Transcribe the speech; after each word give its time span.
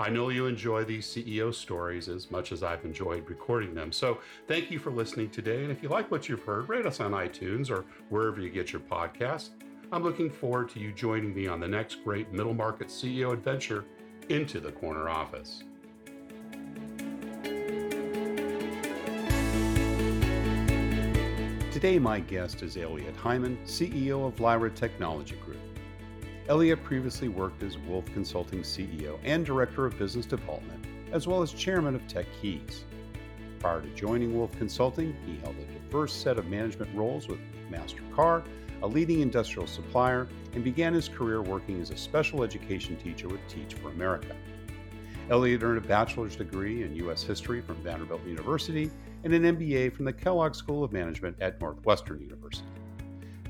I 0.00 0.10
know 0.10 0.28
you 0.28 0.46
enjoy 0.46 0.84
these 0.84 1.06
CEO 1.06 1.52
stories 1.52 2.08
as 2.08 2.30
much 2.30 2.52
as 2.52 2.62
I've 2.62 2.84
enjoyed 2.84 3.28
recording 3.28 3.74
them. 3.74 3.90
So 3.90 4.20
thank 4.46 4.70
you 4.70 4.78
for 4.78 4.92
listening 4.92 5.30
today. 5.30 5.62
And 5.64 5.72
if 5.72 5.82
you 5.82 5.88
like 5.88 6.08
what 6.10 6.28
you've 6.28 6.44
heard, 6.44 6.68
rate 6.68 6.86
us 6.86 7.00
on 7.00 7.10
iTunes 7.10 7.68
or 7.68 7.84
wherever 8.08 8.40
you 8.40 8.48
get 8.48 8.72
your 8.72 8.80
podcasts. 8.80 9.50
I'm 9.90 10.04
looking 10.04 10.30
forward 10.30 10.68
to 10.70 10.78
you 10.78 10.92
joining 10.92 11.34
me 11.34 11.48
on 11.48 11.58
the 11.58 11.66
next 11.66 12.04
great 12.04 12.32
middle 12.32 12.54
market 12.54 12.88
CEO 12.88 13.32
adventure 13.32 13.86
into 14.28 14.60
the 14.60 14.70
corner 14.70 15.08
office. 15.08 15.64
Today, 21.72 21.98
my 21.98 22.20
guest 22.20 22.62
is 22.62 22.76
Elliot 22.76 23.16
Hyman, 23.16 23.58
CEO 23.64 24.26
of 24.26 24.38
Lyra 24.38 24.70
Technology 24.70 25.36
Group. 25.36 25.67
Elliot 26.48 26.82
previously 26.82 27.28
worked 27.28 27.62
as 27.62 27.78
Wolf 27.78 28.06
Consulting 28.06 28.60
CEO 28.60 29.18
and 29.24 29.44
Director 29.44 29.86
of 29.86 29.98
Business 29.98 30.26
Development, 30.26 30.84
as 31.12 31.26
well 31.26 31.42
as 31.42 31.52
Chairman 31.52 31.94
of 31.94 32.06
Tech 32.08 32.26
Keys. 32.40 32.84
Prior 33.58 33.82
to 33.82 33.88
joining 33.88 34.34
Wolf 34.34 34.52
Consulting, 34.58 35.14
he 35.26 35.38
held 35.38 35.56
a 35.56 35.64
diverse 35.72 36.12
set 36.12 36.38
of 36.38 36.46
management 36.46 36.94
roles 36.94 37.28
with 37.28 37.38
McMaster-Carr 37.70 38.44
a 38.82 38.86
leading 38.86 39.20
industrial 39.20 39.66
supplier, 39.66 40.28
and 40.54 40.62
began 40.62 40.94
his 40.94 41.08
career 41.08 41.42
working 41.42 41.80
as 41.80 41.90
a 41.90 41.96
special 41.96 42.42
education 42.42 42.96
teacher 42.96 43.28
with 43.28 43.40
Teach 43.48 43.74
for 43.74 43.90
America. 43.90 44.34
Elliot 45.30 45.62
earned 45.62 45.84
a 45.84 45.86
bachelor's 45.86 46.36
degree 46.36 46.84
in 46.84 46.94
U.S. 46.96 47.22
history 47.22 47.60
from 47.60 47.76
Vanderbilt 47.76 48.24
University 48.24 48.90
and 49.24 49.34
an 49.34 49.42
MBA 49.42 49.92
from 49.92 50.04
the 50.04 50.12
Kellogg 50.12 50.54
School 50.54 50.84
of 50.84 50.92
Management 50.92 51.36
at 51.40 51.60
Northwestern 51.60 52.20
University. 52.20 52.68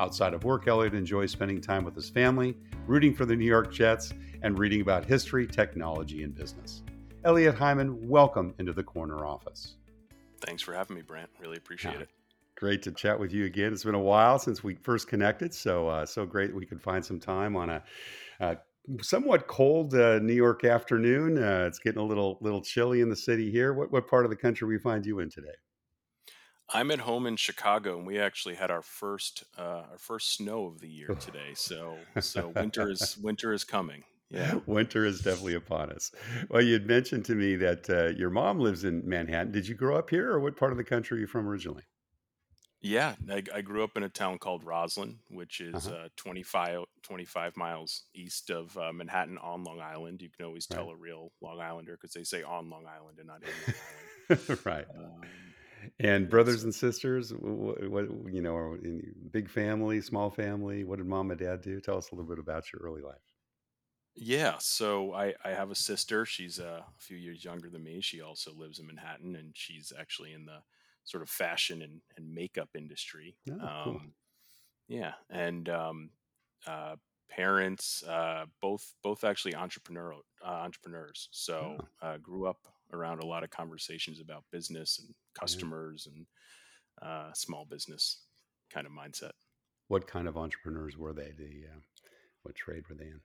Outside 0.00 0.34
of 0.34 0.44
work, 0.44 0.66
Elliot 0.66 0.94
enjoys 0.94 1.30
spending 1.30 1.60
time 1.60 1.84
with 1.84 1.94
his 1.94 2.08
family, 2.08 2.56
rooting 2.88 3.14
for 3.14 3.26
the 3.26 3.36
New 3.36 3.44
York 3.44 3.72
Jets, 3.72 4.12
and 4.42 4.58
reading 4.58 4.80
about 4.80 5.04
history, 5.04 5.46
technology, 5.46 6.22
and 6.22 6.34
business. 6.34 6.82
Elliot 7.24 7.54
Hyman, 7.54 8.08
welcome 8.08 8.54
into 8.58 8.72
the 8.72 8.82
corner 8.82 9.26
office. 9.26 9.74
Thanks 10.40 10.62
for 10.62 10.72
having 10.72 10.96
me, 10.96 11.02
Brent. 11.02 11.28
Really 11.40 11.58
appreciate 11.58 11.96
yeah. 11.96 12.02
it. 12.02 12.08
Great 12.56 12.82
to 12.82 12.92
chat 12.92 13.20
with 13.20 13.32
you 13.32 13.44
again. 13.44 13.72
It's 13.72 13.84
been 13.84 13.94
a 13.94 14.00
while 14.00 14.38
since 14.38 14.64
we 14.64 14.74
first 14.76 15.06
connected, 15.06 15.52
so 15.52 15.88
uh, 15.88 16.06
so 16.06 16.24
great 16.24 16.54
we 16.54 16.64
could 16.64 16.80
find 16.80 17.04
some 17.04 17.20
time 17.20 17.56
on 17.56 17.70
a, 17.70 17.82
a 18.40 18.56
somewhat 19.02 19.46
cold 19.46 19.94
uh, 19.94 20.18
New 20.20 20.32
York 20.32 20.64
afternoon. 20.64 21.42
Uh, 21.42 21.66
it's 21.68 21.78
getting 21.78 22.00
a 22.00 22.04
little 22.04 22.38
little 22.40 22.62
chilly 22.62 23.00
in 23.00 23.10
the 23.10 23.16
city 23.16 23.50
here. 23.50 23.74
What 23.74 23.92
what 23.92 24.08
part 24.08 24.24
of 24.24 24.30
the 24.30 24.36
country 24.36 24.66
we 24.66 24.78
find 24.78 25.04
you 25.04 25.20
in 25.20 25.30
today? 25.30 25.54
I'm 26.70 26.90
at 26.90 27.00
home 27.00 27.26
in 27.26 27.36
Chicago, 27.36 27.96
and 27.98 28.06
we 28.06 28.18
actually 28.18 28.54
had 28.56 28.70
our 28.70 28.82
first 28.82 29.44
uh, 29.56 29.86
our 29.90 29.98
first 29.98 30.32
snow 30.34 30.66
of 30.66 30.80
the 30.80 30.88
year 30.90 31.14
today. 31.18 31.54
So 31.54 32.08
so 32.18 32.48
winter 32.48 32.88
is 32.90 33.16
winter 33.20 33.52
is 33.52 33.64
coming. 33.64 34.04
Yeah, 34.30 34.56
winter 34.66 35.04
is 35.04 35.20
definitely 35.22 35.54
upon 35.54 35.90
us. 35.90 36.10
Well, 36.50 36.62
you 36.62 36.74
had 36.74 36.86
mentioned 36.86 37.24
to 37.26 37.34
me 37.34 37.56
that 37.56 37.88
uh, 37.90 38.06
your 38.18 38.30
mom 38.30 38.58
lives 38.60 38.84
in 38.84 39.06
Manhattan. 39.08 39.52
Did 39.52 39.68
you 39.68 39.74
grow 39.74 39.96
up 39.98 40.10
here, 40.10 40.30
or 40.30 40.40
what 40.40 40.56
part 40.56 40.72
of 40.72 40.78
the 40.78 40.84
country 40.84 41.16
are 41.18 41.20
you 41.20 41.26
from 41.26 41.48
originally? 41.48 41.84
Yeah, 42.80 43.16
I, 43.28 43.42
I 43.52 43.60
grew 43.62 43.82
up 43.82 43.96
in 43.96 44.04
a 44.04 44.08
town 44.08 44.38
called 44.38 44.62
Roslyn, 44.62 45.18
which 45.28 45.60
is 45.60 45.74
Uh-huh. 45.76 45.90
uh, 45.90 46.08
25, 46.16 46.84
25 47.02 47.56
miles 47.56 48.04
east 48.14 48.50
of 48.50 48.76
uh, 48.78 48.92
Manhattan 48.92 49.36
on 49.38 49.64
Long 49.64 49.80
Island. 49.80 50.22
You 50.22 50.30
can 50.30 50.44
always 50.46 50.66
Right. 50.70 50.76
tell 50.76 50.90
a 50.90 50.96
real 50.96 51.32
Long 51.40 51.60
Islander 51.60 51.96
because 51.96 52.12
they 52.12 52.22
say 52.24 52.42
on 52.44 52.70
Long 52.70 52.86
Island 52.86 53.18
and 53.18 53.26
not 53.26 53.42
in 53.42 53.60
Long 53.60 53.74
Island. 53.76 54.10
Um, 54.94 55.47
And 56.00 56.28
brothers 56.30 56.64
and 56.64 56.74
sisters, 56.74 57.32
what, 57.34 57.88
what 57.90 58.04
you 58.32 58.40
know, 58.42 58.56
are 58.56 58.78
big 59.30 59.48
family, 59.48 60.00
small 60.00 60.30
family? 60.30 60.84
What 60.84 60.96
did 60.98 61.06
mom 61.06 61.30
and 61.30 61.38
dad 61.40 61.60
do? 61.62 61.80
Tell 61.80 61.96
us 61.98 62.10
a 62.10 62.14
little 62.14 62.28
bit 62.28 62.38
about 62.38 62.72
your 62.72 62.80
early 62.82 63.02
life. 63.02 63.32
yeah, 64.14 64.58
so 64.58 65.12
I, 65.14 65.34
I 65.44 65.50
have 65.50 65.70
a 65.70 65.76
sister. 65.76 66.24
She's 66.26 66.58
uh, 66.58 66.82
a 66.86 67.00
few 67.00 67.16
years 67.16 67.44
younger 67.44 67.70
than 67.70 67.84
me. 67.84 68.00
She 68.00 68.20
also 68.20 68.52
lives 68.52 68.80
in 68.80 68.86
Manhattan, 68.86 69.36
and 69.36 69.56
she's 69.56 69.92
actually 69.96 70.32
in 70.32 70.44
the 70.44 70.62
sort 71.04 71.22
of 71.22 71.30
fashion 71.30 71.82
and, 71.82 72.02
and 72.16 72.34
makeup 72.34 72.70
industry. 72.74 73.38
Oh, 73.50 73.70
cool. 73.82 74.00
Um, 74.00 74.14
yeah, 74.88 75.14
and 75.30 75.68
um, 75.68 76.10
uh, 76.66 76.96
parents, 77.28 78.02
uh, 78.04 78.46
both 78.62 78.94
both 79.02 79.24
actually 79.24 79.54
entrepreneurial 79.54 80.22
uh, 80.42 80.46
entrepreneurs. 80.48 81.28
So 81.32 81.78
Oh, 81.78 81.88
uh, 82.02 82.18
grew 82.18 82.46
up 82.46 82.68
around 82.92 83.22
a 83.22 83.26
lot 83.26 83.44
of 83.44 83.50
conversations 83.50 84.20
about 84.20 84.44
business 84.52 84.98
and 84.98 85.14
customers 85.38 86.08
and 86.12 86.26
uh, 87.02 87.32
small 87.34 87.64
business 87.64 88.22
kind 88.72 88.86
of 88.86 88.92
mindset. 88.92 89.32
What 89.88 90.06
kind 90.06 90.28
of 90.28 90.36
entrepreneurs 90.36 90.96
were 90.96 91.12
they? 91.12 91.32
The 91.36 91.66
uh, 91.74 91.80
what 92.42 92.54
trade 92.54 92.84
were 92.88 92.94
they 92.94 93.06
in? 93.06 93.20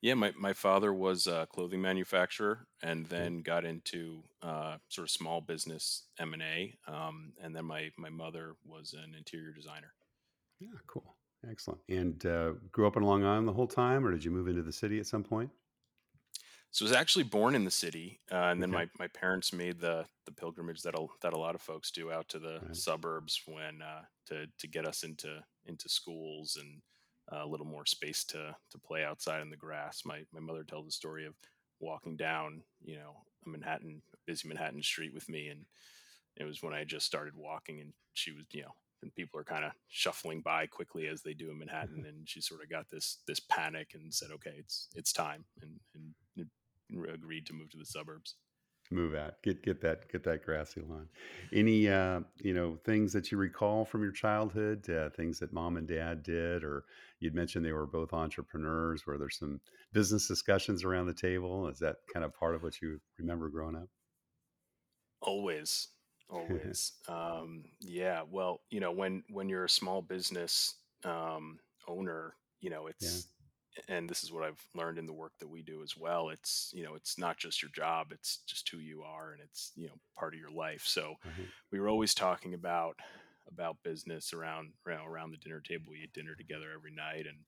Yeah, 0.00 0.14
my, 0.14 0.32
my 0.38 0.52
father 0.52 0.94
was 0.94 1.26
a 1.26 1.48
clothing 1.52 1.82
manufacturer 1.82 2.66
and 2.82 3.06
then 3.06 3.42
got 3.42 3.64
into 3.64 4.22
uh, 4.42 4.76
sort 4.88 5.06
of 5.06 5.10
small 5.10 5.40
business 5.40 6.04
M 6.20 6.34
and 6.34 6.42
A, 6.42 6.74
um, 6.86 7.32
and 7.42 7.54
then 7.54 7.64
my 7.64 7.90
my 7.96 8.10
mother 8.10 8.54
was 8.64 8.94
an 8.94 9.14
interior 9.16 9.52
designer. 9.52 9.92
Yeah, 10.60 10.68
cool. 10.86 11.16
Excellent. 11.48 11.80
And 11.88 12.24
uh, 12.26 12.52
grew 12.72 12.86
up 12.86 12.96
in 12.96 13.02
Long 13.02 13.24
Island 13.24 13.48
the 13.48 13.52
whole 13.52 13.66
time, 13.66 14.04
or 14.04 14.10
did 14.10 14.24
you 14.24 14.30
move 14.30 14.48
into 14.48 14.62
the 14.62 14.72
city 14.72 14.98
at 14.98 15.06
some 15.06 15.22
point? 15.22 15.50
So 16.70 16.84
I 16.84 16.88
was 16.88 16.92
actually 16.96 17.24
born 17.24 17.54
in 17.54 17.64
the 17.64 17.70
city, 17.70 18.20
uh, 18.30 18.36
and 18.52 18.62
then 18.62 18.70
Okay. 18.70 18.70
my, 18.70 18.88
my 18.98 19.08
parents 19.08 19.52
made 19.52 19.80
the 19.80 20.06
the 20.26 20.32
pilgrimage 20.32 20.82
that 20.82 20.94
a, 20.94 21.06
that 21.22 21.32
a 21.32 21.38
lot 21.38 21.54
of 21.54 21.62
folks 21.62 21.90
do 21.90 22.12
out 22.12 22.28
to 22.28 22.38
the 22.38 22.62
Right. 22.62 22.72
suburbs 22.72 23.42
when 23.46 23.80
uh, 23.82 24.04
to 24.26 24.46
to 24.58 24.66
get 24.68 24.86
us 24.86 25.02
into 25.02 25.44
into 25.64 25.88
schools 25.88 26.56
and 26.56 26.82
uh, 27.32 27.44
a 27.44 27.46
little 27.46 27.66
more 27.66 27.86
space 27.86 28.24
to 28.26 28.54
to 28.70 28.78
play 28.78 29.02
outside 29.04 29.40
in 29.40 29.50
the 29.50 29.56
grass. 29.56 30.04
My 30.04 30.24
my 30.30 30.40
mother 30.40 30.62
tells 30.64 30.84
the 30.86 30.92
story 30.92 31.24
of 31.26 31.36
walking 31.80 32.16
down, 32.16 32.64
you 32.80 32.96
know, 32.96 33.24
a 33.46 33.48
Manhattan 33.48 34.02
busy 34.26 34.46
Manhattan 34.46 34.82
street 34.82 35.14
with 35.14 35.28
me, 35.28 35.48
and 35.48 35.66
it 36.36 36.44
was 36.44 36.62
when 36.62 36.74
I 36.74 36.84
just 36.84 37.06
started 37.06 37.34
walking, 37.34 37.80
and 37.80 37.94
she 38.14 38.32
was, 38.32 38.46
you 38.52 38.62
know, 38.62 38.72
and 39.02 39.14
people 39.14 39.40
are 39.40 39.44
kind 39.44 39.64
of 39.64 39.72
shuffling 39.88 40.42
by 40.42 40.66
quickly 40.66 41.06
as 41.08 41.22
they 41.22 41.34
do 41.34 41.50
in 41.50 41.58
Manhattan, 41.58 42.04
and 42.06 42.28
she 42.28 42.40
sort 42.40 42.62
of 42.62 42.70
got 42.70 42.88
this 42.90 43.22
this 43.26 43.40
panic 43.40 43.94
and 43.94 44.12
said, 44.14 44.30
"Okay, 44.32 44.56
it's 44.58 44.88
it's 44.94 45.12
time," 45.12 45.46
and 45.62 45.80
and 45.94 46.14
agreed 47.12 47.46
to 47.46 47.52
move 47.52 47.70
to 47.70 47.78
the 47.78 47.84
suburbs. 47.84 48.34
Move 48.90 49.14
out. 49.14 49.34
Get 49.42 49.62
get 49.62 49.82
that 49.82 50.10
get 50.10 50.24
that 50.24 50.42
grassy 50.42 50.80
lawn. 50.80 51.08
Any 51.52 51.88
uh, 51.88 52.20
you 52.38 52.54
know 52.54 52.78
things 52.86 53.12
that 53.12 53.30
you 53.30 53.36
recall 53.36 53.84
from 53.84 54.02
your 54.02 54.12
childhood? 54.12 54.88
Uh, 54.88 55.10
things 55.10 55.38
that 55.40 55.52
mom 55.52 55.76
and 55.76 55.86
dad 55.86 56.22
did, 56.22 56.64
or 56.64 56.84
you'd 57.20 57.34
mentioned 57.34 57.66
they 57.66 57.72
were 57.72 57.86
both 57.86 58.14
entrepreneurs. 58.14 59.04
Were 59.06 59.18
there 59.18 59.28
some 59.28 59.60
business 59.92 60.26
discussions 60.26 60.84
around 60.84 61.06
the 61.06 61.12
table? 61.12 61.68
Is 61.68 61.78
that 61.80 61.96
kind 62.10 62.24
of 62.24 62.32
part 62.32 62.54
of 62.54 62.62
what 62.62 62.80
you 62.80 62.98
remember 63.18 63.50
growing 63.50 63.76
up? 63.76 63.88
Always, 65.20 65.88
always. 66.30 66.92
Um, 67.08 67.64
yeah. 67.80 68.22
Well, 68.30 68.62
you 68.70 68.80
know, 68.80 68.92
when 68.92 69.22
when 69.28 69.50
you're 69.50 69.66
a 69.66 69.70
small 69.70 70.00
business 70.00 70.76
um, 71.04 71.58
owner, 71.86 72.34
you 72.60 72.70
know, 72.70 72.88
yeah. 73.00 73.08
And 73.88 74.08
this 74.08 74.24
is 74.24 74.32
what 74.32 74.44
I've 74.44 74.64
learned 74.74 74.98
in 74.98 75.06
the 75.06 75.12
work 75.12 75.32
that 75.38 75.48
we 75.48 75.62
do 75.62 75.82
as 75.82 75.96
well. 75.96 76.30
It's 76.30 76.70
you 76.74 76.84
know, 76.84 76.94
it's 76.94 77.18
not 77.18 77.38
just 77.38 77.62
your 77.62 77.70
job; 77.72 78.12
it's 78.12 78.38
just 78.46 78.68
who 78.68 78.78
you 78.78 79.02
are, 79.02 79.32
and 79.32 79.40
it's 79.42 79.72
you 79.76 79.88
know, 79.88 79.94
part 80.16 80.34
of 80.34 80.40
your 80.40 80.50
life. 80.50 80.84
So 80.84 81.16
Uh-huh. 81.24 81.48
we 81.72 81.80
were 81.80 81.88
always 81.88 82.14
talking 82.14 82.54
about 82.54 82.98
about 83.48 83.82
business 83.82 84.32
around 84.32 84.74
around, 84.86 85.06
around 85.08 85.30
the 85.32 85.38
dinner 85.38 85.60
table. 85.60 85.86
We 85.90 86.00
eat 86.00 86.12
dinner 86.12 86.34
together 86.36 86.72
every 86.72 86.92
night, 86.92 87.26
and 87.26 87.44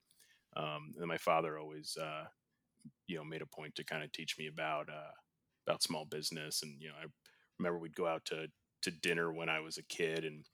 um, 0.57 0.95
and 0.99 1.09
my 1.09 1.19
father 1.19 1.59
always 1.59 1.97
uh, 1.97 2.27
you 3.07 3.17
know 3.17 3.25
made 3.25 3.43
a 3.43 3.47
point 3.47 3.75
to 3.77 3.85
kind 3.85 4.03
of 4.03 4.13
teach 4.13 4.39
me 4.39 4.47
about 4.47 4.89
uh, 4.89 5.13
about 5.67 5.83
small 5.83 6.05
business. 6.05 6.63
And 6.63 6.81
you 6.81 6.89
know, 6.89 6.95
I 6.97 7.07
remember 7.59 7.79
we'd 7.79 7.97
go 7.97 8.07
out 8.07 8.25
to 8.27 8.49
to 8.83 8.91
dinner 8.91 9.33
when 9.33 9.49
I 9.49 9.61
was 9.61 9.79
a 9.79 9.83
kid, 9.85 10.25
and 10.25 10.45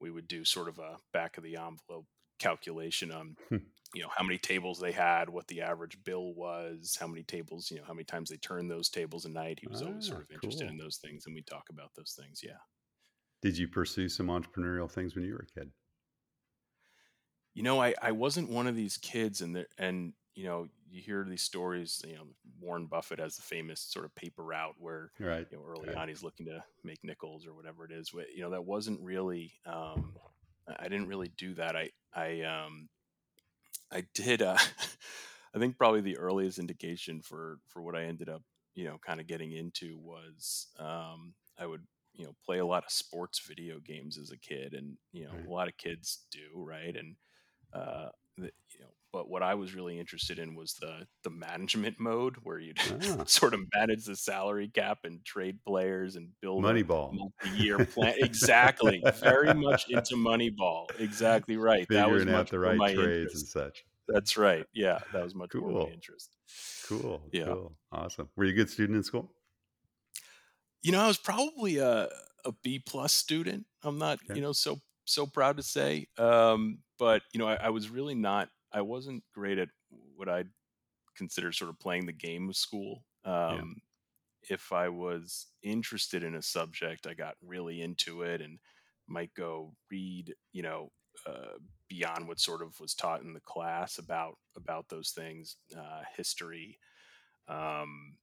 we 0.00 0.10
would 0.10 0.28
do 0.28 0.44
sort 0.44 0.68
of 0.68 0.78
a 0.78 0.98
back 1.12 1.38
of 1.38 1.44
the 1.44 1.56
envelope 1.56 2.06
calculation 2.42 3.12
on 3.12 3.36
you 3.94 4.02
know 4.02 4.08
how 4.16 4.24
many 4.24 4.38
tables 4.38 4.78
they 4.80 4.92
had, 4.92 5.28
what 5.28 5.46
the 5.48 5.60
average 5.62 6.02
bill 6.04 6.34
was, 6.34 6.96
how 7.00 7.06
many 7.06 7.22
tables, 7.22 7.70
you 7.70 7.78
know, 7.78 7.84
how 7.86 7.94
many 7.94 8.04
times 8.04 8.30
they 8.30 8.36
turned 8.38 8.70
those 8.70 8.88
tables 8.88 9.24
a 9.26 9.28
night. 9.28 9.60
He 9.60 9.68
was 9.68 9.82
always 9.82 10.06
Ah, 10.06 10.10
sort 10.10 10.22
of 10.22 10.30
interested 10.30 10.64
cool. 10.64 10.70
in 10.70 10.78
those 10.78 10.96
things, 10.98 11.26
and 11.26 11.34
we 11.34 11.42
talk 11.42 11.68
about 11.70 11.90
those 11.94 12.14
things. 12.18 12.40
Yeah. 12.42 12.58
Did 13.42 13.58
you 13.58 13.68
pursue 13.68 14.08
some 14.08 14.28
entrepreneurial 14.28 14.90
things 14.90 15.14
when 15.14 15.24
you 15.24 15.32
were 15.34 15.46
a 15.48 15.60
kid? 15.60 15.72
You 17.54 17.62
know, 17.62 17.80
I 17.82 17.94
I 18.00 18.12
wasn't 18.12 18.48
one 18.50 18.66
of 18.66 18.76
these 18.76 18.96
kids, 18.96 19.40
and 19.42 19.54
there 19.54 19.66
and 19.78 20.14
you 20.34 20.44
know 20.44 20.68
you 20.88 21.02
hear 21.02 21.24
these 21.24 21.42
stories. 21.42 22.02
You 22.06 22.14
know, 22.14 22.26
Warren 22.60 22.86
Buffett 22.86 23.18
has 23.18 23.36
the 23.36 23.42
famous 23.42 23.80
sort 23.80 24.04
of 24.06 24.14
paper 24.14 24.42
route 24.42 24.76
where 24.78 25.12
Right. 25.18 25.46
you 25.50 25.58
know 25.58 25.64
early 25.64 25.88
Right. 25.88 25.96
on 25.96 26.08
he's 26.08 26.22
looking 26.22 26.46
to 26.46 26.64
make 26.82 27.04
nickels 27.04 27.46
or 27.46 27.54
whatever 27.54 27.84
it 27.84 27.92
is. 27.92 28.10
Wh- 28.10 28.30
You 28.34 28.40
know, 28.42 28.50
that 28.50 28.64
wasn't 28.64 29.00
really. 29.00 29.52
Um, 29.66 30.16
I 30.68 30.84
didn't 30.84 31.08
really 31.08 31.28
do 31.28 31.54
that. 31.54 31.76
I 31.76 31.90
I 32.14 32.42
um 32.42 32.88
I 33.90 34.02
did. 34.14 34.42
Uh, 34.42 34.56
I 35.54 35.58
think 35.58 35.76
probably 35.76 36.00
the 36.00 36.16
earliest 36.18 36.58
indication 36.58 37.20
for 37.22 37.58
for 37.68 37.82
what 37.82 37.96
I 37.96 38.04
ended 38.04 38.28
up 38.28 38.42
you 38.74 38.84
know 38.84 38.98
kind 38.98 39.20
of 39.20 39.26
getting 39.26 39.52
into 39.52 39.98
was 39.98 40.68
um, 40.78 41.34
I 41.58 41.66
would 41.66 41.86
you 42.14 42.24
know 42.24 42.34
play 42.44 42.58
a 42.58 42.66
lot 42.66 42.84
of 42.84 42.90
sports 42.92 43.40
video 43.46 43.78
games 43.80 44.18
as 44.18 44.30
a 44.30 44.38
kid, 44.38 44.74
and 44.74 44.96
you 45.12 45.24
know 45.26 45.32
Right. 45.32 45.46
a 45.46 45.50
lot 45.50 45.68
of 45.68 45.76
kids 45.76 46.26
do, 46.30 46.50
right? 46.54 46.96
And 46.96 47.16
uh, 47.72 48.10
the, 48.38 48.52
you 48.74 48.80
know, 48.80 48.94
but 49.12 49.28
what 49.28 49.42
I 49.42 49.54
was 49.54 49.74
really 49.74 49.98
interested 49.98 50.38
in 50.38 50.54
was 50.54 50.74
the 50.74 51.06
the 51.22 51.30
management 51.30 52.00
mode 52.00 52.36
where 52.42 52.58
you'd 52.58 52.78
Ah, 52.80 53.24
sort 53.26 53.54
of 53.54 53.60
manage 53.74 54.04
the 54.04 54.16
salary 54.16 54.68
cap 54.68 55.00
and 55.04 55.24
trade 55.24 55.58
players 55.66 56.16
and 56.16 56.30
build 56.40 56.64
Moneyball. 56.64 57.12
multi-year 57.12 57.84
plan. 57.86 58.14
Exactly, 58.18 59.02
very 59.20 59.52
much 59.54 59.88
into 59.90 60.14
Moneyball. 60.16 60.86
Exactly 60.98 61.56
right. 61.56 61.86
That 61.90 62.10
was 62.10 62.20
Figuring 62.22 62.34
out 62.34 62.38
much 62.40 62.50
the 62.50 62.58
right 62.58 62.76
my 62.76 62.94
trades 62.94 63.06
and 63.08 63.20
interest. 63.26 63.52
such. 63.52 63.84
That's 64.08 64.36
right. 64.36 64.66
Yeah, 64.74 64.98
that 65.12 65.22
was 65.22 65.34
much 65.34 65.54
more 65.54 65.70
my 65.70 65.78
Cool. 65.80 65.90
interest. 65.92 66.36
Cool. 66.88 67.22
Yeah. 67.32 67.44
Cool. 67.44 67.76
Awesome. 67.92 68.28
Were 68.36 68.44
you 68.44 68.50
a 68.52 68.54
good 68.56 68.68
student 68.70 68.96
in 68.96 69.02
school? 69.04 69.32
You 70.82 70.92
know, 70.92 71.00
I 71.00 71.06
was 71.06 71.18
probably 71.18 71.78
a 71.78 72.08
a 72.44 72.52
B 72.64 72.80
plus 72.84 73.12
student. 73.12 73.66
I'm 73.84 73.98
not, 73.98 74.18
Okay. 74.24 74.34
you 74.34 74.40
know, 74.42 74.52
so 74.52 74.80
so 75.04 75.26
proud 75.26 75.56
to 75.58 75.62
say. 75.62 76.08
Um, 76.18 76.78
but 76.98 77.22
you 77.32 77.38
know, 77.38 77.46
I, 77.46 77.54
I 77.54 77.68
was 77.70 77.88
really 77.88 78.14
not. 78.16 78.48
I 78.72 78.80
wasn't 78.82 79.22
great 79.34 79.58
at 79.58 79.68
what 80.16 80.28
I'd 80.28 80.48
consider 81.16 81.52
sort 81.52 81.70
of 81.70 81.78
playing 81.78 82.06
the 82.06 82.12
game 82.12 82.48
of 82.48 82.56
school. 82.56 83.04
Yeah. 83.24 83.54
Um, 83.54 83.76
if 84.48 84.72
I 84.72 84.88
was 84.88 85.46
interested 85.62 86.22
in 86.22 86.34
a 86.34 86.42
subject, 86.42 87.06
I 87.06 87.14
got 87.14 87.36
really 87.44 87.80
into 87.80 88.22
it 88.22 88.40
and 88.40 88.58
might 89.06 89.32
go 89.34 89.74
read, 89.90 90.34
you 90.52 90.62
know, 90.62 90.90
uh, 91.26 91.58
beyond 91.88 92.26
what 92.26 92.40
sort 92.40 92.62
of 92.62 92.78
was 92.80 92.94
taught 92.94 93.22
in 93.22 93.34
the 93.34 93.40
class 93.40 93.98
about 93.98 94.38
about 94.56 94.88
those 94.88 95.10
things, 95.10 95.56
uh, 95.76 96.00
history, 96.16 96.78
um, 97.48 98.16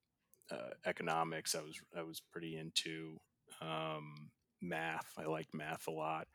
uh, 0.52 0.72
economics. 0.86 1.56
I 1.56 1.62
was 1.62 1.80
I 1.98 2.02
was 2.02 2.22
pretty 2.32 2.58
into 2.58 3.18
um, 3.62 4.32
math. 4.62 5.14
I 5.18 5.26
liked 5.26 5.54
math 5.54 5.88
a 5.88 5.92
lot, 5.92 6.28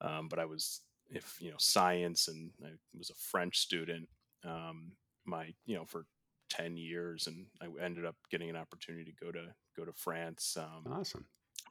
um, 0.00 0.28
but 0.28 0.38
I 0.38 0.44
was 0.44 0.80
if 1.10 1.36
you 1.40 1.50
know 1.50 1.56
science, 1.58 2.28
and 2.28 2.50
I 2.64 2.70
was 2.96 3.10
a 3.10 3.14
French 3.14 3.58
student. 3.58 4.08
Um, 4.44 4.92
my 5.26 5.52
you 5.66 5.76
know 5.76 5.84
for 5.84 6.06
10 6.50 6.76
years 6.76 7.26
and 7.26 7.46
i 7.62 7.66
ended 7.82 8.04
up 8.04 8.16
getting 8.30 8.50
an 8.50 8.56
opportunity 8.56 9.04
to 9.04 9.24
go 9.24 9.30
to 9.30 9.54
go 9.76 9.84
to 9.84 9.92
france 9.92 10.56
um, 10.58 10.92
Awesome. 10.92 11.24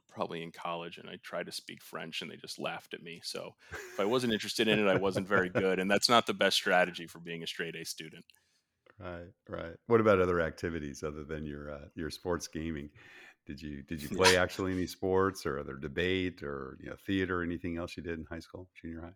probably 0.08 0.42
in 0.42 0.50
college 0.50 0.98
and 0.98 1.08
i 1.08 1.16
tried 1.22 1.46
to 1.46 1.52
speak 1.52 1.82
french 1.82 2.22
and 2.22 2.30
they 2.30 2.36
just 2.36 2.58
laughed 2.58 2.94
at 2.94 3.02
me 3.02 3.20
so 3.22 3.50
if 3.70 4.00
i 4.00 4.04
wasn't 4.04 4.32
interested 4.32 4.68
in 4.68 4.78
it 4.78 4.88
i 4.88 4.98
wasn't 4.98 5.28
very 5.28 5.50
good 5.50 5.78
and 5.78 5.90
that's 5.90 6.08
not 6.08 6.26
the 6.26 6.32
best 6.32 6.56
strategy 6.56 7.06
for 7.06 7.18
being 7.18 7.42
a 7.42 7.46
straight 7.46 7.76
a 7.76 7.84
student 7.84 8.24
Right. 8.98 9.32
Right. 9.48 9.76
What 9.86 10.00
about 10.00 10.20
other 10.20 10.42
activities 10.42 11.02
other 11.02 11.24
than 11.24 11.46
your 11.46 11.70
uh, 11.72 11.86
your 11.94 12.10
sports 12.10 12.46
gaming? 12.46 12.90
Did 13.46 13.60
you 13.60 13.82
did 13.82 14.02
you 14.02 14.08
play 14.16 14.36
actually 14.36 14.72
any 14.72 14.86
sports 14.86 15.46
or 15.46 15.58
other 15.58 15.76
debate 15.76 16.42
or 16.42 16.76
you 16.82 16.90
know 16.90 16.96
theater 17.06 17.40
or 17.40 17.42
anything 17.42 17.78
else 17.78 17.96
you 17.96 18.02
did 18.02 18.18
in 18.18 18.26
high 18.26 18.40
school, 18.40 18.68
junior 18.80 19.00
high? 19.00 19.14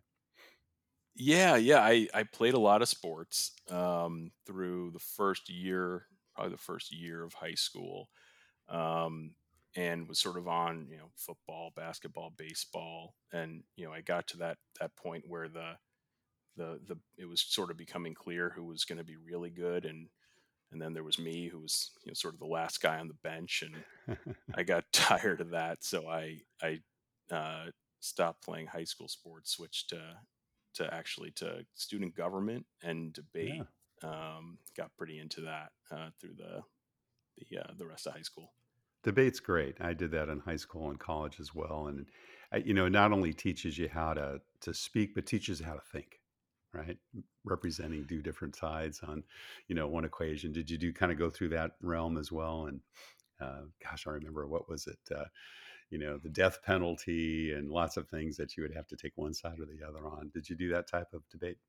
Yeah 1.15 1.55
yeah 1.55 1.79
i 1.79 2.07
i 2.13 2.23
played 2.23 2.53
a 2.53 2.59
lot 2.59 2.81
of 2.81 2.89
sports 2.89 3.51
um, 3.69 4.31
through 4.45 4.91
the 4.91 4.99
first 4.99 5.49
year 5.49 6.05
probably 6.33 6.51
the 6.51 6.57
first 6.57 6.93
year 6.93 7.23
of 7.23 7.33
high 7.33 7.53
school 7.53 8.09
um, 8.69 9.31
and 9.75 10.07
was 10.07 10.19
sort 10.19 10.37
of 10.37 10.47
on 10.47 10.87
you 10.89 10.97
know 10.97 11.11
football 11.15 11.71
basketball 11.75 12.33
baseball 12.37 13.15
and 13.33 13.63
you 13.75 13.85
know 13.85 13.93
i 13.93 14.01
got 14.01 14.27
to 14.27 14.37
that 14.37 14.57
that 14.79 14.95
point 14.95 15.23
where 15.27 15.47
the 15.47 15.73
the 16.57 16.79
the 16.87 16.97
it 17.17 17.25
was 17.25 17.41
sort 17.41 17.71
of 17.71 17.77
becoming 17.77 18.13
clear 18.13 18.51
who 18.55 18.63
was 18.65 18.85
going 18.85 18.97
to 18.97 19.03
be 19.03 19.17
really 19.17 19.49
good 19.49 19.85
and 19.85 20.07
and 20.71 20.81
then 20.81 20.93
there 20.93 21.03
was 21.03 21.19
me 21.19 21.47
who 21.47 21.59
was 21.59 21.91
you 22.03 22.09
know 22.09 22.13
sort 22.13 22.33
of 22.33 22.39
the 22.39 22.45
last 22.45 22.81
guy 22.81 22.99
on 22.99 23.07
the 23.07 23.13
bench 23.23 23.63
and 23.63 24.17
I 24.55 24.63
got 24.63 24.85
tired 24.93 25.41
of 25.41 25.51
that 25.51 25.83
so 25.83 26.07
I 26.09 26.39
I 26.61 26.79
uh, 27.31 27.67
stopped 27.99 28.43
playing 28.43 28.67
high 28.67 28.83
school 28.83 29.07
sports 29.07 29.51
switched 29.51 29.89
to 29.89 30.01
to 30.75 30.93
actually 30.93 31.31
to 31.31 31.65
student 31.73 32.15
government 32.15 32.65
and 32.83 33.17
yeah. 33.17 33.23
debate 33.41 33.63
um, 34.03 34.57
got 34.77 34.91
pretty 34.97 35.19
into 35.19 35.41
that 35.41 35.69
uh, 35.91 36.09
through 36.19 36.35
the 36.37 36.61
the 37.37 37.59
uh, 37.59 37.71
the 37.77 37.85
rest 37.85 38.07
of 38.07 38.13
high 38.13 38.21
school 38.21 38.51
Debate's 39.05 39.39
great. 39.39 39.77
I 39.79 39.93
did 39.93 40.09
that 40.11 40.29
in 40.29 40.39
high 40.39 40.55
school 40.55 40.89
and 40.89 40.99
college 40.99 41.39
as 41.39 41.53
well, 41.53 41.85
and 41.87 42.07
you 42.65 42.73
know, 42.73 42.87
not 42.87 43.11
only 43.11 43.33
teaches 43.33 43.77
you 43.77 43.87
how 43.87 44.15
to 44.15 44.41
to 44.61 44.73
speak, 44.73 45.13
but 45.13 45.27
teaches 45.27 45.59
you 45.59 45.65
how 45.67 45.73
to 45.75 45.81
think. 45.93 46.19
Right, 46.73 46.97
representing 47.45 48.05
two 48.05 48.21
different 48.21 48.55
sides 48.57 48.99
on, 49.01 49.23
you 49.69 49.75
know, 49.75 49.87
one 49.87 50.03
equation. 50.03 50.51
Did 50.51 50.69
you 50.69 50.77
do 50.77 50.91
kind 50.91 51.09
of 51.09 51.17
go 51.17 51.29
through 51.29 51.49
that 51.49 51.71
realm 51.81 52.17
as 52.17 52.33
well? 52.33 52.65
And 52.65 52.81
uh, 53.39 53.61
gosh, 53.81 54.05
I 54.07 54.09
remember 54.09 54.45
what 54.45 54.67
was 54.67 54.87
it? 54.87 54.99
Uh, 55.15 55.23
you 55.89 55.97
know, 55.97 56.17
the 56.17 56.29
death 56.29 56.61
penalty 56.63 57.53
and 57.53 57.69
lots 57.71 57.97
of 57.97 58.09
things 58.09 58.37
that 58.37 58.57
you 58.57 58.63
would 58.63 58.73
have 58.75 58.87
to 58.87 58.95
take 58.97 59.13
one 59.17 59.33
side 59.33 59.59
or 59.59 59.65
the 59.65 59.83
other 59.87 60.05
on. 60.07 60.29
Did 60.29 60.49
you 60.49 60.55
do 60.55 60.69
that 60.69 60.87
type 60.87 61.13
of 61.13 61.27
debate? 61.29 61.59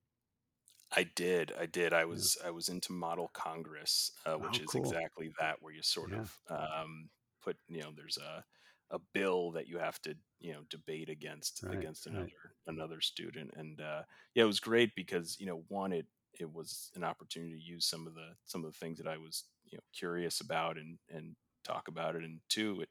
I 0.93 1.03
did. 1.03 1.53
I 1.53 1.67
did. 1.67 1.93
I 1.93 2.05
Yeah. 2.11 2.27
was 2.27 2.37
I 2.45 2.51
was 2.51 2.69
into 2.69 2.93
Model 2.93 3.29
Congress, 3.29 4.13
uh, 4.25 4.37
which 4.37 4.59
Oh, 4.59 4.61
is 4.61 4.75
exactly 4.75 5.33
that, 5.39 5.61
where 5.61 5.73
you 5.73 5.83
sort 5.83 6.13
Yeah. 6.13 6.29
of 6.29 6.39
um, 6.49 7.11
put, 7.41 7.59
you 7.69 7.81
know, 7.83 7.93
there's 7.93 8.19
a 8.19 8.45
a 8.91 9.01
bill 9.01 9.51
that 9.51 9.67
you 9.67 9.79
have 9.79 10.01
to, 10.03 10.17
you 10.39 10.53
know, 10.53 10.63
debate 10.71 11.09
against 11.09 11.63
Right. 11.63 11.73
against 11.73 12.07
Right. 12.09 12.31
another 12.31 12.55
another 12.69 13.01
student, 13.01 13.53
and 13.57 13.81
uh, 13.81 14.05
yeah, 14.35 14.45
it 14.45 14.47
was 14.47 14.61
great 14.61 14.95
because 14.95 15.39
you 15.41 15.47
know, 15.47 15.65
one, 15.69 15.93
it 15.93 16.07
it 16.39 16.51
was 16.53 16.91
an 16.95 17.03
opportunity 17.05 17.55
to 17.57 17.61
use 17.63 17.87
some 17.87 18.07
of 18.07 18.15
the 18.15 18.37
some 18.45 18.65
of 18.65 18.73
the 18.73 18.79
things 18.79 18.99
that 18.99 19.09
I 19.09 19.19
was, 19.19 19.45
you 19.65 19.77
know, 19.79 19.83
curious 19.93 20.41
about 20.41 20.79
and 20.79 20.99
and 21.09 21.35
talk 21.65 21.89
about 21.89 22.15
it, 22.17 22.23
and 22.25 22.41
two, 22.49 22.83
it 22.83 22.91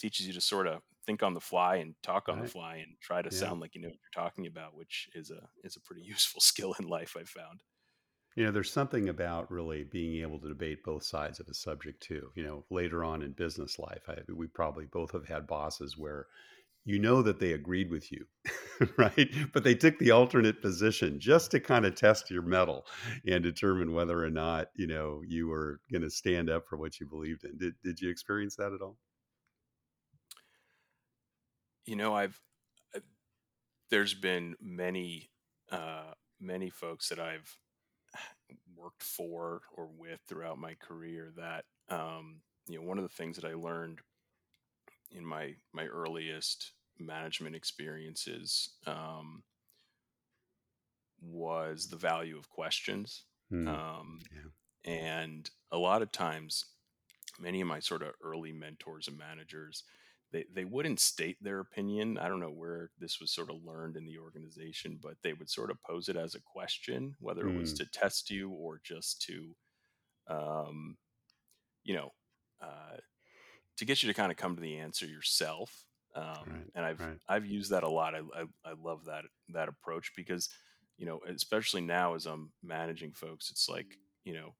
teaches 0.00 0.26
you 0.26 0.32
to 0.34 0.40
sort 0.40 0.66
of 0.66 0.82
think 1.06 1.22
on 1.22 1.34
the 1.34 1.40
fly 1.40 1.76
and 1.76 1.94
talk 2.02 2.28
on 2.28 2.40
the 2.40 2.46
fly 2.46 2.76
and 2.76 2.96
try 3.00 3.22
to 3.22 3.30
Yeah. 3.30 3.52
sound 3.52 3.60
like 3.60 3.74
you 3.74 3.80
know 3.82 3.88
what 3.88 3.98
you're 4.02 4.24
talking 4.24 4.46
about, 4.46 4.74
which 4.76 5.08
is 5.14 5.30
a 5.30 5.50
is 5.64 5.76
a 5.76 5.80
pretty 5.82 6.02
useful 6.04 6.40
skill 6.40 6.74
in 6.78 6.86
life, 6.88 7.16
I've 7.18 7.28
found. 7.30 7.62
You 8.36 8.44
know, 8.44 8.52
there's 8.52 8.72
something 8.72 9.08
about 9.08 9.50
really 9.50 9.84
being 9.84 10.20
able 10.22 10.40
to 10.40 10.48
debate 10.48 10.82
both 10.84 11.02
sides 11.04 11.40
of 11.40 11.48
a 11.48 11.54
subject 11.54 12.02
too. 12.02 12.32
You 12.36 12.44
know, 12.44 12.66
later 12.70 13.04
on 13.04 13.22
in 13.22 13.32
business 13.32 13.78
life, 13.78 14.08
I, 14.08 14.18
we 14.32 14.46
probably 14.46 14.86
both 14.86 15.10
have 15.12 15.26
had 15.26 15.46
bosses 15.46 15.96
where 15.98 16.26
you 16.84 16.98
know 17.00 17.22
that 17.22 17.40
they 17.40 17.52
agreed 17.54 17.90
with 17.90 18.12
you, 18.12 18.26
right? 18.98 19.30
But 19.52 19.64
they 19.64 19.74
took 19.76 19.98
the 19.98 20.12
alternate 20.12 20.62
position 20.62 21.20
just 21.20 21.50
to 21.52 21.60
kind 21.60 21.86
of 21.86 21.94
test 21.96 22.30
your 22.30 22.42
mettle 22.42 22.86
and 23.26 23.42
determine 23.44 23.94
whether 23.94 24.24
or 24.24 24.30
not 24.30 24.68
you 24.76 24.86
know 24.88 25.22
you 25.26 25.48
were 25.48 25.80
going 25.92 26.02
to 26.02 26.10
stand 26.10 26.50
up 26.50 26.68
for 26.68 26.78
what 26.78 27.00
you 27.00 27.06
believed 27.08 27.44
in. 27.44 27.58
Did 27.58 27.76
Did 27.82 28.00
you 28.00 28.10
experience 28.10 28.56
that 28.56 28.72
at 28.74 28.82
all? 28.82 28.98
You 31.84 31.96
know, 31.96 32.14
I've 32.14 32.40
uh, 32.94 33.00
there's 33.90 34.14
been 34.14 34.56
many 34.60 35.30
uh, 35.70 36.14
many 36.40 36.70
folks 36.70 37.08
that 37.10 37.20
I've 37.20 37.58
worked 38.74 39.02
for 39.02 39.62
or 39.76 39.86
with 39.86 40.20
throughout 40.28 40.58
my 40.58 40.74
career 40.74 41.32
that 41.36 41.64
um, 41.88 42.42
you 42.66 42.78
know 42.80 42.86
one 42.86 42.98
of 42.98 43.02
the 43.04 43.08
things 43.08 43.36
that 43.36 43.44
I 43.48 43.54
learned 43.54 44.00
in 45.10 45.24
my 45.24 45.54
my 45.72 45.86
earliest 45.86 46.72
management 46.98 47.56
experiences 47.56 48.76
um, 48.86 49.42
was 51.20 51.88
the 51.88 51.96
value 51.96 52.36
of 52.38 52.48
questions 52.48 53.24
Hmm. 53.50 53.66
um, 53.66 54.20
Yeah. 54.32 54.50
and 54.84 55.50
a 55.72 55.78
lot 55.78 56.02
of 56.02 56.12
times 56.12 56.64
many 57.38 57.60
of 57.60 57.68
my 57.68 57.80
sort 57.80 58.02
of 58.02 58.14
early 58.22 58.52
mentors 58.52 59.08
and 59.08 59.18
managers 59.18 59.84
they, 60.32 60.44
they 60.52 60.64
wouldn't 60.64 61.00
state 61.00 61.42
their 61.42 61.60
opinion 61.60 62.18
i 62.18 62.28
don't 62.28 62.40
know 62.40 62.50
where 62.50 62.90
this 62.98 63.20
was 63.20 63.32
sort 63.32 63.50
of 63.50 63.62
learned 63.64 63.96
in 63.96 64.06
the 64.06 64.18
organization 64.18 64.98
but 65.00 65.16
they 65.22 65.32
would 65.32 65.50
sort 65.50 65.70
of 65.70 65.82
pose 65.82 66.08
it 66.08 66.16
as 66.16 66.34
a 66.34 66.40
question 66.40 67.16
whether 67.18 67.46
it 67.46 67.54
was 67.54 67.72
Hmm. 67.72 67.74
to 67.74 67.86
test 67.86 68.30
you 68.30 68.50
or 68.50 68.80
just 68.84 69.22
to 69.22 69.56
um, 70.28 70.98
you 71.84 71.94
know 71.94 72.10
uh, 72.60 72.96
to 73.76 73.84
get 73.84 74.02
you 74.02 74.08
to 74.08 74.14
kind 74.14 74.30
of 74.32 74.38
come 74.38 74.54
to 74.56 74.62
the 74.62 74.78
answer 74.78 75.06
yourself 75.06 75.86
um, 76.14 76.46
Right. 76.46 76.72
and 76.74 76.84
i've 76.84 77.06
Right. 77.06 77.20
i've 77.28 77.46
used 77.46 77.70
that 77.70 77.84
a 77.84 77.88
lot 77.88 78.14
I, 78.14 78.20
I, 78.34 78.44
I 78.64 78.72
love 78.72 79.04
that 79.06 79.24
that 79.50 79.68
approach 79.68 80.12
because 80.16 80.48
you 80.98 81.06
know, 81.06 81.20
especially 81.26 81.80
now 81.80 82.14
as 82.14 82.26
I'm 82.26 82.52
managing 82.62 83.14
folks, 83.14 83.50
it's 83.50 83.70
like, 83.70 83.96
you 84.22 84.34
know, 84.34 84.54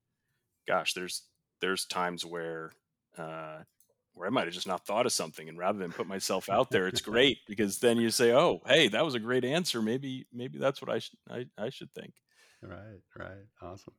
gosh, 0.67 0.95
there's 0.95 1.29
there's 1.61 1.87
times 1.87 2.25
where 2.25 2.73
uh, 3.17 3.65
where 4.15 4.27
I 4.27 4.31
might 4.31 4.45
have 4.47 4.55
just 4.55 4.67
not 4.67 4.87
thought 4.87 5.07
of 5.07 5.13
something, 5.13 5.49
and 5.49 5.59
rather 5.59 5.79
than 5.79 5.93
put 5.93 6.07
myself 6.07 6.49
out 6.49 6.71
there, 6.71 6.89
it's 6.89 7.01
great 7.03 7.39
because 7.47 7.79
then 7.81 7.99
you 7.99 8.11
say, 8.11 8.33
"Oh, 8.33 8.61
hey, 8.67 8.89
that 8.89 9.05
was 9.05 9.15
a 9.15 9.21
great 9.21 9.45
answer. 9.45 9.83
Maybe 9.83 10.27
maybe 10.33 10.59
that's 10.59 10.81
what 10.83 10.91
I 10.91 10.99
should 11.01 11.19
I, 11.29 11.47
I 11.59 11.71
should 11.71 11.93
think." 11.95 12.15
Right, 12.63 13.01
right, 13.17 13.47
awesome. 13.63 13.95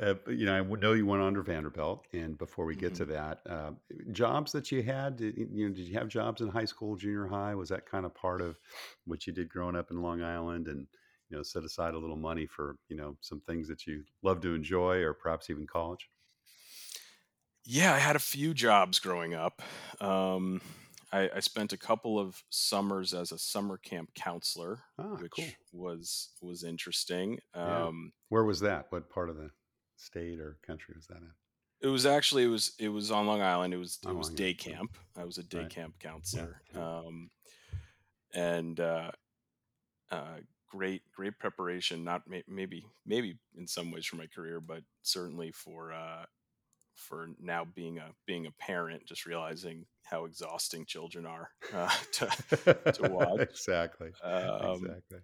Uh, 0.00 0.16
you 0.28 0.46
know, 0.46 0.54
I 0.54 0.62
know 0.62 0.92
you 0.92 1.06
went 1.06 1.22
under 1.22 1.42
Vanderbilt, 1.42 2.06
and 2.12 2.36
before 2.36 2.66
we 2.66 2.76
get 2.76 2.92
hmm 2.92 2.96
to 2.96 3.06
that, 3.06 3.42
uh, 3.46 3.72
jobs 4.12 4.52
that 4.52 4.72
you 4.72 4.82
had, 4.82 5.16
did, 5.16 5.36
you 5.38 5.68
know, 5.68 5.74
did 5.74 5.88
you 5.88 5.94
have 5.94 6.08
jobs 6.08 6.42
in 6.42 6.48
high 6.48 6.66
school, 6.66 6.96
junior 6.96 7.26
high? 7.26 7.54
Was 7.54 7.70
that 7.70 7.86
kind 7.86 8.06
of 8.06 8.14
part 8.14 8.42
of 8.42 8.58
what 9.06 9.26
you 9.26 9.32
did 9.32 9.48
growing 9.48 9.76
up 9.76 9.90
in 9.90 10.02
Long 10.02 10.22
Island, 10.22 10.68
and 10.68 10.86
you 11.30 11.36
know, 11.36 11.42
set 11.42 11.64
aside 11.64 11.94
a 11.94 11.98
little 11.98 12.16
money 12.16 12.46
for 12.46 12.78
you 12.88 12.96
know 12.96 13.16
some 13.22 13.40
things 13.42 13.68
that 13.68 13.86
you 13.86 14.04
love 14.22 14.40
to 14.42 14.54
enjoy, 14.54 14.98
or 15.02 15.14
perhaps 15.14 15.50
even 15.50 15.66
college? 15.66 16.10
Yeah, 17.66 17.94
I 17.94 17.98
had 17.98 18.16
a 18.16 18.20
few 18.20 18.52
jobs 18.54 18.98
growing 18.98 19.34
up. 19.34 19.62
Um, 20.00 20.60
I, 21.12 21.30
I 21.36 21.40
spent 21.40 21.72
a 21.72 21.76
couple 21.78 22.18
of 22.18 22.42
summers 22.50 23.14
as 23.14 23.32
a 23.32 23.38
summer 23.38 23.76
camp 23.78 24.10
counselor, 24.14 24.80
Ah, 24.98 25.02
cool. 25.16 25.18
which 25.22 25.56
was 25.72 26.30
was 26.42 26.62
interesting. 26.64 27.38
Yeah. 27.54 27.86
Um, 27.86 28.12
Where 28.28 28.44
was 28.44 28.60
that? 28.60 28.86
What 28.90 29.08
part 29.08 29.30
of 29.30 29.36
the 29.36 29.50
state 29.96 30.40
or 30.40 30.58
country 30.66 30.94
was 30.96 31.06
that 31.06 31.18
in? 31.18 31.30
it 31.80 31.88
was 31.88 32.04
actually 32.06 32.44
it 32.44 32.48
was 32.48 32.72
it 32.78 32.88
was 32.88 33.10
on 33.10 33.26
Long 33.26 33.42
Island. 33.42 33.72
It 33.74 33.78
was 33.78 33.98
it 34.06 34.14
was 34.14 34.28
Long 34.28 34.36
day 34.36 34.44
Island. 34.46 34.58
Camp. 34.58 34.96
I 35.16 35.24
was 35.24 35.38
a 35.38 35.42
day 35.44 35.58
Right. 35.60 35.70
camp 35.70 35.94
counselor, 36.00 36.60
Yeah. 36.74 36.98
um, 36.98 37.30
and 38.34 38.80
uh, 38.80 39.10
uh, 40.10 40.38
great 40.68 41.02
great 41.14 41.38
preparation. 41.38 42.02
Not 42.04 42.26
may, 42.28 42.42
maybe 42.48 42.84
maybe 43.06 43.38
in 43.56 43.66
some 43.68 43.90
ways 43.92 44.04
for 44.06 44.16
my 44.16 44.26
career, 44.26 44.60
but 44.60 44.82
certainly 45.02 45.52
for 45.52 45.92
uh, 45.92 46.24
for 46.94 47.28
now 47.40 47.64
being 47.64 47.98
a 47.98 48.12
being 48.26 48.46
a 48.46 48.52
parent, 48.52 49.06
just 49.06 49.26
realizing 49.26 49.86
how 50.04 50.24
exhausting 50.24 50.86
children 50.86 51.26
are 51.26 51.50
uh, 51.72 51.90
to 52.12 52.30
to 52.92 53.04
watch. 53.04 53.40
exactly. 53.40 54.10
Um, 54.22 54.96
Exactly. 55.02 55.20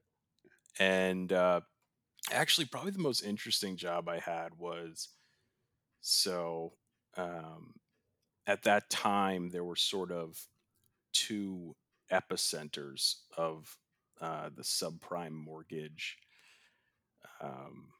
and 0.78 1.32
uh, 1.32 1.60
actually, 2.32 2.66
probably 2.66 2.92
the 2.92 2.98
most 2.98 3.22
interesting 3.22 3.76
job 3.76 4.08
I 4.08 4.18
had 4.20 4.54
was 4.56 5.08
so 6.00 6.74
um, 7.16 7.74
at 8.46 8.62
that 8.64 8.90
time 8.90 9.50
there 9.50 9.64
were 9.64 9.76
sort 9.76 10.12
of 10.12 10.48
two 11.12 11.76
epicenters 12.12 13.16
of 13.36 13.78
uh, 14.20 14.50
the 14.54 14.62
subprime 14.62 15.32
mortgage 15.32 16.18
um, 17.40 17.92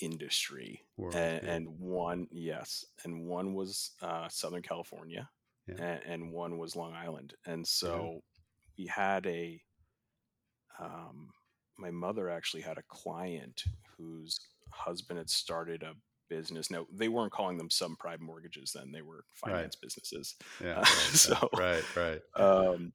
industry, 0.00 0.84
World. 0.96 1.14
and, 1.14 1.42
Yeah. 1.42 1.52
and 1.54 1.68
one 1.78 2.26
yes, 2.30 2.84
and 3.04 3.24
one 3.26 3.54
was 3.54 3.92
uh, 4.02 4.28
Southern 4.28 4.62
California, 4.62 5.28
Yeah. 5.66 5.74
and, 5.82 6.02
and 6.04 6.32
one 6.32 6.58
was 6.58 6.76
Long 6.76 6.92
Island, 6.94 7.34
and 7.46 7.60
Yeah. 7.60 7.64
so 7.68 8.20
we 8.78 8.86
had 8.86 9.26
a. 9.26 9.60
Um, 10.78 11.30
my 11.78 11.90
mother 11.90 12.28
actually 12.28 12.62
had 12.62 12.78
a 12.78 12.82
client 12.88 13.62
whose 13.96 14.38
husband 14.70 15.18
had 15.18 15.30
started 15.30 15.82
a 15.82 15.94
business. 16.28 16.70
Now 16.70 16.86
they 16.92 17.08
weren't 17.08 17.32
calling 17.32 17.58
them 17.58 17.68
subprime 17.68 18.20
mortgages 18.20 18.72
then; 18.74 18.90
they 18.92 19.02
were 19.02 19.24
Right. 19.44 19.52
finance 19.52 19.76
businesses. 19.76 20.34
Yeah. 20.60 20.78
Uh, 20.82 20.84
Right. 20.84 21.14
So 21.16 21.48
Right. 21.56 21.96
Right. 21.96 22.20
um 22.36 22.92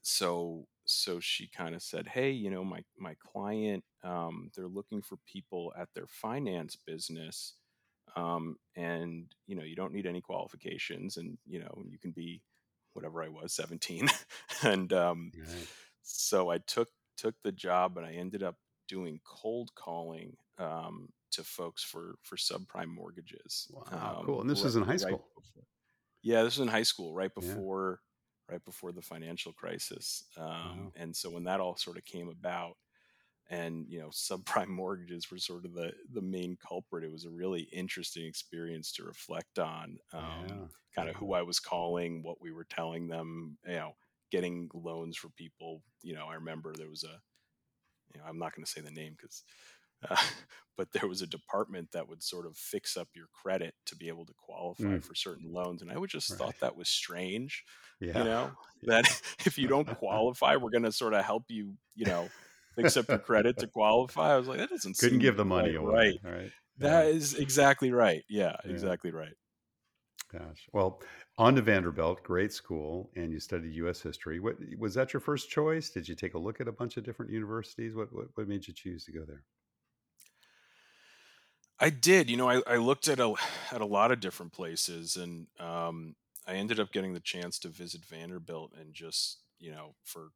so 0.00 0.66
so 0.92 1.20
she 1.20 1.48
kind 1.48 1.74
of 1.74 1.82
said 1.82 2.08
hey 2.08 2.30
you 2.30 2.50
know 2.50 2.64
my 2.64 2.82
my 2.98 3.14
client 3.20 3.84
um 4.04 4.50
they're 4.54 4.68
looking 4.68 5.02
for 5.02 5.16
people 5.26 5.72
at 5.78 5.88
their 5.94 6.06
finance 6.06 6.76
business 6.76 7.54
um 8.16 8.56
and 8.76 9.34
you 9.46 9.54
know 9.56 9.62
you 9.62 9.76
don't 9.76 9.92
need 9.92 10.06
any 10.06 10.20
qualifications 10.20 11.16
and 11.16 11.38
you 11.46 11.58
know 11.60 11.82
you 11.88 11.98
can 11.98 12.12
be 12.12 12.42
whatever 12.94 13.22
i 13.22 13.28
was 13.28 13.52
17 13.54 14.08
and 14.62 14.92
um 14.92 15.32
Right. 15.34 15.68
so 16.02 16.50
i 16.50 16.58
took 16.58 16.88
took 17.16 17.34
the 17.42 17.52
job 17.52 17.96
and 17.96 18.06
i 18.06 18.12
ended 18.12 18.42
up 18.42 18.56
doing 18.88 19.20
cold 19.24 19.70
calling 19.74 20.36
um 20.58 21.08
to 21.30 21.42
folks 21.44 21.82
for 21.82 22.16
for 22.22 22.36
subprime 22.36 22.88
mortgages 22.88 23.68
Wow. 23.70 23.84
um 23.92 24.24
Cool. 24.24 24.40
And 24.40 24.50
this 24.50 24.64
is 24.64 24.76
in 24.76 24.82
high 24.82 24.96
right 24.98 24.98
school. 24.98 25.24
before 25.34 25.64
yeah, 26.22 26.42
this 26.42 26.56
was 26.58 26.62
in 26.66 26.68
high 26.68 26.84
school, 26.84 27.14
right 27.14 27.34
before, 27.34 28.00
right 28.52 28.64
before 28.64 28.92
the 28.92 29.02
financial 29.02 29.52
crisis. 29.52 30.24
Um, 30.38 30.88
Wow. 30.88 30.92
and 30.96 31.16
so 31.16 31.30
when 31.30 31.44
that 31.44 31.60
all 31.60 31.76
sort 31.76 31.98
of 31.98 32.04
came 32.06 32.28
about, 32.28 32.76
and 33.50 33.86
you 33.88 34.00
know, 34.00 34.08
subprime 34.12 34.68
mortgages 34.68 35.30
were 35.30 35.38
sort 35.38 35.64
of 35.66 35.74
the 35.74 35.92
the 36.12 36.22
main 36.22 36.56
culprit. 36.66 37.04
It 37.04 37.12
was 37.12 37.24
a 37.26 37.30
really 37.30 37.62
interesting 37.72 38.26
experience 38.26 38.92
to 38.94 39.04
reflect 39.04 39.58
on, 39.58 39.98
um, 40.12 40.60
Yeah. 40.60 40.68
kind 40.94 41.08
of 41.08 41.16
who 41.16 41.34
I 41.34 41.42
was 41.42 41.60
calling, 41.60 42.22
what 42.22 42.40
we 42.40 42.52
were 42.52 42.64
telling 42.66 43.08
them, 43.08 43.58
you 43.66 43.74
know, 43.74 43.92
getting 44.30 44.70
loans 44.74 45.16
for 45.16 45.30
people. 45.30 45.82
You 46.02 46.14
know, 46.14 46.26
I 46.26 46.34
remember 46.34 46.74
there 46.74 46.90
was 46.90 47.04
a, 47.04 47.20
you 48.14 48.20
know, 48.20 48.26
I'm 48.26 48.38
not 48.38 48.54
going 48.54 48.64
to 48.64 48.70
say 48.70 48.80
the 48.80 48.90
name 48.90 49.14
because. 49.20 49.44
Uh, 50.08 50.16
but 50.76 50.92
there 50.92 51.08
was 51.08 51.22
a 51.22 51.26
department 51.26 51.92
that 51.92 52.08
would 52.08 52.22
sort 52.22 52.46
of 52.46 52.56
fix 52.56 52.96
up 52.96 53.08
your 53.14 53.26
credit 53.32 53.74
to 53.86 53.96
be 53.96 54.08
able 54.08 54.24
to 54.26 54.34
qualify 54.34 54.98
Mm. 54.98 55.00
for 55.00 55.14
certain 55.14 55.52
loans 55.52 55.82
and 55.82 55.90
i 55.92 55.98
would 55.98 56.10
just 56.10 56.36
Right. 56.36 56.38
thought 56.38 56.58
that 56.60 56.76
was 56.76 56.88
strange 56.88 57.64
you 58.12 58.22
Yeah. 58.22 58.24
know 58.24 58.56
that 58.84 59.04
if 59.46 59.58
you 59.58 59.68
don't 59.68 59.86
qualify 59.92 60.56
we're 60.56 60.70
going 60.70 60.82
to 60.82 60.92
sort 60.92 61.14
of 61.14 61.24
help 61.24 61.44
you 61.48 61.76
you 61.94 62.06
know 62.06 62.32
fix 62.76 62.96
up 62.96 63.10
your 63.10 63.20
credit 63.20 63.58
to 63.58 63.68
qualify 63.68 64.32
i 64.32 64.36
was 64.36 64.48
like 64.48 64.58
that 64.58 64.70
doesn't 64.70 64.96
Couldn't 64.96 65.18
give 65.18 65.36
the 65.36 65.44
money 65.44 65.74
quite 65.74 65.74
away. 65.74 65.94
right 65.94 66.20
Right. 66.22 66.52
that 66.78 67.06
Yeah. 67.06 67.08
is 67.08 67.34
exactly 67.34 67.92
right 67.92 68.24
yeah 68.28 68.56
Yeah. 68.64 68.92
exactly 68.92 69.12
right 69.12 69.34
Gosh. 70.32 70.68
Well, 70.72 71.00
on 71.38 71.54
to 71.56 71.62
Vanderbilt, 71.62 72.22
great 72.24 72.52
school, 72.52 73.12
and 73.14 73.30
you 73.32 73.38
studied 73.38 73.74
U.S. 73.74 74.00
history. 74.00 74.40
What 74.40 74.56
was 74.78 74.94
that 74.94 75.12
your 75.12 75.20
first 75.20 75.48
choice? 75.50 75.90
Did 75.90 76.08
you 76.08 76.14
take 76.16 76.34
a 76.34 76.38
look 76.38 76.60
at 76.60 76.66
a 76.68 76.72
bunch 76.72 76.96
of 76.96 77.04
different 77.04 77.30
universities? 77.32 77.94
What 77.94 78.12
what, 78.12 78.28
what 78.36 78.48
made 78.48 78.66
you 78.66 78.74
choose 78.74 79.04
to 79.04 79.12
go 79.12 79.24
there? 79.24 79.44
I 81.78 81.90
did 81.90 82.30
you 82.30 82.36
know 82.36 82.48
i, 82.48 82.62
I 82.66 82.76
looked 82.76 83.08
at 83.08 83.20
a 83.20 83.34
at 83.70 83.80
a 83.80 83.86
lot 83.86 84.12
of 84.12 84.20
different 84.20 84.52
places 84.52 85.16
and 85.16 85.46
um 85.58 86.16
i 86.46 86.54
ended 86.54 86.80
up 86.80 86.92
getting 86.92 87.14
the 87.14 87.20
chance 87.20 87.58
to 87.60 87.68
visit 87.68 88.04
vanderbilt 88.04 88.72
and 88.78 88.94
just 88.94 89.42
you 89.58 89.70
know 89.70 89.94
for 90.04 90.30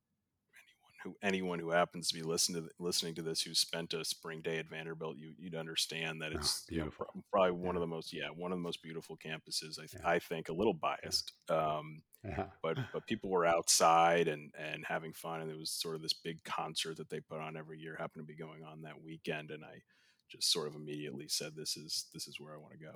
anyone 0.55 0.93
who 1.05 1.17
anyone 1.23 1.59
who 1.59 1.71
happens 1.71 2.09
to 2.09 2.15
be 2.15 2.23
listening 2.23 2.65
to 2.65 2.71
listening 2.79 3.15
to 3.15 3.23
this 3.23 3.43
who 3.43 3.55
spent 3.55 3.95
a 3.95 4.05
spring 4.05 4.41
day 4.43 4.59
at 4.59 4.69
Vanderbilt, 4.69 5.17
you 5.17 5.35
you'd 5.39 5.55
understand 5.55 6.23
that 6.23 6.33
Oh, 6.35 6.39
it's 6.43 6.67
you 6.71 6.79
know 6.85 6.91
probably 7.31 7.53
one 7.53 7.75
Yeah. 7.75 7.77
of 7.77 7.81
the 7.81 7.87
most 7.87 8.13
yeah 8.13 8.29
one 8.31 8.53
of 8.53 8.59
the 8.59 8.63
most 8.63 8.83
beautiful 8.83 9.17
campuses. 9.17 9.79
I 9.79 9.83
th- 9.83 9.93
Yeah. 9.93 10.01
I 10.05 10.19
think 10.19 10.49
a 10.49 10.53
little 10.55 10.75
biased, 10.75 11.33
um, 11.51 12.03
Yeah. 12.25 12.51
but 12.63 12.77
but 12.93 13.07
people 13.07 13.31
were 13.31 13.47
outside 13.47 14.29
and 14.29 14.53
and 14.59 14.85
having 14.87 15.13
fun, 15.13 15.41
and 15.41 15.51
there 15.51 15.59
was 15.59 15.71
sort 15.71 15.97
of 15.97 16.03
this 16.03 16.15
big 16.15 16.43
concert 16.45 16.97
that 16.99 17.11
they 17.11 17.21
put 17.21 17.41
on 17.41 17.57
every 17.57 17.81
year 17.81 17.97
happened 17.97 18.23
to 18.27 18.33
be 18.33 18.37
going 18.39 18.65
on 18.65 18.83
that 18.83 19.01
weekend, 19.03 19.51
and 19.51 19.65
I 19.65 19.83
just 20.29 20.53
sort 20.53 20.69
of 20.69 20.75
immediately 20.75 21.27
said 21.29 21.53
this 21.55 21.77
is 21.77 22.07
this 22.13 22.27
is 22.27 22.41
where 22.41 22.55
I 22.55 22.59
want 22.59 22.73
to 22.73 22.79
go. 22.79 22.93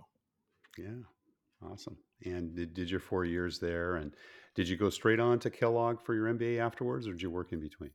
Yeah. 0.78 1.70
Awesome. 1.70 1.98
And 2.24 2.54
did, 2.56 2.74
did 2.74 2.90
your 2.90 3.00
four 3.00 3.24
years 3.24 3.58
there, 3.58 3.96
and 3.96 4.14
did 4.54 4.68
you 4.68 4.76
go 4.76 4.88
straight 4.88 5.20
on 5.20 5.38
to 5.40 5.50
Kellogg 5.50 6.00
for 6.00 6.14
your 6.14 6.26
MBA 6.26 6.58
afterwards, 6.58 7.06
or 7.06 7.12
did 7.12 7.22
you 7.22 7.30
work 7.30 7.52
in 7.52 7.60
between? 7.60 7.90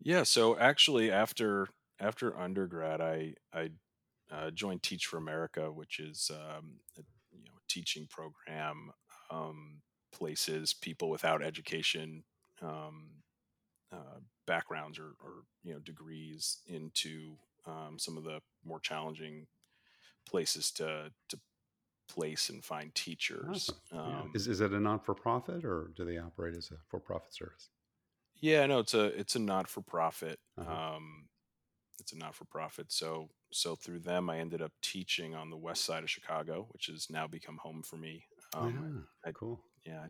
Yeah, 0.00 0.24
so 0.24 0.58
actually 0.58 1.10
after 1.10 1.68
after 2.00 2.38
undergrad, 2.38 3.00
I 3.00 3.34
I 3.52 3.70
uh, 4.30 4.50
joined 4.50 4.82
Teach 4.82 5.06
for 5.06 5.18
America, 5.18 5.72
which 5.72 6.00
is 6.00 6.30
um, 6.32 6.80
a 6.98 7.02
you 7.32 7.44
know 7.44 7.58
teaching 7.68 8.06
program 8.10 8.90
um, 9.30 9.82
places 10.12 10.74
people 10.74 11.10
without 11.10 11.42
education 11.42 12.24
um, 12.62 13.08
uh, 13.92 14.18
backgrounds 14.46 14.98
or, 14.98 15.14
or 15.20 15.44
you 15.62 15.72
know 15.72 15.80
degrees 15.80 16.58
into 16.66 17.36
um, 17.66 17.98
some 17.98 18.16
of 18.16 18.24
the 18.24 18.40
more 18.64 18.80
challenging 18.80 19.46
places 20.28 20.70
to 20.72 21.10
to 21.28 21.38
place 22.08 22.48
and 22.50 22.64
find 22.64 22.94
teachers. 22.94 23.44
Awesome. 23.50 23.76
Yeah. 23.92 24.00
Um, 24.00 24.32
Is 24.34 24.46
is 24.48 24.60
it 24.60 24.72
a 24.72 24.80
non 24.80 25.00
for 25.00 25.14
profit, 25.14 25.64
or 25.64 25.90
do 25.96 26.04
they 26.04 26.18
operate 26.18 26.54
as 26.56 26.70
a 26.70 26.76
for 26.88 27.00
profit 27.00 27.34
service? 27.34 27.68
yeah, 28.40 28.66
no, 28.66 28.80
it's 28.80 28.94
a 28.94 29.04
it's 29.18 29.34
a 29.34 29.38
not 29.38 29.66
for 29.68 29.80
profit. 29.82 30.38
Uh-huh. 30.58 30.96
Um, 30.96 31.28
it's 31.98 32.12
a 32.12 32.18
not 32.18 32.34
for 32.34 32.44
profit. 32.44 32.92
So 32.92 33.30
so 33.50 33.74
through 33.76 34.00
them, 34.00 34.28
I 34.30 34.38
ended 34.38 34.60
up 34.62 34.72
teaching 34.82 35.34
on 35.34 35.50
the 35.50 35.56
west 35.56 35.84
side 35.84 36.02
of 36.02 36.10
Chicago, 36.10 36.66
which 36.72 36.86
has 36.86 37.08
now 37.10 37.26
become 37.26 37.56
home 37.58 37.82
for 37.82 37.96
me. 37.96 38.24
Um, 38.54 39.06
yeah. 39.24 39.28
I- 39.30 39.32
cool. 39.32 39.60
yeah, 39.84 40.06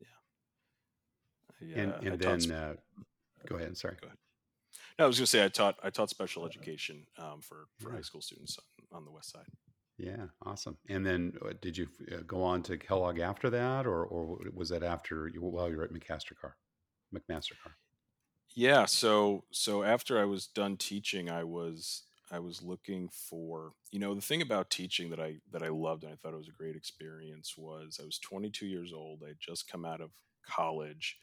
yeah. 0.00 1.76
I, 1.76 1.80
And 1.80 1.92
uh, 1.92 1.96
and 2.02 2.20
then 2.20 2.40
sp- 2.44 2.52
uh, 2.52 2.72
go 3.48 3.56
ahead. 3.56 3.76
Sorry. 3.76 3.96
Go 4.00 4.06
ahead. 4.08 4.18
No, 4.98 5.04
I 5.04 5.08
was 5.08 5.18
going 5.18 5.24
to 5.24 5.30
say 5.30 5.44
I 5.44 5.48
taught 5.48 5.78
I 5.82 5.90
taught 5.90 6.10
special 6.10 6.44
education 6.46 7.06
um, 7.18 7.40
for 7.40 7.68
for 7.78 7.90
Yeah. 7.90 7.92
high 7.92 8.02
school 8.02 8.22
students 8.22 8.58
on, 8.92 9.04
the 9.04 9.10
west 9.10 9.30
side. 9.30 9.46
Yeah, 9.98 10.28
awesome. 10.42 10.78
And 10.88 11.04
then 11.04 11.36
uh, 11.44 11.52
did 11.60 11.76
you 11.76 11.88
uh, 12.10 12.22
go 12.26 12.42
on 12.42 12.62
to 12.64 12.78
Kellogg 12.78 13.18
after 13.18 13.50
that, 13.50 13.86
or 13.86 14.04
or 14.04 14.40
was 14.52 14.70
that 14.70 14.82
after 14.82 15.28
you 15.28 15.42
while 15.42 15.68
you 15.70 15.76
were 15.76 15.84
at 15.84 15.92
McMaster-Carr, 15.92 16.56
McMaster 17.14 17.58
Car? 17.62 17.76
Yeah, 18.54 18.86
so 18.86 19.44
so 19.52 19.82
after 19.82 20.18
I 20.18 20.24
was 20.24 20.46
done 20.46 20.76
teaching, 20.76 21.30
I 21.30 21.44
was 21.44 22.04
I 22.30 22.38
was 22.40 22.62
looking 22.62 23.08
for, 23.08 23.72
you 23.92 23.98
know, 23.98 24.14
the 24.14 24.20
thing 24.20 24.42
about 24.42 24.70
teaching 24.70 25.10
that 25.10 25.20
I 25.20 25.40
that 25.50 25.62
I 25.62 25.68
loved 25.68 26.04
and 26.04 26.12
I 26.12 26.16
thought 26.16 26.34
it 26.34 26.38
was 26.38 26.48
a 26.48 26.52
great 26.52 26.76
experience 26.76 27.56
was 27.56 27.98
I 28.02 28.04
was 28.04 28.18
22 28.18 28.66
years 28.66 28.92
old. 28.92 29.22
I 29.24 29.28
had 29.28 29.40
just 29.40 29.68
come 29.68 29.84
out 29.84 30.00
of 30.00 30.10
college, 30.44 31.18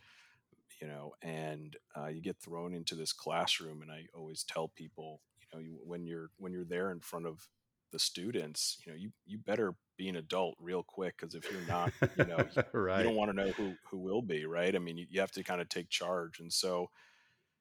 you 0.82 0.88
know, 0.88 1.14
and 1.22 1.76
uh, 1.96 2.08
you 2.08 2.22
get 2.22 2.38
thrown 2.38 2.74
into 2.74 2.96
this 2.96 3.14
classroom, 3.14 3.82
and 3.82 3.92
I 3.92 4.06
always 4.16 4.44
tell 4.44 4.70
people, 4.70 5.22
you 5.42 5.48
know, 5.54 5.64
you, 5.64 5.80
when 5.84 6.06
you're 6.06 6.30
when 6.38 6.52
you're 6.52 6.66
there 6.66 6.92
in 6.92 7.00
front 7.00 7.26
of 7.26 7.48
the 7.92 8.00
students, 8.00 8.78
you 8.86 8.92
know, 8.92 8.98
you 8.98 9.12
you 9.26 9.38
better 9.38 9.76
be 9.98 10.10
an 10.10 10.18
adult 10.18 10.56
real 10.60 10.84
quick 10.84 11.16
because 11.20 11.36
if 11.36 11.52
you're 11.52 11.62
not, 11.68 11.92
you 12.18 12.26
know, 12.26 12.38
you, 12.56 12.64
you 12.98 13.04
don't 13.04 13.16
want 13.16 13.32
to 13.32 13.36
know 13.36 13.52
who 13.52 13.74
who 13.90 13.98
will 13.98 14.22
be, 14.22 14.46
right? 14.46 14.76
I 14.76 14.80
mean, 14.80 14.98
you, 14.98 15.08
you 15.10 15.20
have 15.20 15.32
to 15.32 15.44
kind 15.44 15.62
of 15.62 15.70
take 15.70 15.90
charge, 15.90 16.40
and 16.40 16.52
so 16.52 16.90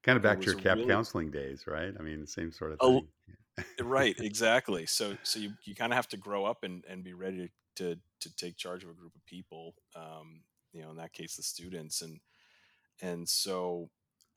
Kind 0.06 0.16
of 0.16 0.22
back 0.22 0.40
to 0.40 0.46
your 0.46 0.54
CAP 0.54 0.76
really 0.76 0.88
counseling 0.88 1.32
days, 1.32 1.64
right? 1.66 1.92
I 1.98 2.00
mean, 2.00 2.28
same 2.28 2.52
sort 2.52 2.70
of 2.70 2.78
a, 2.80 2.86
thing. 2.86 3.08
Right, 3.82 4.14
exactly. 4.20 4.86
So 4.86 5.16
so 5.24 5.40
you 5.40 5.52
you 5.64 5.74
kind 5.74 5.92
of 5.92 5.96
have 5.96 6.06
to 6.10 6.16
grow 6.16 6.44
up 6.44 6.62
and 6.62 6.84
and 6.88 7.02
be 7.02 7.12
ready 7.12 7.50
to 7.74 7.94
to 7.94 8.00
to 8.20 8.36
take 8.36 8.56
charge 8.56 8.84
of 8.84 8.90
a 8.90 8.92
group 8.94 9.16
of 9.16 9.26
people. 9.26 9.74
Um, 9.96 10.42
you 10.72 10.82
know, 10.82 10.90
in 10.90 10.96
that 10.98 11.12
case, 11.12 11.34
the 11.34 11.42
students, 11.42 12.02
and 12.02 12.20
and 13.02 13.28
so 13.28 13.90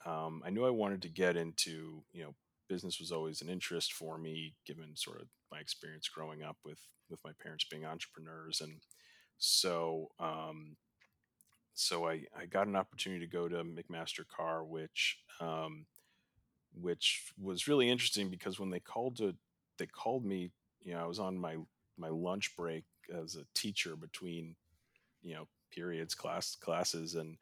um, 0.05 0.41
I 0.45 0.49
knew 0.49 0.65
I 0.65 0.71
wanted 0.71 1.01
to 1.03 1.09
get 1.09 1.35
into 1.35 2.03
you 2.11 2.23
know 2.23 2.35
business 2.67 2.99
was 2.99 3.11
always 3.11 3.41
an 3.41 3.49
interest 3.49 3.93
for 3.93 4.17
me, 4.17 4.53
given 4.65 4.95
sort 4.95 5.21
of 5.21 5.27
my 5.51 5.59
experience 5.59 6.07
growing 6.07 6.43
up 6.43 6.57
with 6.63 6.79
with 7.09 7.19
my 7.23 7.31
parents 7.41 7.65
being 7.69 7.85
entrepreneurs, 7.85 8.61
and 8.61 8.81
so 9.37 10.09
um, 10.19 10.75
so 11.73 12.07
I 12.07 12.23
I 12.37 12.45
got 12.45 12.67
an 12.67 12.75
opportunity 12.75 13.25
to 13.25 13.31
go 13.31 13.47
to 13.47 13.63
McMaster-Carr, 13.63 14.63
which 14.63 15.17
um, 15.39 15.85
which 16.73 17.31
was 17.41 17.67
really 17.67 17.89
interesting 17.89 18.29
because 18.29 18.59
when 18.59 18.69
they 18.69 18.79
called 18.79 19.17
to 19.17 19.35
they 19.77 19.85
called 19.85 20.25
me 20.25 20.51
you 20.81 20.93
know 20.93 20.99
i 20.99 21.05
was 21.05 21.19
on 21.19 21.37
my 21.37 21.55
my 21.97 22.09
lunch 22.09 22.55
break 22.55 22.83
as 23.13 23.35
a 23.35 23.45
teacher 23.55 23.95
between 23.95 24.55
you 25.21 25.33
know 25.33 25.47
periods 25.71 26.15
class 26.15 26.55
classes 26.55 27.15
and 27.15 27.37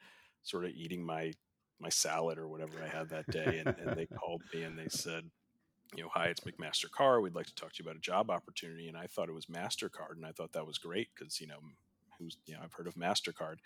sort 0.47 0.65
of 0.65 0.71
eating 0.71 1.05
my 1.05 1.31
my 1.79 1.89
salad 1.89 2.37
or 2.37 2.47
whatever 2.47 2.73
i 2.83 2.87
had 2.87 3.09
that 3.09 3.29
day 3.29 3.61
and, 3.65 3.75
and 3.79 3.97
they 3.97 4.07
called 4.07 4.41
me 4.53 4.63
and 4.63 4.77
they 4.77 4.87
said 4.89 5.23
you 5.95 6.03
know 6.03 6.09
hi 6.13 6.25
it's 6.25 6.41
mcmaster 6.41 6.89
carr 6.89 7.21
we'd 7.21 7.35
like 7.35 7.45
to 7.45 7.55
talk 7.55 7.71
to 7.71 7.83
you 7.83 7.89
about 7.89 7.97
a 7.97 8.01
job 8.01 8.29
opportunity 8.29 8.87
and 8.87 8.97
i 8.97 9.05
thought 9.05 9.29
it 9.29 9.35
was 9.35 9.45
mastercard 9.45 10.15
and 10.15 10.25
i 10.25 10.31
thought 10.31 10.53
that 10.53 10.65
was 10.65 10.77
great 10.77 11.09
because 11.15 11.39
you 11.39 11.47
know 11.47 11.59
who's 12.17 12.37
you 12.45 12.53
know 12.53 12.59
i've 12.63 12.73
heard 12.73 12.87
of 12.87 12.95
mastercard 12.95 13.57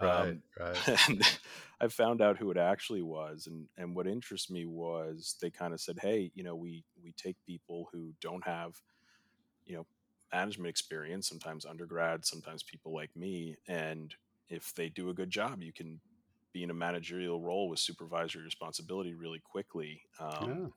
Right, 0.00 0.28
um, 0.28 0.42
right. 0.58 0.88
and 1.08 1.38
I 1.80 1.88
found 1.88 2.20
out 2.20 2.38
who 2.38 2.50
it 2.50 2.56
actually 2.56 3.02
was, 3.02 3.46
and 3.46 3.68
and 3.76 3.96
what 3.96 4.06
interests 4.06 4.50
me 4.50 4.64
was 4.64 5.36
they 5.40 5.50
kind 5.50 5.74
of 5.74 5.80
said, 5.80 5.98
"Hey, 6.00 6.30
you 6.34 6.44
know, 6.44 6.54
we 6.54 6.84
we 7.02 7.12
take 7.12 7.36
people 7.44 7.88
who 7.92 8.12
don't 8.20 8.44
have, 8.44 8.80
you 9.64 9.76
know, 9.76 9.86
management 10.32 10.68
experience, 10.68 11.28
sometimes 11.28 11.66
undergrad, 11.66 12.24
sometimes 12.24 12.62
people 12.62 12.94
like 12.94 13.14
me, 13.16 13.56
and 13.66 14.14
if 14.48 14.74
they 14.74 14.88
do 14.88 15.10
a 15.10 15.14
good 15.14 15.30
job, 15.30 15.62
you 15.62 15.72
can 15.72 16.00
be 16.52 16.62
in 16.62 16.70
a 16.70 16.74
managerial 16.74 17.40
role 17.40 17.68
with 17.68 17.78
supervisory 17.78 18.42
responsibility 18.42 19.14
really 19.14 19.40
quickly." 19.40 20.02
Um, 20.18 20.72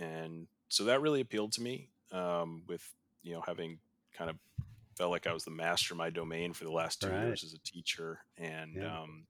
Yeah, 0.00 0.06
and 0.06 0.48
so 0.68 0.84
that 0.84 1.00
really 1.00 1.20
appealed 1.20 1.52
to 1.52 1.62
me. 1.62 1.90
Um, 2.12 2.64
with 2.66 2.94
you 3.22 3.34
know 3.34 3.42
having 3.42 3.80
kind 4.14 4.30
of 4.30 4.36
felt 4.96 5.10
like 5.10 5.26
I 5.26 5.32
was 5.32 5.44
the 5.44 5.50
master 5.50 5.94
of 5.94 5.98
my 5.98 6.10
domain 6.10 6.52
for 6.52 6.64
the 6.64 6.72
last 6.72 7.00
two 7.00 7.10
right. 7.10 7.26
years 7.26 7.44
as 7.44 7.54
a 7.54 7.58
teacher, 7.58 8.20
and 8.36 8.74
Yeah. 8.74 9.02
um, 9.02 9.26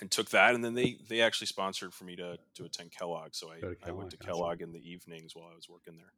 and 0.00 0.10
took 0.10 0.30
that, 0.30 0.54
and 0.54 0.64
then 0.64 0.74
they 0.74 0.98
they 1.08 1.20
actually 1.20 1.46
sponsored 1.48 1.94
for 1.94 2.04
me 2.04 2.16
to 2.16 2.38
to 2.54 2.64
attend 2.64 2.92
Kellogg, 2.92 3.34
so 3.34 3.50
I 3.50 3.60
to 3.60 3.66
I 3.66 3.70
went 3.70 3.80
Kellogg. 3.82 4.10
to. 4.10 4.16
Kellogg 4.18 4.62
in 4.62 4.72
the 4.72 4.90
evenings 4.90 5.34
while 5.34 5.48
I 5.52 5.54
was 5.54 5.68
working 5.68 5.96
there. 5.96 6.12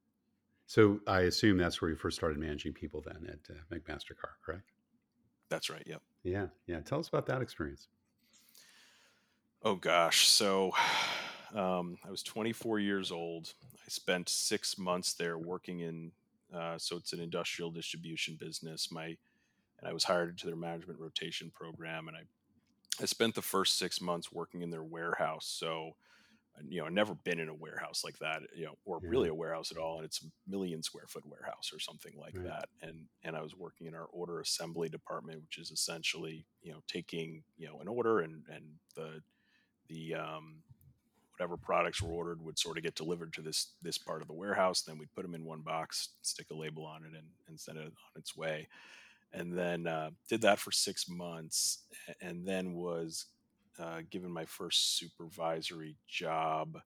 So 0.67 1.01
I 1.07 1.21
assume 1.23 1.59
that's 1.59 1.81
where 1.81 1.91
you 1.91 1.97
first 1.97 2.17
started 2.17 2.39
managing 2.39 2.73
people 2.73 3.01
then 3.01 3.27
at 3.29 3.55
uh, 3.55 3.61
McMaster 3.73 4.17
Car, 4.17 4.37
correct? 4.45 4.73
That's 5.49 5.71
right. 5.71 5.85
Yep. 5.87 6.03
Yeah, 6.27 6.47
yeah. 6.67 6.81
Tell 6.81 6.99
us 6.99 7.07
about 7.07 7.27
that 7.27 7.41
experience. 7.41 7.87
Oh 9.63 9.77
gosh, 9.77 10.27
so 10.27 10.73
um, 11.55 11.99
I 12.05 12.11
was 12.11 12.25
24 12.25 12.81
years 12.81 13.13
old. 13.13 13.55
I 13.75 13.89
spent 13.89 14.29
six 14.29 14.77
months 14.77 15.15
there 15.15 15.39
working 15.39 15.81
in. 15.81 16.11
Uh, 16.53 16.79
so 16.79 16.97
it's 16.97 17.13
an 17.13 17.21
industrial 17.21 17.71
distribution 17.71 18.37
business. 18.41 18.91
My 18.91 19.17
and 19.79 19.89
I 19.89 19.93
was 19.93 20.05
hired 20.05 20.31
into 20.31 20.47
their 20.47 20.57
management 20.57 20.99
rotation 20.99 21.53
program, 21.55 22.09
and 22.09 22.17
I 22.17 22.23
I 23.01 23.05
spent 23.05 23.37
the 23.37 23.43
first 23.43 23.79
six 23.79 24.01
months 24.01 24.33
working 24.33 24.63
in 24.63 24.71
their 24.71 24.83
warehouse. 24.83 25.47
So 25.47 25.95
you 26.69 26.81
know, 26.81 26.87
I've 26.87 26.93
never 26.93 27.15
been 27.15 27.39
in 27.39 27.49
a 27.49 27.55
warehouse 27.55 28.03
like 28.05 28.19
that, 28.19 28.43
you 28.55 28.65
know, 28.65 28.75
or 28.85 29.01
Yeah, 29.03 29.11
really 29.11 29.29
a 29.29 29.35
warehouse 29.35 29.71
at 29.71 29.79
all. 29.79 29.97
And 29.97 30.05
it's 30.05 30.23
a 30.23 30.27
million 30.51 30.83
square 30.83 31.07
foot 31.09 31.25
warehouse 31.27 31.71
or 31.73 31.79
something 31.79 32.13
like 32.19 32.35
right. 32.35 32.45
that. 32.45 32.69
And 32.83 33.07
and 33.25 33.37
I 33.37 33.43
was 33.43 33.55
working 33.55 33.87
in 33.87 33.95
our 33.95 34.07
order 34.07 34.41
assembly 34.41 34.89
department, 34.89 35.43
which 35.43 35.59
is 35.59 35.71
essentially, 35.71 36.47
you 36.63 36.73
know, 36.73 36.81
taking, 36.89 37.43
you 37.57 37.67
know, 37.69 37.81
an 37.81 37.89
order 37.89 38.21
and 38.21 38.43
and 38.53 38.65
the 38.95 39.23
the 39.89 40.15
um 40.15 40.63
whatever 41.33 41.57
products 41.57 42.01
were 42.01 42.13
ordered 42.13 42.41
would 42.43 42.59
sort 42.59 42.79
of 42.79 42.83
get 42.83 42.95
delivered 42.95 43.33
to 43.35 43.43
this 43.43 43.75
this 43.83 43.99
part 43.99 44.23
of 44.23 44.29
the 44.29 44.35
warehouse. 44.35 44.83
Then 44.83 44.99
we'd 44.99 45.13
put 45.15 45.23
them 45.23 45.35
in 45.35 45.45
one 45.45 45.61
box, 45.61 46.15
stick 46.23 46.47
a 46.51 46.55
label 46.55 46.87
on 46.87 47.05
it, 47.05 47.13
and, 47.17 47.27
and 47.49 47.61
send 47.61 47.79
it 47.79 47.85
on 47.85 47.93
its 48.17 48.37
way. 48.37 48.69
And 49.33 49.57
then 49.57 49.87
uh, 49.87 50.11
did 50.29 50.41
that 50.43 50.59
for 50.59 50.73
six 50.73 51.09
months, 51.09 51.85
and 52.21 52.47
then 52.47 52.73
was 52.73 53.27
uh, 53.81 54.01
given 54.11 54.31
my 54.31 54.45
first 54.47 54.99
supervisory 54.99 55.97
job 56.09 56.79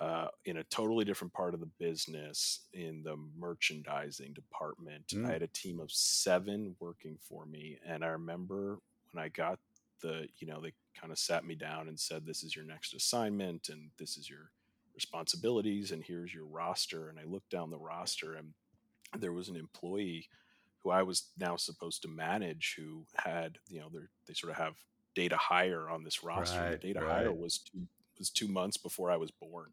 uh, 0.00 0.28
in 0.44 0.56
a 0.58 0.64
totally 0.64 1.04
different 1.04 1.32
part 1.32 1.54
of 1.54 1.60
the 1.60 1.70
business 1.78 2.66
in 2.72 3.02
the 3.04 3.16
merchandising 3.38 4.32
department. 4.32 5.14
I 5.24 5.28
Mm, 5.28 5.32
had 5.32 5.42
a 5.42 5.48
team 5.48 5.80
of 5.80 5.90
seven 5.92 6.74
working 6.80 7.16
for 7.20 7.46
me. 7.46 7.78
And 7.86 8.04
I 8.04 8.08
remember 8.08 8.78
when 9.12 9.24
I 9.24 9.28
got 9.28 9.58
the, 10.02 10.26
you 10.38 10.46
know, 10.48 10.60
they 10.60 10.72
kind 11.00 11.12
of 11.12 11.18
sat 11.18 11.44
me 11.44 11.54
down 11.54 11.88
and 11.88 11.98
said, 11.98 12.26
This 12.26 12.42
is 12.42 12.56
your 12.56 12.64
next 12.64 12.94
assignment 12.94 13.68
and 13.68 13.90
this 13.98 14.16
is 14.16 14.28
your 14.28 14.50
responsibilities 14.94 15.92
and 15.92 16.02
here's 16.04 16.34
your 16.34 16.46
roster. 16.46 17.08
And 17.08 17.18
I 17.18 17.24
looked 17.24 17.50
down 17.50 17.70
the 17.70 17.78
roster 17.78 18.34
and 18.34 18.52
there 19.18 19.32
was 19.32 19.48
an 19.48 19.56
employee 19.56 20.28
who 20.82 20.90
I 20.90 21.02
was 21.02 21.30
now 21.38 21.56
supposed 21.56 22.02
to 22.02 22.08
manage 22.08 22.74
who 22.76 23.06
had, 23.16 23.58
you 23.68 23.80
know, 23.80 23.88
they 24.26 24.34
sort 24.34 24.52
of 24.52 24.58
have 24.58 24.74
data 25.14 25.36
hire 25.36 25.88
on 25.88 26.04
this 26.04 26.22
roster. 26.22 26.60
Right, 26.60 26.80
data 26.80 27.00
hire 27.00 27.32
was 27.32 27.58
two, 27.58 27.86
was 28.18 28.30
two 28.30 28.48
months 28.48 28.76
before 28.76 29.10
I 29.10 29.16
was 29.16 29.30
born 29.30 29.70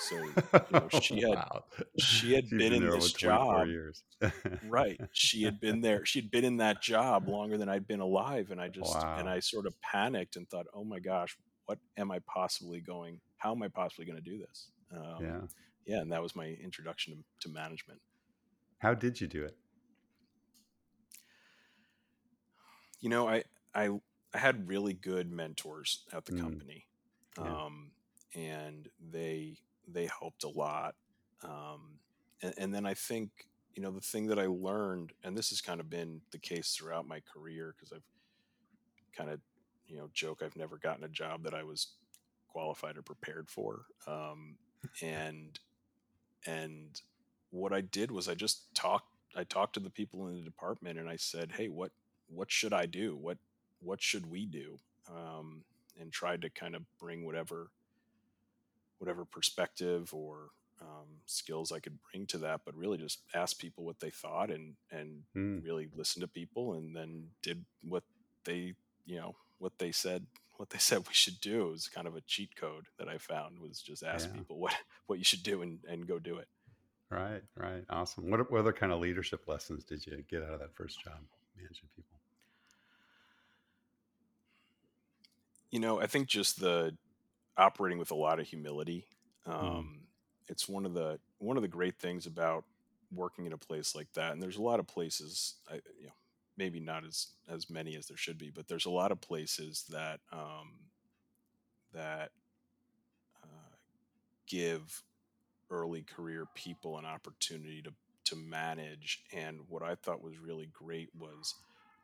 so, 0.00 0.16
you 0.16 0.32
know, 0.72 0.88
she 1.00 1.20
had 1.20 1.34
wow. 1.34 1.64
she 1.98 2.34
had 2.34 2.44
You've 2.50 2.58
been 2.58 2.72
in 2.72 2.90
this 2.90 3.12
job, 3.12 3.66
years. 3.68 4.02
right? 4.68 5.00
She 5.12 5.42
had 5.42 5.60
been 5.60 5.80
there. 5.80 6.04
She'd 6.04 6.30
been 6.30 6.44
in 6.44 6.56
that 6.58 6.82
job 6.82 7.28
longer 7.28 7.58
than 7.58 7.68
I'd 7.68 7.86
been 7.86 8.00
alive, 8.00 8.50
and 8.50 8.60
I 8.60 8.68
just 8.68 8.96
and. 8.96 9.28
I 9.28 9.40
sort 9.40 9.66
of 9.66 9.74
panicked 9.80 10.36
and 10.36 10.48
thought, 10.48 10.66
"Oh 10.74 10.84
my 10.84 10.98
gosh, 10.98 11.36
what 11.66 11.78
am 11.96 12.10
I 12.10 12.20
possibly 12.20 12.80
going? 12.80 13.20
How 13.36 13.52
am 13.52 13.62
I 13.62 13.68
possibly 13.68 14.06
going 14.06 14.22
to 14.22 14.30
do 14.30 14.38
this?" 14.38 14.68
Um, 14.92 15.16
Yeah. 15.20 15.40
yeah, 15.86 16.00
and 16.00 16.10
that 16.12 16.22
was 16.22 16.34
my 16.34 16.46
introduction 16.46 17.14
to, 17.14 17.48
to 17.48 17.54
management. 17.54 18.00
How 18.78 18.94
did 18.94 19.20
you 19.20 19.28
do 19.28 19.44
it? 19.44 19.56
You 23.00 23.10
know, 23.10 23.28
I 23.28 23.44
I 23.74 23.90
I 24.34 24.38
had 24.38 24.68
really 24.68 24.92
good 24.94 25.30
mentors 25.32 26.04
at 26.12 26.24
the 26.24 26.32
Mm, 26.32 26.40
company, 26.42 26.86
yeah. 27.36 27.58
um, 27.66 27.92
and 28.34 28.88
they 29.12 29.58
they 29.88 30.06
helped 30.06 30.44
a 30.44 30.48
lot. 30.48 30.94
Um, 31.42 31.98
and, 32.42 32.54
and 32.58 32.74
then 32.74 32.86
I 32.86 32.94
think 32.94 33.30
you 33.74 33.82
know 33.82 33.90
the 33.90 34.00
thing 34.00 34.28
that 34.28 34.38
I 34.38 34.46
learned, 34.46 35.12
and 35.24 35.36
this 35.36 35.50
has 35.50 35.60
kind 35.60 35.80
of 35.80 35.90
been 35.90 36.22
the 36.30 36.38
case 36.38 36.74
throughout 36.74 37.06
my 37.08 37.20
career 37.20 37.74
because 37.76 37.92
I've 37.92 38.04
kind 39.16 39.30
of 39.30 39.40
you 39.88 39.96
know 39.96 40.08
joke 40.12 40.42
I've 40.42 40.56
never 40.56 40.78
gotten 40.78 41.04
a 41.04 41.08
job 41.08 41.42
that 41.44 41.54
I 41.54 41.62
was 41.64 41.88
qualified 42.48 42.96
or 42.96 43.02
prepared 43.02 43.50
for. 43.50 43.86
Um, 44.06 44.56
and 45.02 45.58
and 46.46 47.00
what 47.50 47.72
I 47.72 47.80
did 47.80 48.10
was 48.10 48.28
I 48.28 48.34
just 48.34 48.74
talked. 48.74 49.08
I 49.36 49.44
talked 49.44 49.74
to 49.74 49.80
the 49.80 49.90
people 49.90 50.28
in 50.28 50.36
the 50.36 50.42
department 50.42 50.98
and 50.98 51.08
I 51.08 51.16
said, 51.16 51.52
"Hey, 51.52 51.68
what 51.68 51.92
what 52.28 52.50
should 52.50 52.72
I 52.72 52.86
do? 52.86 53.16
What 53.16 53.38
what 53.80 54.02
should 54.02 54.30
we 54.30 54.46
do?" 54.46 54.78
Um, 55.08 55.64
and 55.98 56.12
tried 56.12 56.42
to 56.42 56.50
kind 56.50 56.74
of 56.74 56.82
bring 56.98 57.24
whatever 57.24 57.70
whatever 58.98 59.24
perspective 59.24 60.12
or 60.12 60.50
um, 60.80 61.06
skills 61.26 61.72
I 61.72 61.80
could 61.80 61.98
bring 62.10 62.26
to 62.26 62.38
that, 62.38 62.62
but 62.64 62.74
really 62.74 62.98
just 62.98 63.20
ask 63.34 63.58
people 63.58 63.84
what 63.84 64.00
they 64.00 64.10
thought 64.10 64.50
and 64.50 64.74
and 64.90 65.22
Mm, 65.36 65.64
really 65.64 65.88
listen 65.94 66.20
to 66.22 66.28
people 66.28 66.74
and 66.74 66.94
then 66.96 67.28
did 67.42 67.64
what 67.82 68.04
they 68.44 68.74
you 69.06 69.16
know 69.16 69.36
what 69.58 69.78
they 69.78 69.92
said 69.92 70.26
what 70.56 70.70
they 70.70 70.78
said 70.88 70.98
we 70.98 71.14
should 71.14 71.40
do. 71.40 71.68
It 71.68 71.72
was 71.72 71.88
kind 71.88 72.06
of 72.06 72.16
a 72.16 72.20
cheat 72.22 72.56
code 72.56 72.86
that 72.98 73.08
I 73.08 73.18
found 73.18 73.58
was 73.58 73.80
just 73.80 74.02
ask 74.02 74.28
yeah. 74.28 74.36
people 74.36 74.58
what 74.58 74.74
what 75.06 75.18
you 75.18 75.24
should 75.24 75.42
do 75.42 75.62
and 75.62 75.78
and 75.88 76.06
go 76.06 76.18
do 76.18 76.36
it. 76.36 76.48
Right, 77.10 77.42
right. 77.56 77.84
Awesome. 77.90 78.30
What, 78.30 78.52
what 78.52 78.60
other 78.60 78.72
kind 78.72 78.92
of 78.92 79.00
leadership 79.00 79.48
lessons 79.48 79.82
did 79.82 80.06
you 80.06 80.22
get 80.30 80.44
out 80.44 80.54
of 80.54 80.60
that 80.60 80.74
first 80.76 81.02
job 81.02 81.18
managing 81.56 81.88
people? 81.96 82.09
You 85.70 85.80
know, 85.80 86.00
I 86.00 86.06
think 86.06 86.28
just 86.28 86.60
the 86.60 86.96
operating 87.56 87.98
with 87.98 88.10
a 88.10 88.16
lot 88.16 88.40
of 88.40 88.46
humility. 88.46 89.06
Mm. 89.46 89.52
Um, 89.52 90.00
it's 90.48 90.68
one 90.68 90.84
of 90.84 90.94
the 90.94 91.18
one 91.38 91.56
of 91.56 91.62
the 91.62 91.68
great 91.68 91.98
things 91.98 92.26
about 92.26 92.64
working 93.14 93.46
in 93.46 93.52
a 93.52 93.58
place 93.58 93.94
like 93.94 94.12
that. 94.14 94.32
And 94.32 94.42
there's 94.42 94.56
a 94.56 94.62
lot 94.62 94.80
of 94.80 94.86
places, 94.86 95.54
I, 95.68 95.74
you 95.74 96.06
know, 96.06 96.12
maybe 96.56 96.80
not 96.80 97.04
as 97.04 97.28
as 97.48 97.70
many 97.70 97.96
as 97.96 98.06
there 98.06 98.16
should 98.16 98.38
be, 98.38 98.50
but 98.50 98.68
there's 98.68 98.86
a 98.86 98.90
lot 98.90 99.12
of 99.12 99.20
places 99.20 99.84
that 99.90 100.20
um, 100.32 100.72
that 101.92 102.30
uh, 103.42 103.76
give 104.46 105.02
early 105.70 106.02
career 106.02 106.46
people 106.54 106.98
an 106.98 107.04
opportunity 107.04 107.82
to 107.82 107.92
to 108.24 108.36
manage. 108.36 109.22
And 109.32 109.60
what 109.68 109.82
I 109.82 109.94
thought 109.94 110.22
was 110.22 110.38
really 110.38 110.68
great 110.72 111.08
was 111.18 111.54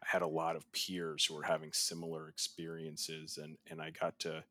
had 0.05 0.23
a 0.23 0.27
lot 0.27 0.57
of 0.57 0.71
peers 0.73 1.25
who 1.25 1.35
were 1.35 1.43
having 1.43 1.73
similar 1.73 2.29
experiences, 2.29 3.39
and 3.43 3.57
and 3.71 3.81
I 3.81 3.91
got 3.91 4.19
to 4.21 4.45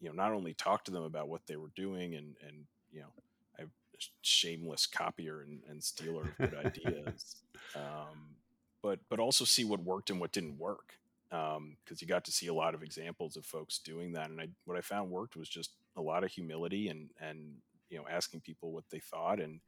you 0.00 0.08
know 0.08 0.14
not 0.14 0.32
only 0.32 0.54
talk 0.54 0.84
to 0.84 0.90
them 0.90 1.02
about 1.02 1.28
what 1.28 1.46
they 1.46 1.56
were 1.56 1.70
doing 1.76 2.14
and 2.14 2.34
and 2.46 2.64
you 2.92 3.00
know 3.00 3.12
I'm 3.58 3.70
a 3.94 3.98
shameless 4.22 4.86
copier 4.86 5.42
and, 5.42 5.60
and 5.68 5.82
stealer 5.82 6.22
of 6.22 6.38
good 6.38 6.58
ideas 6.64 7.36
um, 7.76 8.34
but 8.82 8.98
but 9.08 9.20
also 9.20 9.44
see 9.44 9.64
what 9.64 9.80
worked 9.80 10.10
and 10.10 10.20
what 10.20 10.32
didn't 10.32 10.58
work 10.58 10.94
because 11.28 11.56
um, 11.56 11.76
you 11.98 12.08
got 12.08 12.24
to 12.24 12.32
see 12.32 12.48
a 12.48 12.54
lot 12.54 12.74
of 12.74 12.82
examples 12.82 13.36
of 13.36 13.44
folks 13.44 13.78
doing 13.78 14.12
that 14.12 14.30
and 14.30 14.40
I, 14.40 14.48
what 14.64 14.76
I 14.76 14.80
found 14.80 15.10
worked 15.10 15.36
was 15.36 15.48
just 15.48 15.70
a 15.96 16.00
lot 16.00 16.24
of 16.24 16.30
humility 16.30 16.88
and 16.88 17.10
and 17.20 17.56
you 17.88 17.98
know 17.98 18.04
asking 18.10 18.40
people 18.40 18.72
what 18.72 18.84
they 18.90 19.00
thought 19.00 19.40
and 19.40 19.60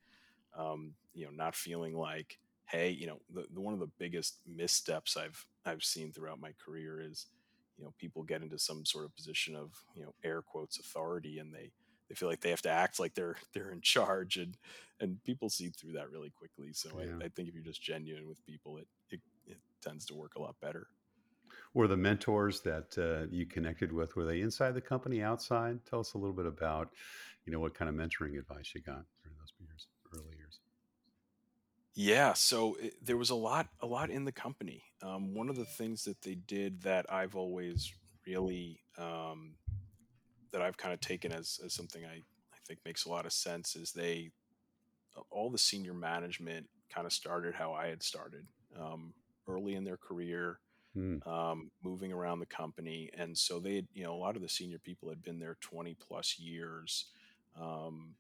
um, 0.59 0.95
you 1.15 1.25
know 1.25 1.33
not 1.33 1.55
feeling 1.55 1.95
like 1.95 2.39
hey 2.73 2.91
you 2.91 3.07
know 3.07 3.21
the, 3.33 3.47
the 3.55 3.61
one 3.61 3.75
of 3.75 3.81
the 3.81 3.91
biggest 3.99 4.39
missteps 4.47 5.17
I've 5.17 5.47
I've 5.65 5.85
seen 5.85 6.13
throughout 6.13 6.41
my 6.41 6.53
career 6.65 7.01
is 7.01 7.27
you 7.79 7.85
know 7.85 7.95
people 7.99 8.23
get 8.23 8.43
into 8.43 8.59
some 8.59 8.85
sort 8.85 9.05
of 9.05 9.15
position 9.15 9.55
of 9.55 9.73
you 9.95 10.03
know 10.03 10.15
air 10.25 10.43
quotes 10.43 10.79
authority 10.79 11.39
and 11.39 11.55
they 11.55 11.71
they 12.09 12.15
feel 12.15 12.29
like 12.29 12.41
they 12.41 12.51
have 12.51 12.63
to 12.63 12.71
act 12.71 12.99
like 12.99 13.15
they're 13.15 13.37
they're 13.55 13.71
in 13.71 13.81
charge 13.83 14.37
and 14.37 14.57
and 15.01 15.23
people 15.25 15.49
see 15.49 15.69
through 15.69 15.93
that 15.93 16.11
really 16.11 16.31
quickly 16.31 16.73
so 16.73 16.91
Yeah. 16.99 17.13
I, 17.21 17.27
I 17.27 17.29
think 17.29 17.49
if 17.49 17.55
you're 17.55 17.63
just 17.63 17.83
genuine 17.83 18.27
with 18.29 18.45
people 18.47 18.79
it, 18.79 18.89
it 19.11 19.21
it 19.47 19.59
tends 19.83 20.07
to 20.07 20.15
work 20.15 20.33
a 20.37 20.41
lot 20.41 20.57
better 20.61 20.89
Were 21.75 21.89
the 21.89 21.97
mentors 21.97 22.61
that 22.63 22.97
uh, 22.99 23.27
you 23.31 23.47
connected 23.47 23.93
with 23.93 24.17
were 24.17 24.25
they 24.25 24.41
inside 24.41 24.75
the 24.75 24.81
company, 24.81 25.23
outside? 25.23 25.81
Tell 25.89 26.01
us 26.01 26.15
a 26.15 26.19
little 26.19 26.35
bit 26.35 26.47
about, 26.47 26.91
you 27.45 27.53
know, 27.53 27.61
what 27.61 27.75
kind 27.75 27.89
of 27.89 27.95
mentoring 27.95 28.39
advice 28.39 28.73
you 28.75 28.83
got 28.83 29.05
during 29.23 29.37
those 29.39 29.53
years, 29.59 29.71
years. 29.71 29.87
Yeah 31.95 32.33
so 32.33 32.77
it, 32.81 32.95
there 33.05 33.17
was 33.17 33.31
a 33.31 33.35
lot 33.35 33.69
a 33.81 33.87
lot 33.87 34.11
in 34.11 34.25
the 34.25 34.33
company 34.33 34.83
um, 35.03 35.35
one 35.35 35.49
of 35.49 35.57
the 35.57 35.65
things 35.65 36.05
that 36.05 36.21
they 36.23 36.35
did 36.35 36.83
that 36.83 37.05
i've 37.13 37.37
always 37.37 37.93
really 38.27 38.81
um, 38.99 39.55
that 40.53 40.63
i've 40.63 40.77
kind 40.77 40.95
of 40.95 41.01
taken 41.01 41.33
as, 41.33 41.61
as 41.65 41.75
something 41.75 42.05
I, 42.05 42.15
I 42.17 42.57
think 42.67 42.81
makes 42.85 43.05
a 43.05 43.11
lot 43.11 43.27
of 43.27 43.33
sense 43.33 43.77
is 43.77 43.93
they 43.93 44.31
all 45.31 45.51
the 45.51 45.59
senior 45.59 45.95
management 45.95 46.69
kind 46.93 47.07
of 47.07 47.13
started 47.13 47.55
how 47.55 47.73
I 47.73 47.89
had 47.89 48.03
started 48.03 48.47
um, 48.79 49.15
early 49.49 49.75
in 49.75 49.85
their 49.85 49.97
career, 49.97 50.59
Mm, 50.95 51.27
um, 51.27 51.71
moving 51.83 52.13
around 52.13 52.41
the 52.41 52.45
company. 52.45 53.09
And 53.17 53.37
so 53.39 53.59
they, 53.59 53.77
had, 53.77 53.87
you 53.95 54.05
know, 54.05 54.13
a 54.13 54.21
lot 54.21 54.37
of 54.37 54.43
the 54.43 54.49
senior 54.49 54.79
people 54.79 55.09
had 55.09 55.23
been 55.23 55.39
there 55.39 55.57
20 55.63 55.95
plus 55.95 56.39
years, 56.39 57.07
um, 57.59 58.15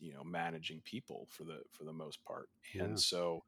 you 0.00 0.12
know, 0.12 0.24
managing 0.24 0.80
people 0.84 1.26
for 1.30 1.44
the, 1.44 1.58
for 1.70 1.84
the 1.84 1.92
most 1.92 2.24
part. 2.24 2.48
yeah. 2.74 2.84
And 2.84 2.98
so 2.98 3.44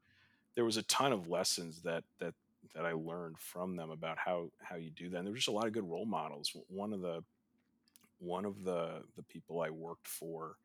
there 0.55 0.65
was 0.65 0.77
a 0.77 0.83
ton 0.85 1.13
of 1.13 1.29
lessons 1.29 1.83
that, 1.83 2.05
that, 2.21 2.35
that 2.75 2.85
I 2.85 2.93
learned 2.93 3.39
from 3.39 3.77
them 3.77 3.91
about 3.91 4.19
how, 4.19 4.51
how 4.61 4.77
you 4.77 4.91
do 4.91 5.09
that. 5.11 5.19
And 5.19 5.27
there 5.27 5.33
were 5.33 5.39
just 5.39 5.49
a 5.49 5.53
lot 5.53 5.67
of 5.67 5.73
good 5.73 5.89
role 5.89 6.07
models. 6.07 6.53
One 6.69 6.93
of 6.93 7.01
the, 7.01 7.23
one 8.19 8.45
of 8.45 8.65
the, 8.65 9.03
the 9.17 9.23
people 9.23 9.61
I 9.61 9.71
worked 9.71 10.07
for, 10.07 10.57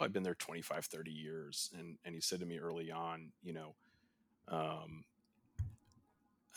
I've 0.00 0.12
been 0.12 0.22
there 0.22 0.34
25, 0.34 0.84
30 0.84 1.10
years. 1.10 1.70
And, 1.78 1.96
and 2.04 2.14
he 2.14 2.20
said 2.20 2.40
to 2.40 2.46
me 2.46 2.58
early 2.58 2.90
on, 2.90 3.32
you 3.42 3.52
know, 3.52 3.74
um, 4.48 5.04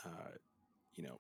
uh, 0.05 0.37
you 0.95 1.03
know, 1.03 1.19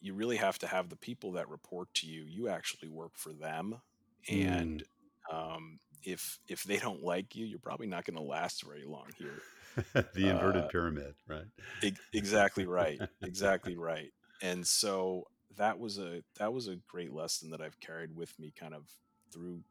you 0.00 0.14
really 0.14 0.36
have 0.36 0.58
to 0.58 0.66
have 0.66 0.88
the 0.88 0.96
people 0.96 1.32
that 1.32 1.48
report 1.48 1.92
to 1.94 2.06
you. 2.06 2.24
You 2.24 2.48
actually 2.48 2.88
work 2.88 3.12
for 3.14 3.32
them, 3.32 3.80
Mm, 4.28 4.46
and 4.46 4.84
um, 5.32 5.78
if 6.02 6.38
if 6.48 6.64
they 6.64 6.78
don't 6.78 7.02
like 7.02 7.34
you, 7.36 7.44
you're 7.46 7.58
probably 7.58 7.86
not 7.86 8.04
going 8.04 8.16
to 8.16 8.22
last 8.22 8.64
very 8.64 8.84
long 8.84 9.08
here. 9.16 9.42
the 10.14 10.28
inverted 10.28 10.64
Uh, 10.64 10.68
pyramid, 10.68 11.14
right? 11.28 11.46
e- 11.82 11.92
exactly 12.12 12.66
right, 12.66 13.02
exactly 13.22 13.76
right. 13.76 14.12
And 14.42 14.66
so 14.66 15.24
that 15.56 15.78
was 15.78 15.98
a 15.98 16.22
that 16.38 16.52
was 16.52 16.68
a 16.68 16.76
great 16.88 17.12
lesson 17.12 17.50
that 17.50 17.60
I've 17.60 17.80
carried 17.80 18.14
with 18.14 18.38
me, 18.38 18.52
kind 18.58 18.74
of 18.74 18.84
through 19.32 19.62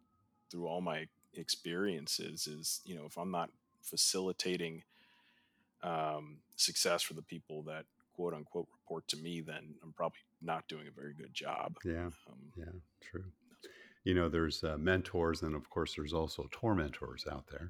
through 0.51 0.67
all 0.67 0.81
my 0.81 1.07
experiences. 1.33 2.47
Is 2.47 2.81
you 2.85 2.95
know, 2.95 3.05
if 3.05 3.17
I'm 3.17 3.31
not 3.31 3.49
facilitating 3.81 4.83
um, 5.83 6.37
success 6.55 7.01
for 7.01 7.13
the 7.13 7.21
people 7.21 7.63
that 7.63 7.85
quote 8.15 8.33
unquote 8.33 8.67
report 8.73 9.07
to 9.09 9.17
me, 9.17 9.41
then 9.41 9.75
I'm 9.83 9.93
probably 9.93 10.19
not 10.41 10.67
doing 10.67 10.87
a 10.87 10.91
very 10.91 11.13
good 11.13 11.33
job. 11.33 11.77
Yeah, 11.83 12.09
Um, 12.29 12.53
yeah, 12.55 12.71
true. 13.01 13.25
You 14.05 14.13
know, 14.13 14.29
there's 14.29 14.63
uh, 14.63 14.77
mentors, 14.79 15.41
and 15.41 15.53
of 15.53 15.69
course, 15.69 15.95
there's 15.95 16.13
also 16.13 16.47
tormentors 16.51 17.25
out 17.29 17.45
there. 17.51 17.69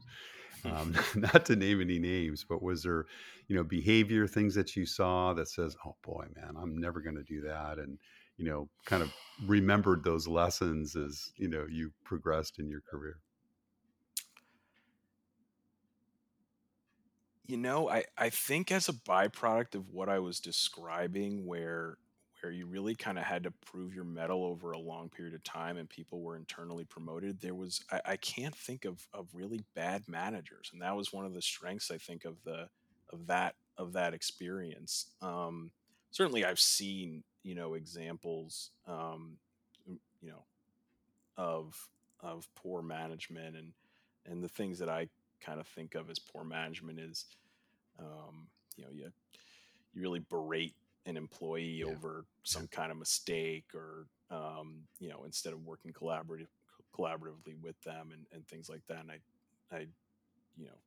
Um, 0.71 0.93
not 1.15 1.45
to 1.47 1.55
name 1.55 1.81
any 1.81 1.97
names, 1.97 2.45
but 2.47 2.61
was 2.61 2.83
there, 2.83 3.05
you 3.47 3.55
know, 3.55 3.63
behavior 3.63 4.27
things 4.27 4.53
that 4.55 4.75
you 4.75 4.85
saw 4.85 5.33
that 5.33 5.47
says, 5.47 5.75
"Oh 5.85 5.95
boy, 6.03 6.27
man, 6.35 6.55
I'm 6.61 6.77
never 6.77 7.01
going 7.01 7.15
to 7.15 7.23
do 7.23 7.41
that," 7.41 7.79
and 7.79 7.97
you 8.37 8.45
know, 8.45 8.69
kind 8.85 9.01
of 9.01 9.11
remembered 9.47 10.03
those 10.03 10.27
lessons 10.27 10.95
as 10.95 11.31
you 11.37 11.47
know 11.47 11.65
you 11.69 11.91
progressed 12.03 12.59
in 12.59 12.69
your 12.69 12.81
career. 12.81 13.17
you 17.47 17.57
know, 17.57 17.89
I, 17.89 18.05
I 18.17 18.29
think 18.29 18.71
as 18.71 18.89
a 18.89 18.93
byproduct 18.93 19.75
of 19.75 19.89
what 19.89 20.09
I 20.09 20.19
was 20.19 20.39
describing, 20.39 21.45
where 21.45 21.97
where 22.45 22.51
you 22.51 22.67
really 22.67 22.93
kind 22.93 23.17
of 23.17 23.23
had 23.23 23.41
to 23.41 23.49
prove 23.49 23.95
your 23.95 24.03
metal 24.03 24.45
over 24.45 24.71
a 24.71 24.77
long 24.77 25.09
period 25.09 25.33
of 25.33 25.43
time 25.43 25.77
and 25.77 25.89
people 25.89 26.21
were 26.21 26.35
internally 26.35 26.83
promoted, 26.83 27.41
there 27.41 27.55
was 27.55 27.83
I, 27.91 28.01
I 28.05 28.15
can't 28.17 28.55
think 28.55 28.85
of, 28.85 29.07
of 29.15 29.27
really 29.33 29.63
bad 29.73 30.03
managers. 30.07 30.69
And 30.71 30.79
that 30.83 30.95
was 30.95 31.11
one 31.11 31.25
of 31.25 31.33
the 31.33 31.41
strengths 31.41 31.89
I 31.89 31.97
think 31.97 32.23
of 32.23 32.35
the 32.43 32.69
of 33.11 33.25
that 33.25 33.55
of 33.79 33.93
that 33.93 34.13
experience. 34.13 35.07
Um, 35.23 35.71
certainly 36.11 36.45
I've 36.45 36.59
seen, 36.59 37.23
you 37.41 37.55
know, 37.55 37.73
examples 37.73 38.69
um, 38.85 39.37
you 39.87 40.29
know, 40.29 40.43
of 41.37 41.73
of 42.19 42.47
poor 42.53 42.83
management 42.83 43.55
and 43.55 43.71
and 44.27 44.43
the 44.43 44.49
things 44.49 44.77
that 44.77 44.89
I 44.89 45.07
kind 45.41 45.59
of 45.59 45.65
think 45.65 45.95
of 45.95 46.11
as 46.11 46.19
poor 46.19 46.43
management 46.43 46.99
is 46.99 47.25
um, 47.97 48.45
you 48.77 48.83
know 48.83 48.91
you 48.93 49.11
you 49.95 50.01
really 50.03 50.21
berate 50.29 50.75
an 51.05 51.17
employee 51.17 51.83
Yeah, 51.83 51.95
over 51.95 52.25
some 52.43 52.67
kind 52.67 52.91
of 52.91 52.97
mistake 52.97 53.65
or 53.73 54.07
um, 54.29 54.83
you 54.99 55.09
know 55.09 55.23
instead 55.23 55.53
of 55.53 55.61
working 55.63 55.93
collaborative 55.93 56.47
collaboratively 56.97 57.59
with 57.61 57.79
them 57.81 58.11
and, 58.13 58.25
and 58.31 58.47
things 58.47 58.69
like 58.69 58.81
that 58.87 59.01
and 59.01 59.11
I 59.11 59.19
I 59.71 59.87
you 60.57 60.67
know 60.67 60.79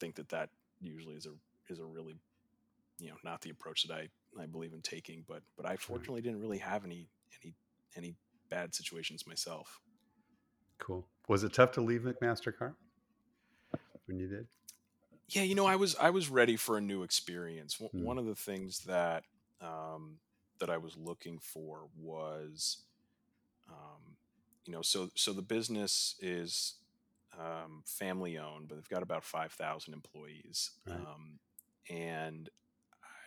think 0.00 0.16
that 0.16 0.30
that 0.30 0.50
usually 0.80 1.16
is 1.16 1.26
a 1.26 1.34
is 1.70 1.80
a 1.80 1.84
really 1.86 2.16
you 2.98 3.08
know 3.08 3.16
not 3.24 3.40
the 3.42 3.50
approach 3.50 3.84
that 3.84 3.94
I 3.94 4.08
I 4.40 4.46
believe 4.46 4.72
in 4.74 4.82
taking 4.82 5.24
but 5.28 5.42
but 5.56 5.66
I 5.66 5.76
fortunately 5.76 6.22
didn't 6.22 6.40
really 6.40 6.58
have 6.58 6.84
any 6.84 7.08
any 7.44 7.54
any 7.96 8.16
bad 8.50 8.74
situations 8.74 9.26
myself 9.26 9.80
Cool. 10.78 11.08
Was 11.28 11.44
it 11.44 11.52
tough 11.52 11.70
to 11.72 11.80
leave 11.80 12.00
McMaster-Carr 12.00 12.76
when 14.06 14.18
you 14.18 14.28
did? 14.28 14.48
Yeah, 15.28 15.42
you 15.42 15.54
know, 15.54 15.66
I 15.66 15.76
was 15.76 15.94
I 15.96 16.10
was 16.10 16.28
ready 16.28 16.56
for 16.56 16.76
a 16.76 16.80
new 16.80 17.02
experience. 17.02 17.74
W- 17.78 17.92
Mm, 17.94 18.02
One 18.04 18.18
of 18.18 18.26
the 18.26 18.34
things 18.34 18.80
that 18.80 19.24
um, 19.60 20.18
that 20.58 20.70
I 20.70 20.76
was 20.76 20.96
looking 20.96 21.38
for 21.38 21.88
was, 21.98 22.78
um, 23.68 24.16
you 24.66 24.72
know, 24.72 24.82
so 24.82 25.10
so 25.14 25.32
the 25.32 25.42
business 25.42 26.16
is 26.20 26.74
um, 27.38 27.82
family 27.86 28.38
owned, 28.38 28.68
but 28.68 28.76
they've 28.76 28.88
got 28.88 29.02
about 29.02 29.24
five 29.24 29.52
thousand 29.52 29.94
employees, 29.94 30.70
right. 30.86 30.96
um, 30.96 31.38
and 31.88 32.48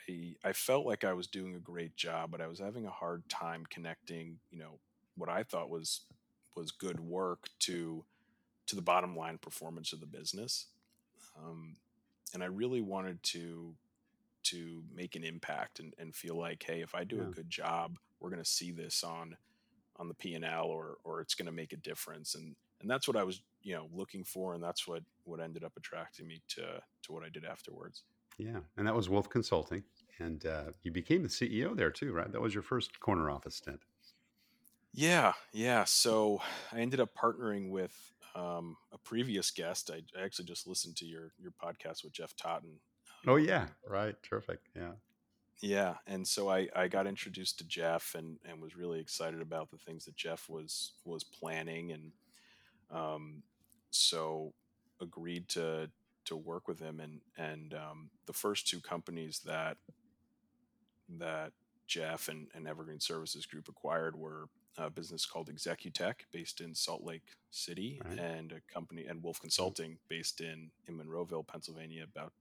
I 0.10 0.36
I 0.44 0.54
felt 0.54 0.86
like 0.86 1.04
I 1.04 1.14
was 1.14 1.28
doing 1.28 1.56
a 1.56 1.60
great 1.60 1.96
job, 1.96 2.32
but 2.32 2.42
I 2.42 2.48
was 2.48 2.60
having 2.60 2.86
a 2.86 2.92
hard 2.92 3.28
time 3.30 3.66
connecting, 3.70 4.40
you 4.52 4.60
know, 4.60 4.80
what 5.16 5.30
I 5.30 5.44
thought 5.44 5.70
was 5.70 6.02
was 6.56 6.72
good 6.72 7.00
work 7.00 7.48
to 7.60 8.06
to 8.68 8.76
the 8.76 8.82
bottom 8.82 9.16
line 9.16 9.38
performance 9.38 9.94
of 9.94 10.00
the 10.00 10.06
business. 10.06 10.68
Um, 11.38 11.76
and 12.34 12.44
I 12.44 12.48
really 12.48 12.82
wanted 12.82 13.22
to 13.24 13.76
to 14.54 14.84
make 14.94 15.16
an 15.16 15.24
impact 15.24 15.80
and, 15.80 15.94
and 15.98 16.16
feel 16.16 16.36
like, 16.36 16.64
hey, 16.64 16.82
if 16.82 16.96
I 16.96 17.04
do 17.04 17.22
a 17.22 17.26
good 17.26 17.50
job, 17.50 17.98
we're 18.20 18.30
going 18.30 18.44
to 18.44 18.50
see 18.50 18.72
this 18.72 19.04
on 19.04 19.36
on 19.98 20.08
the 20.08 20.14
P 20.14 20.34
and 20.34 20.46
L, 20.46 20.66
or 20.66 20.98
or 21.04 21.22
it's 21.22 21.36
going 21.36 21.46
to 21.46 21.52
make 21.52 21.74
a 21.74 21.78
difference. 21.78 22.36
And 22.36 22.56
and 22.82 22.90
that's 22.90 23.08
what 23.08 23.18
I 23.18 23.24
was, 23.24 23.42
you 23.62 23.76
know, 23.76 23.88
looking 23.94 24.24
for, 24.24 24.54
and 24.54 24.64
that's 24.64 24.88
what 24.88 25.04
what 25.24 25.40
ended 25.40 25.64
up 25.64 25.74
attracting 25.78 26.28
me 26.28 26.42
to 26.50 26.82
to 27.04 27.12
what 27.12 27.24
I 27.24 27.30
did 27.30 27.46
afterwards. 27.46 28.04
Yeah, 28.38 28.60
and 28.78 28.88
that 28.88 28.96
was 28.96 29.10
Wolf 29.10 29.30
Consulting, 29.30 29.84
and 30.20 30.46
uh, 30.46 30.72
you 30.84 30.92
became 30.92 31.24
the 31.24 31.30
CEO 31.30 31.76
there 31.76 31.92
too, 31.92 32.12
right? 32.14 32.32
That 32.32 32.42
was 32.42 32.54
your 32.54 32.64
first 32.64 33.00
corner 33.00 33.30
office 33.30 33.56
stint. 33.56 33.82
Yeah, 34.94 35.34
yeah. 35.52 35.86
So 35.86 36.42
I 36.72 36.80
ended 36.80 37.00
up 37.00 37.16
partnering 37.16 37.70
with 37.70 37.96
um, 38.36 38.78
a 38.92 38.98
previous 38.98 39.52
guest. 39.52 39.92
I, 39.92 40.02
I 40.20 40.24
actually 40.24 40.46
just 40.46 40.68
listened 40.68 40.96
to 40.98 41.06
your 41.06 41.34
your 41.40 41.52
podcast 41.52 42.04
with 42.04 42.14
Jeff 42.14 42.36
Totten. 42.36 42.80
Oh 43.28 43.36
yeah, 43.38 43.68
right. 43.88 44.16
Terrific. 44.24 44.60
Yeah. 44.76 44.92
yeah, 45.62 45.96
and 46.08 46.28
so 46.28 46.50
I, 46.50 46.68
I 46.76 46.88
got 46.88 47.08
introduced 47.08 47.58
to 47.60 47.64
Jeff 47.66 48.16
and, 48.16 48.38
and 48.48 48.62
was 48.62 48.76
really 48.76 49.00
excited 49.00 49.42
about 49.42 49.72
the 49.72 49.78
things 49.78 50.06
that 50.06 50.16
Jeff 50.16 50.50
was 50.50 50.94
was 51.06 51.24
planning 51.24 51.92
and 51.92 52.12
um, 52.92 53.44
so 53.92 54.54
agreed 55.02 55.48
to 55.50 55.90
to 56.26 56.36
work 56.36 56.68
with 56.68 56.80
him 56.80 57.00
and 57.00 57.22
and 57.38 57.74
um, 57.74 58.10
the 58.26 58.34
first 58.34 58.68
two 58.68 58.80
companies 58.82 59.40
that 59.46 59.78
that 61.20 61.52
Jeff 61.88 62.28
and, 62.30 62.48
and 62.56 62.68
Evergreen 62.68 63.00
Services 63.00 63.46
Group 63.46 63.68
acquired 63.68 64.16
were 64.18 64.48
a 64.78 64.90
business 64.90 65.26
called 65.26 65.50
Executech 65.54 66.16
based 66.32 66.60
in 66.62 66.74
Salt 66.74 67.04
Lake 67.04 67.36
City 67.52 68.02
Right. 68.06 68.18
and 68.20 68.52
a 68.54 68.74
company 68.74 69.06
and 69.06 69.22
Wolf 69.22 69.40
Consulting 69.40 69.98
based 70.10 70.42
in, 70.42 70.72
in 70.88 70.98
Monroeville, 70.98 71.46
Pennsylvania, 71.46 72.04
about 72.04 72.34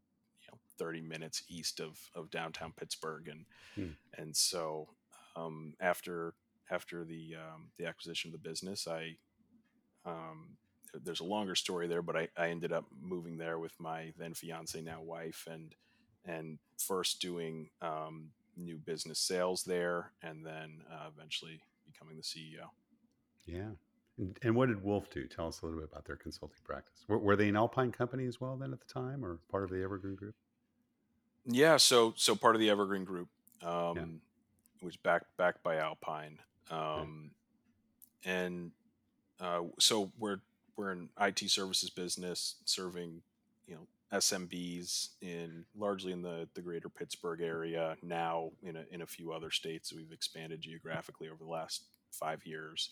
know 0.53 0.59
30 0.79 1.01
minutes 1.01 1.43
east 1.49 1.81
of, 1.81 1.99
of 2.15 2.31
downtown 2.31 2.73
Pittsburgh. 2.77 3.29
And 3.29 3.47
Hmm. 3.75 3.93
and 4.19 4.37
so 4.37 4.89
um, 5.37 5.75
after 5.81 6.35
after 6.71 7.05
the 7.05 7.37
um, 7.37 7.71
the 7.79 7.87
acquisition 7.87 8.29
of 8.29 8.33
the 8.33 8.49
business, 8.49 8.87
I 8.87 9.17
um, 10.05 10.57
there's 10.95 11.21
a 11.21 11.25
longer 11.25 11.55
story 11.55 11.87
there, 11.87 12.03
but 12.03 12.17
I, 12.17 12.29
I 12.37 12.51
ended 12.51 12.73
up 12.73 12.85
moving 13.01 13.39
there 13.39 13.59
with 13.59 13.73
my 13.79 14.13
then 14.19 14.35
fiance, 14.35 14.81
now 14.81 15.01
wife, 15.03 15.47
and 15.51 15.75
and 16.25 16.59
first 16.79 17.21
doing 17.21 17.71
um, 17.81 18.31
new 18.57 18.77
business 18.77 19.19
sales 19.19 19.65
there, 19.65 20.13
and 20.23 20.45
then 20.45 20.83
uh, 20.91 21.09
eventually 21.17 21.61
becoming 21.87 22.17
the 22.17 22.23
CEO. 22.23 22.69
Yeah. 23.47 23.71
And, 24.43 24.55
what 24.55 24.69
did 24.69 24.83
Wolf 24.83 25.11
do? 25.11 25.27
Tell 25.27 25.49
us 25.49 25.63
a 25.63 25.67
little 25.67 25.81
bit 25.81 25.89
about 25.91 26.05
their 26.05 26.17
consulting 26.17 26.59
practice. 26.65 27.05
Were, 27.09 27.19
were 27.19 27.37
they 27.37 27.49
an 27.49 27.57
Alpine 27.57 27.93
company 27.93 28.27
as 28.27 28.41
well 28.41 28.57
then 28.57 28.73
at 28.73 28.81
the 28.81 28.93
time, 28.93 29.25
or 29.25 29.39
part 29.51 29.65
of 29.65 29.71
the 29.71 29.83
Evergreen 29.83 30.15
Group? 30.15 30.35
Yeah, 31.45 31.77
so 31.77 32.15
so 32.17 32.37
part 32.37 32.55
of 32.55 32.61
the 32.61 32.71
Evergreen 32.71 33.05
Group, 33.05 33.29
um, 33.63 34.21
was 34.83 34.97
backed 34.97 35.37
backed 35.37 35.63
by 35.63 35.79
Alpine, 35.79 36.39
um, 36.71 37.31
and 38.25 38.71
uh, 39.41 39.63
so 39.79 40.13
we're 40.19 40.41
we're 40.77 40.91
an 40.91 41.09
IT 41.21 41.51
services 41.51 41.91
business 41.91 42.57
serving 42.65 43.23
you 43.67 43.75
know 43.75 43.87
SMBs 44.13 45.11
in 45.21 45.65
largely 45.77 46.13
in 46.13 46.23
the 46.23 46.49
the 46.55 46.61
greater 46.61 46.89
Pittsburgh 46.89 47.41
area. 47.41 47.97
Now 48.03 48.51
in 48.63 48.77
a 48.77 48.85
in 48.91 49.03
a 49.03 49.07
few 49.07 49.33
other 49.33 49.51
states, 49.51 49.93
we've 49.93 50.13
expanded 50.13 50.61
geographically 50.61 51.29
over 51.29 51.43
the 51.43 51.51
last 51.51 51.83
five 52.13 52.47
years. 52.47 52.91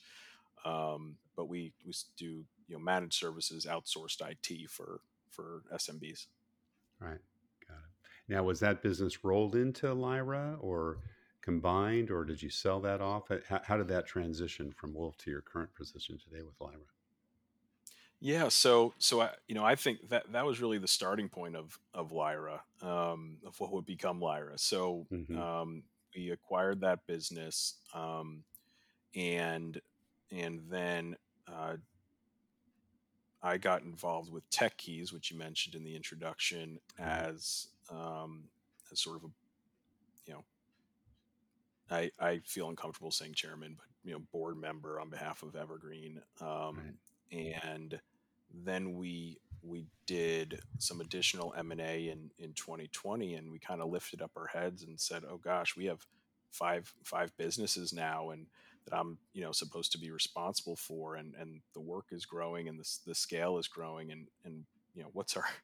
Um, 0.65 1.17
but 1.37 1.49
we 1.49 1.73
we 1.85 1.93
do 2.17 2.45
you 2.69 2.77
know 2.77 2.79
managed 2.79 3.15
services, 3.15 3.67
outsourced 3.67 4.21
IT 4.29 4.71
for 4.71 5.01
for 5.31 5.63
SMBs. 5.73 6.27
Right. 7.01 7.21
Got 7.67 7.79
it. 7.79 7.91
Now, 8.29 8.45
was 8.45 8.61
that 8.61 8.83
business 8.83 9.25
rolled 9.25 9.55
into 9.57 9.93
Lyra 9.93 10.57
or 10.61 11.01
combined, 11.43 12.11
or 12.11 12.25
did 12.25 12.43
you 12.43 12.51
sell 12.51 12.81
that 12.81 13.01
off? 13.01 13.29
How, 13.49 13.61
how 13.65 13.77
did 13.77 13.89
that 13.89 14.07
transition 14.07 14.71
from 14.73 14.95
Wolf 14.95 15.17
to 15.19 15.31
your 15.31 15.41
current 15.43 15.75
position 15.75 16.19
today 16.19 16.43
with 16.43 16.61
Lyra? 16.61 16.87
Yeah, 18.21 18.49
so 18.49 18.93
so 18.99 19.23
I 19.23 19.31
you 19.49 19.55
know 19.55 19.65
I 19.65 19.77
think 19.77 20.11
that 20.11 20.31
that 20.33 20.45
was 20.45 20.61
really 20.61 20.79
the 20.79 20.89
starting 20.89 21.29
point 21.29 21.57
of 21.57 21.79
of 21.95 22.13
Lyra, 22.13 22.63
um, 22.83 23.39
of 23.47 23.59
what 23.61 23.73
would 23.73 23.87
become 23.87 24.21
Lyra. 24.21 24.59
So 24.59 25.07
hmm 25.11 25.41
um, 25.41 25.85
we 26.15 26.31
acquired 26.31 26.83
that 26.83 27.07
business, 27.07 27.77
um, 27.95 28.45
and 29.15 29.81
and 30.31 30.61
then 30.71 31.17
uh, 31.49 31.77
I 33.43 33.57
got 33.59 33.83
involved 33.83 34.31
with 34.33 34.49
Tech 34.51 34.77
Keys, 34.77 35.13
which 35.13 35.31
you 35.31 35.39
mentioned 35.39 35.75
in 35.75 35.85
the 35.85 35.97
introduction, 35.97 36.79
Right. 36.99 37.09
as 37.09 37.69
um, 37.91 38.45
as 38.93 39.01
sort 39.01 39.17
of 39.17 39.25
a 39.25 39.29
you 40.27 40.35
know 40.35 40.45
I 41.91 42.11
I 42.21 42.41
feel 42.45 42.69
uncomfortable 42.69 43.11
saying 43.11 43.35
chairman, 43.35 43.75
but 43.77 43.87
you 44.05 44.13
know 44.13 44.21
board 44.33 44.57
member 44.59 45.01
on 45.01 45.11
behalf 45.11 45.43
of 45.43 45.57
Evergreen. 45.57 46.21
Um, 46.41 46.79
and 47.33 48.01
then 48.53 48.95
we 48.97 49.39
we 49.63 49.87
did 50.07 50.61
some 50.79 51.01
additional 51.01 51.55
m&a 51.57 52.09
in, 52.09 52.31
in 52.39 52.53
2020 52.55 53.35
and 53.35 53.51
we 53.53 53.59
kind 53.59 53.83
of 53.83 53.91
lifted 53.91 54.23
up 54.23 54.31
our 54.37 54.47
heads 54.47 54.83
and 54.83 54.99
said 54.99 55.23
oh 55.31 55.37
gosh 55.37 55.77
we 55.77 55.85
have 55.85 56.07
five 56.51 56.93
five 57.05 57.31
businesses 57.37 57.93
now 57.93 58.31
and 58.31 58.47
that 58.87 58.97
i'm 58.97 59.19
you 59.33 59.43
know 59.43 59.53
supposed 59.53 59.93
to 59.93 59.99
be 59.99 60.11
responsible 60.11 60.77
for 60.77 61.17
and 61.17 61.35
and 61.39 61.61
the 61.75 61.81
work 61.81 62.07
is 62.13 62.25
growing 62.27 62.69
and 62.69 62.79
the, 62.79 62.83
s- 62.83 63.01
the 63.07 63.15
scale 63.15 63.59
is 63.59 63.69
growing 63.69 64.11
and 64.13 64.27
and 64.45 64.65
you 64.95 65.03
know 65.03 65.11
what's 65.13 65.37
our 65.37 65.45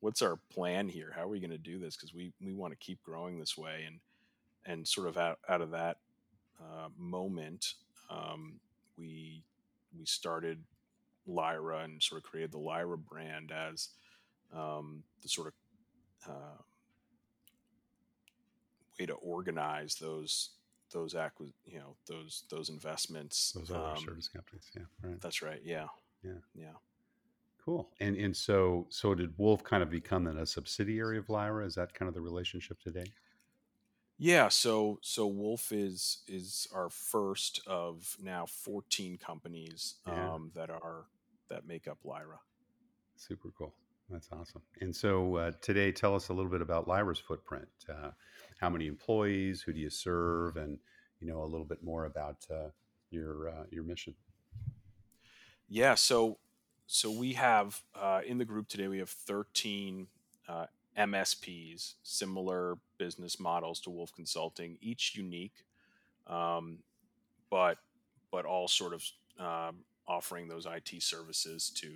what's 0.00 0.20
our 0.22 0.36
plan 0.50 0.88
here? 0.88 1.12
How 1.16 1.22
are 1.22 1.28
we 1.28 1.40
going 1.40 1.50
to 1.50 1.58
do 1.58 1.78
this? 1.78 1.96
Because 1.96 2.12
we 2.14 2.32
we 2.42 2.52
want 2.52 2.72
to 2.72 2.78
keep 2.78 3.02
growing 3.02 3.38
this 3.38 3.56
way 3.56 3.84
and 3.86 4.00
and 4.66 4.86
sort 4.86 5.08
of 5.08 5.16
out, 5.16 5.38
out 5.48 5.60
of 5.60 5.70
that 5.72 5.98
uh, 6.60 6.88
moment 6.96 7.74
um, 8.10 8.60
we 8.98 9.42
we 9.98 10.04
started 10.04 10.62
Lyra 11.26 11.80
and 11.84 12.02
sort 12.02 12.22
of 12.22 12.28
created 12.30 12.52
the 12.52 12.58
Lyra 12.58 12.98
brand 12.98 13.52
as 13.52 13.88
um, 14.54 15.02
the 15.22 15.28
sort 15.28 15.48
of 15.48 16.32
uh, 16.32 16.62
way 18.98 19.06
to 19.06 19.14
organize 19.14 19.96
those 19.96 20.50
those 20.94 21.12
acqui- 21.14 21.52
you 21.66 21.78
know 21.78 21.96
those 22.06 22.44
those 22.48 22.70
investments. 22.70 23.52
Those 23.52 23.70
other 23.70 23.88
Um, 23.88 23.98
service 23.98 24.28
companies. 24.28 24.70
Yeah. 24.74 24.82
Right. 25.02 25.20
that's 25.20 25.42
right. 25.42 25.60
Yeah. 25.62 25.88
Yeah. 26.22 26.38
Yeah. 26.54 26.72
Cool. 27.62 27.90
And 28.00 28.16
and 28.16 28.34
so 28.34 28.86
so 28.90 29.14
did 29.14 29.36
Wolf 29.36 29.62
kind 29.64 29.82
of 29.82 29.90
become 29.90 30.24
then 30.24 30.38
a 30.38 30.46
subsidiary 30.46 31.18
of 31.18 31.28
Lyra? 31.28 31.66
Is 31.66 31.74
that 31.74 31.92
kind 31.92 32.08
of 32.08 32.14
the 32.14 32.20
relationship 32.22 32.80
today? 32.80 33.04
Yeah. 34.18 34.48
So 34.48 34.98
so 35.02 35.26
Wolf 35.26 35.72
is 35.72 36.22
is 36.28 36.68
our 36.72 36.88
first 36.88 37.60
of 37.66 38.16
now 38.22 38.46
14 38.46 39.18
companies 39.18 39.96
Yeah. 40.06 40.34
um, 40.34 40.52
that 40.54 40.70
are 40.70 41.06
that 41.48 41.66
make 41.66 41.88
up 41.88 41.98
Lyra. 42.04 42.38
Super 43.16 43.50
cool. 43.58 43.74
That's 44.10 44.28
awesome. 44.32 44.62
And 44.80 44.94
so 44.94 45.36
uh, 45.36 45.52
today, 45.62 45.90
tell 45.90 46.14
us 46.14 46.28
a 46.28 46.34
little 46.34 46.50
bit 46.50 46.60
about 46.60 46.86
Lyra's 46.86 47.18
footprint. 47.18 47.68
Uh, 47.88 48.10
how 48.60 48.70
many 48.70 48.86
employees? 48.86 49.62
Who 49.62 49.72
do 49.72 49.80
you 49.80 49.90
serve? 49.90 50.56
And 50.56 50.78
you 51.20 51.26
know 51.26 51.42
a 51.42 51.46
little 51.46 51.64
bit 51.66 51.82
more 51.82 52.04
about 52.04 52.46
uh, 52.50 52.68
your 53.10 53.48
uh, 53.48 53.64
your 53.70 53.82
mission. 53.84 54.14
Yeah, 55.68 55.94
so 55.94 56.38
so 56.86 57.10
we 57.10 57.32
have 57.34 57.80
uh, 57.94 58.20
in 58.26 58.38
the 58.38 58.44
group 58.44 58.68
today 58.68 58.88
we 58.88 58.98
have 58.98 59.08
13 59.08 60.06
uh, 60.48 60.66
MSPs, 60.98 61.94
similar 62.02 62.76
business 62.98 63.40
models 63.40 63.80
to 63.80 63.90
Wolf 63.90 64.12
Consulting, 64.14 64.76
each 64.80 65.14
unique, 65.16 65.64
um, 66.26 66.78
but 67.50 67.78
but 68.30 68.44
all 68.44 68.68
sort 68.68 68.92
of 68.92 69.02
um, 69.38 69.76
offering 70.06 70.48
those 70.48 70.66
IT 70.66 71.02
services 71.02 71.70
to 71.76 71.90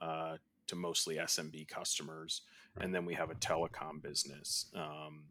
uh, 0.00 0.36
to 0.66 0.76
mostly 0.76 1.16
SMB 1.16 1.68
customers, 1.68 2.42
Right. 2.76 2.86
and 2.86 2.94
then 2.94 3.04
we 3.04 3.14
have 3.14 3.30
a 3.30 3.34
telecom 3.36 4.02
business 4.02 4.66
um, 4.74 5.24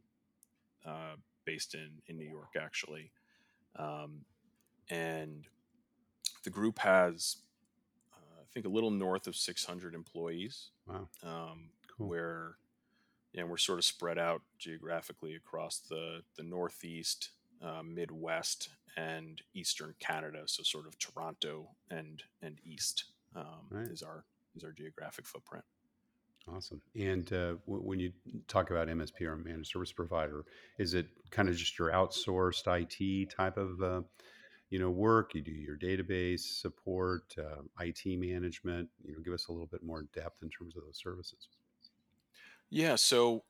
uh, 0.85 1.15
based 1.45 1.73
in 1.75 2.01
in 2.07 2.17
New 2.17 2.29
York 2.29 2.49
actually, 2.59 3.11
um, 3.77 4.25
and 4.89 5.45
the 6.43 6.49
group 6.49 6.79
has 6.79 7.37
uh, 8.13 8.41
I 8.41 8.45
think 8.53 8.65
a 8.65 8.69
little 8.69 8.91
north 8.91 9.27
of 9.27 9.35
600 9.35 9.93
employees, 9.95 10.69
Wow. 10.87 11.07
um, 11.23 11.69
Cool. 11.97 12.07
where 12.09 12.57
you 13.33 13.41
know, 13.41 13.47
we're 13.47 13.57
sort 13.57 13.79
of 13.79 13.85
spread 13.85 14.19
out 14.19 14.41
geographically 14.59 15.35
across 15.35 15.79
the 15.79 16.23
the 16.37 16.43
Northeast, 16.43 17.31
uh, 17.61 17.81
Midwest, 17.83 18.69
and 18.95 19.41
Eastern 19.55 19.95
Canada. 19.99 20.43
So 20.45 20.61
sort 20.63 20.85
of 20.87 20.97
Toronto 20.99 21.69
and 21.89 22.23
and 22.41 22.59
East 22.63 23.05
um, 23.35 23.67
Right. 23.71 23.87
is 23.87 24.03
our 24.03 24.25
is 24.55 24.63
our 24.63 24.71
geographic 24.71 25.25
footprint. 25.25 25.65
Awesome. 26.47 26.81
And 26.95 27.31
uh, 27.31 27.55
w- 27.65 27.83
when 27.83 27.99
you 27.99 28.11
talk 28.47 28.69
about 28.69 28.87
MSP 28.87 29.21
or 29.21 29.37
managed 29.37 29.71
service 29.71 29.91
provider, 29.91 30.43
is 30.77 30.93
it 30.93 31.07
kind 31.31 31.47
of 31.49 31.55
just 31.55 31.77
your 31.79 31.89
outsourced 31.91 32.67
IT 32.67 33.29
type 33.29 33.57
of 33.57 33.81
uh, 33.81 34.01
you 34.69 34.79
know 34.79 34.89
work? 34.89 35.35
You 35.35 35.41
do 35.41 35.51
your 35.51 35.77
database 35.77 36.41
support, 36.41 37.33
uh, 37.37 37.61
IT 37.79 38.01
management. 38.19 38.89
You 39.05 39.13
know, 39.13 39.19
give 39.23 39.33
us 39.33 39.47
a 39.47 39.51
little 39.51 39.67
bit 39.67 39.83
more 39.83 40.03
depth 40.13 40.43
in 40.43 40.49
terms 40.49 40.75
of 40.75 40.83
those 40.83 40.97
services. 41.01 41.47
Yeah, 42.69 42.95
so 42.95 43.43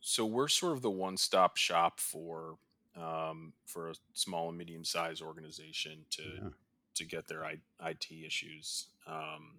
so 0.00 0.24
we're 0.24 0.48
sort 0.48 0.74
of 0.74 0.82
the 0.82 0.90
one 0.90 1.16
stop 1.16 1.56
shop 1.56 1.98
for 1.98 2.58
um, 2.94 3.54
for 3.66 3.90
a 3.90 3.94
small 4.14 4.48
and 4.50 4.56
medium 4.56 4.84
sized 4.84 5.20
organization 5.20 6.04
to 6.10 6.22
Yeah. 6.22 6.48
to 6.94 7.04
get 7.04 7.26
their 7.26 7.44
I- 7.44 7.60
IT 7.84 8.06
issues 8.24 8.86
um, 9.06 9.58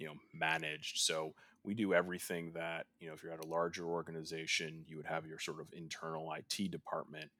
you 0.00 0.06
know 0.06 0.14
managed. 0.34 0.98
So 0.98 1.34
we 1.62 1.74
do 1.74 1.94
everything 1.94 2.52
that 2.54 2.86
you 3.00 3.08
know 3.08 3.14
if 3.14 3.22
you're 3.22 3.32
at 3.32 3.44
a 3.44 3.48
larger 3.48 3.84
organization, 3.84 4.84
you 4.88 4.96
would 4.96 5.06
have 5.06 5.26
your 5.26 5.38
sort 5.38 5.60
of 5.60 5.66
internal 5.72 6.32
IT 6.32 6.70
department. 6.70 7.30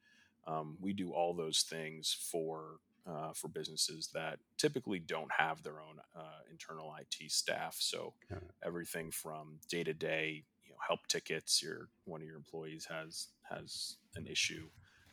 Um, 0.46 0.76
we 0.80 0.92
do 0.92 1.12
all 1.12 1.34
those 1.34 1.62
things 1.62 2.16
for 2.30 2.78
uh, 3.06 3.32
for 3.34 3.48
businesses 3.48 4.10
that 4.14 4.38
typically 4.58 4.98
don't 4.98 5.32
have 5.32 5.62
their 5.62 5.80
own 5.80 5.98
uh, 6.14 6.40
internal 6.50 6.94
IT 7.00 7.30
staff. 7.32 7.76
So 7.78 8.12
everything 8.64 9.10
from 9.10 9.58
day 9.68 9.82
to 9.84 9.94
day, 9.94 10.44
you 10.64 10.70
know, 10.70 10.76
help 10.86 11.06
tickets. 11.08 11.62
Your 11.62 11.88
one 12.04 12.20
of 12.20 12.26
your 12.26 12.36
employees 12.36 12.86
has 12.90 13.28
has 13.48 13.96
an 14.16 14.26
issue 14.26 14.66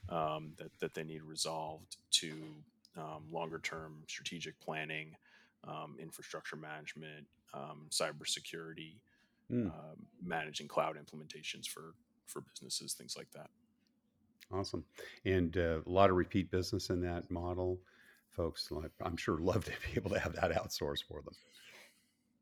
um, 0.10 0.51
that 0.57 0.71
that 0.79 0.93
they 0.93 1.03
need 1.03 1.23
resolved 1.23 1.97
to 2.12 2.33
um, 2.97 3.23
longer 3.31 3.60
term 3.60 4.03
strategic 4.07 4.60
planning, 4.60 5.15
um, 5.67 5.95
infrastructure 5.99 6.55
management, 6.55 7.25
um, 7.53 7.88
cybersecurity, 7.89 8.97
mm. 9.51 9.71
managing 10.23 10.67
cloud 10.67 10.97
implementations 10.97 11.67
for 11.67 11.93
for 12.25 12.41
businesses, 12.41 12.93
things 12.93 13.15
like 13.17 13.31
that. 13.31 13.49
Awesome. 14.51 14.83
And 15.25 15.57
uh, 15.57 15.79
a 15.86 15.89
lot 15.89 16.10
of 16.10 16.15
repeat 16.15 16.51
business 16.51 16.89
in 16.89 17.01
that 17.01 17.29
model. 17.29 17.79
Folks, 18.29 18.69
I'm 19.03 19.17
sure, 19.17 19.38
love 19.39 19.65
to 19.65 19.71
be 19.71 19.95
able 19.95 20.12
to 20.12 20.19
have 20.19 20.33
that 20.33 20.51
outsourced 20.51 21.03
for 21.07 21.21
them. 21.21 21.33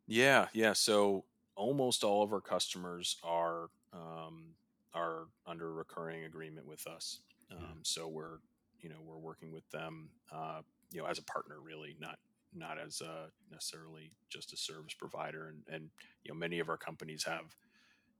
Yeah, 0.07 0.47
yeah. 0.53 0.73
So 0.73 1.25
almost 1.55 2.03
all 2.03 2.21
of 2.21 2.33
our 2.33 2.41
customers 2.41 3.17
are 3.23 3.69
um, 3.93 4.53
are 4.93 5.27
under 5.47 5.67
a 5.67 5.71
recurring 5.71 6.25
agreement 6.25 6.67
with 6.67 6.85
us. 6.87 7.21
Um, 7.51 7.57
yeah. 7.59 7.67
So 7.83 8.07
we're 8.07 8.39
you 8.81 8.89
know 8.89 8.97
we're 9.03 9.17
working 9.17 9.51
with 9.51 9.67
them 9.71 10.09
uh, 10.31 10.61
you 10.91 11.01
know 11.01 11.07
as 11.07 11.17
a 11.17 11.23
partner, 11.23 11.55
really, 11.61 11.95
not 11.99 12.19
not 12.55 12.77
as 12.79 13.01
a, 13.01 13.27
necessarily 13.51 14.11
just 14.29 14.53
a 14.53 14.57
service 14.57 14.93
provider. 14.93 15.47
And 15.47 15.63
and 15.73 15.89
you 16.23 16.33
know 16.33 16.39
many 16.39 16.59
of 16.59 16.69
our 16.69 16.77
companies 16.77 17.23
have 17.25 17.55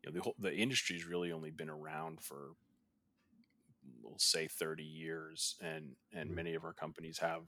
you 0.04 0.10
know 0.10 0.16
the 0.16 0.22
whole 0.22 0.36
the 0.40 0.54
industry's 0.54 1.06
really 1.06 1.32
only 1.32 1.52
been 1.52 1.70
around 1.70 2.22
for 2.22 2.52
we'll 4.02 4.18
say 4.18 4.48
30 4.48 4.84
years 4.84 5.56
and 5.62 5.96
and 6.14 6.28
mm-hmm. 6.28 6.36
many 6.36 6.54
of 6.56 6.64
our 6.64 6.74
companies 6.74 7.20
have 7.20 7.44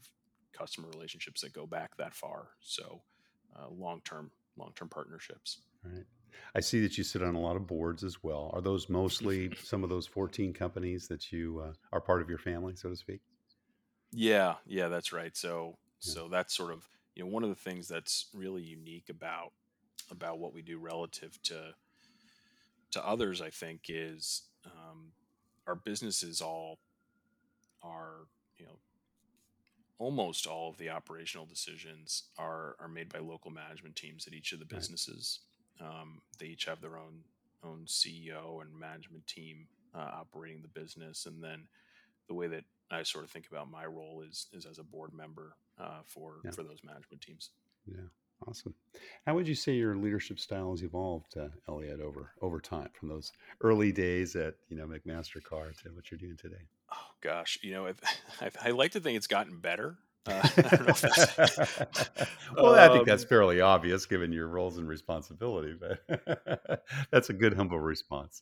customer 0.53 0.87
relationships 0.89 1.41
that 1.41 1.53
go 1.53 1.67
back 1.67 1.95
that 1.97 2.15
far. 2.15 2.49
So 2.61 3.01
uh, 3.55 3.67
long-term 3.69 4.31
long-term 4.57 4.89
partnerships. 4.89 5.61
Right. 5.83 6.05
I 6.55 6.59
see 6.59 6.81
that 6.81 6.97
you 6.97 7.03
sit 7.03 7.23
on 7.23 7.35
a 7.35 7.39
lot 7.39 7.55
of 7.55 7.67
boards 7.67 8.03
as 8.03 8.23
well. 8.23 8.51
Are 8.53 8.61
those 8.61 8.89
mostly 8.89 9.51
some 9.63 9.83
of 9.83 9.89
those 9.89 10.07
14 10.07 10.53
companies 10.53 11.07
that 11.07 11.31
you 11.31 11.61
uh, 11.63 11.73
are 11.91 12.01
part 12.01 12.21
of 12.21 12.29
your 12.29 12.39
family 12.39 12.75
so 12.75 12.89
to 12.89 12.95
speak? 12.95 13.21
Yeah. 14.11 14.55
Yeah 14.65 14.89
that's 14.89 15.13
right. 15.13 15.35
So 15.35 15.77
yeah. 16.01 16.13
so 16.13 16.27
that's 16.27 16.55
sort 16.55 16.71
of 16.71 16.87
you 17.15 17.23
know 17.23 17.29
one 17.29 17.43
of 17.43 17.49
the 17.49 17.55
things 17.55 17.87
that's 17.87 18.27
really 18.33 18.61
unique 18.61 19.09
about 19.09 19.51
about 20.11 20.39
what 20.39 20.53
we 20.53 20.61
do 20.61 20.77
relative 20.77 21.41
to 21.43 21.73
to 22.91 23.05
others 23.05 23.41
i 23.41 23.49
think 23.49 23.81
is 23.89 24.43
um, 24.65 25.11
our 25.65 25.75
businesses 25.75 26.41
all 26.41 26.79
are 27.83 28.27
you 28.57 28.65
know 28.65 28.77
almost 29.99 30.45
all 30.45 30.69
of 30.69 30.77
the 30.77 30.89
operational 30.89 31.45
decisions 31.45 32.23
are 32.37 32.75
are 32.79 32.87
made 32.87 33.09
by 33.11 33.19
local 33.19 33.51
management 33.51 33.95
teams 33.95 34.27
at 34.27 34.33
each 34.33 34.51
of 34.51 34.59
the 34.59 34.65
businesses. 34.65 35.39
Right. 35.79 35.87
Um, 35.87 36.21
they 36.39 36.47
each 36.47 36.65
have 36.65 36.81
their 36.81 36.97
own 36.97 37.23
own 37.63 37.85
CEO 37.87 38.61
and 38.61 38.79
management 38.79 39.25
team 39.27 39.67
uh, 39.95 40.11
operating 40.21 40.61
the 40.61 40.79
business, 40.79 41.25
and 41.25 41.43
then 41.43 41.67
the 42.27 42.33
way 42.33 42.47
that 42.47 42.63
I 42.91 43.03
sort 43.03 43.23
of 43.23 43.31
think 43.31 43.47
about 43.51 43.69
my 43.69 43.85
role 43.85 44.23
is 44.27 44.47
is 44.53 44.65
as 44.65 44.79
a 44.79 44.83
board 44.83 45.13
member 45.13 45.55
uh, 45.79 46.01
for 46.05 46.35
yeah. 46.43 46.51
for 46.51 46.63
those 46.63 46.81
management 46.83 47.21
teams. 47.21 47.51
Yeah. 47.85 48.07
Awesome. 48.47 48.75
How 49.25 49.33
would 49.33 49.47
you 49.47 49.55
say 49.55 49.73
your 49.73 49.95
leadership 49.95 50.39
style 50.39 50.71
has 50.71 50.83
evolved, 50.83 51.35
uh, 51.37 51.47
Elliot, 51.67 51.99
over 51.99 52.33
over 52.41 52.59
time 52.59 52.89
from 52.93 53.09
those 53.09 53.31
early 53.61 53.91
days 53.91 54.35
at 54.35 54.55
you 54.69 54.77
know 54.77 54.85
McMaster-Carr 54.85 55.71
to 55.83 55.89
what 55.89 56.11
you're 56.11 56.19
doing 56.19 56.37
today? 56.37 56.61
Oh 56.91 57.07
gosh, 57.21 57.57
you 57.63 57.73
know, 57.73 57.87
I, 58.41 58.49
I 58.61 58.69
like 58.71 58.91
to 58.91 58.99
think 58.99 59.17
it's 59.17 59.27
gotten 59.27 59.59
better. 59.59 59.97
Uh, 60.27 60.45
well, 62.57 62.73
um, 62.73 62.79
I 62.79 62.89
think 62.89 63.07
that's 63.07 63.23
um 63.23 63.29
fairly 63.29 63.61
obvious 63.61 64.05
given 64.05 64.33
your 64.33 64.49
roles 64.49 64.77
and 64.77 64.85
responsibility, 64.85 65.73
but 65.79 66.83
that's 67.11 67.29
a 67.29 67.33
good 67.33 67.53
humble 67.53 67.79
response. 67.79 68.41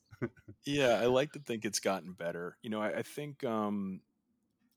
yeah, 0.66 1.00
I 1.00 1.06
like 1.06 1.34
to 1.34 1.40
think 1.40 1.64
it's 1.64 1.80
gotten 1.80 2.14
better. 2.14 2.58
You 2.64 2.72
know, 2.72 2.82
I, 2.82 2.98
I 2.98 3.02
think 3.04 3.44
um, 3.44 4.02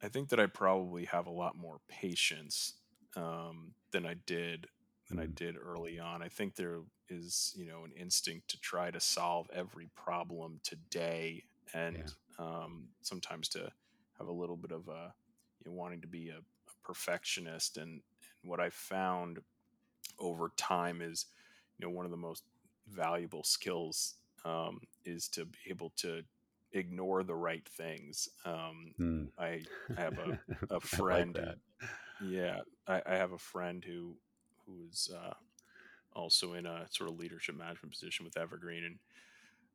I 0.03 0.09
think 0.09 0.29
that 0.29 0.41
I 0.41 0.47
probably 0.47 1.07
have 1.07 1.27
a 1.27 1.31
lot 1.31 1.57
more 1.57 1.81
patience 1.89 2.75
um, 3.17 3.73
than 3.91 4.07
I 4.07 4.15
did 4.27 4.69
than 5.09 5.19
I 5.19 5.23
mm-hmm. 5.23 5.33
did 5.35 5.57
early 5.57 5.99
on. 5.99 6.23
I 6.23 6.29
think 6.29 6.55
there 6.55 6.81
is, 7.09 7.55
you 7.57 7.67
know, 7.67 7.85
an 7.85 7.93
instinct 7.99 8.49
to 8.49 8.61
try 8.61 8.91
to 8.91 9.01
solve 9.01 9.49
every 9.53 9.89
problem 9.97 10.61
today, 10.63 11.45
and 11.73 11.97
yeah. 12.39 12.45
um, 12.45 12.89
sometimes 13.03 13.49
to 13.51 13.71
have 14.19 14.29
a 14.29 14.33
little 14.33 14.57
bit 14.57 14.73
of 14.73 14.89
a 14.89 15.15
you 15.59 15.71
know, 15.71 15.77
wanting 15.77 16.01
to 16.03 16.07
be 16.07 16.29
a, 16.29 16.39
a 16.39 16.87
perfectionist. 16.87 17.79
And, 17.79 18.03
and 18.43 18.51
what 18.51 18.61
I 18.61 18.71
found 18.71 19.39
over 20.19 20.53
time 20.57 21.01
is, 21.01 21.27
you 21.79 21.87
know, 21.87 21.93
one 21.93 22.05
of 22.05 22.11
the 22.11 22.17
most 22.17 22.45
valuable 22.91 23.45
skills 23.45 24.15
um, 24.45 24.81
is 25.05 25.29
to 25.29 25.45
be 25.45 25.59
able 25.69 25.93
to 25.97 26.23
ignore 26.79 27.23
the 27.23 27.35
right 27.35 27.67
things. 27.69 28.29
Um, 28.45 28.95
mm. 28.99 29.29
I, 29.39 29.63
I 29.97 30.01
have 30.01 30.19
a, 30.19 30.39
a 30.77 30.81
friend. 30.81 31.37
like 31.37 31.91
yeah, 32.25 32.61
I, 32.87 33.03
I 33.07 33.15
have 33.17 33.33
a 33.33 33.39
friend 33.39 33.85
who 33.85 34.17
who 34.67 34.85
is 34.91 35.11
uh, 35.15 35.35
also 36.13 36.55
in 36.55 36.67
a 36.67 36.87
sort 36.91 37.11
of 37.11 37.19
leadership 37.19 37.57
management 37.57 37.93
position 37.93 38.25
with 38.25 38.37
Evergreen, 38.37 38.85
and 38.85 38.99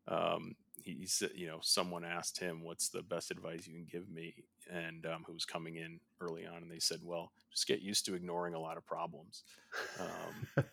um, 0.08 0.56
he, 0.84 0.94
he, 1.00 1.06
said, 1.06 1.32
you 1.36 1.48
know, 1.48 1.60
someone 1.62 2.04
asked 2.04 2.40
him, 2.40 2.64
"What's 2.64 2.90
the 2.90 3.02
best 3.02 3.32
advice 3.32 3.68
you 3.68 3.74
can 3.74 3.86
give 3.86 4.10
me?" 4.10 4.36
And 4.72 5.06
um, 5.06 5.24
who 5.26 5.34
was 5.34 5.46
coming 5.46 5.76
in 5.76 6.00
early 6.22 6.46
on, 6.46 6.62
and 6.62 6.72
they 6.72 6.80
said, 6.80 7.00
"Well, 7.04 7.32
just 7.52 7.68
get 7.68 7.82
used 7.82 8.06
to 8.06 8.16
ignoring 8.16 8.54
a 8.54 8.60
lot 8.60 8.78
of 8.78 8.86
problems, 8.86 9.44
um, 10.00 10.64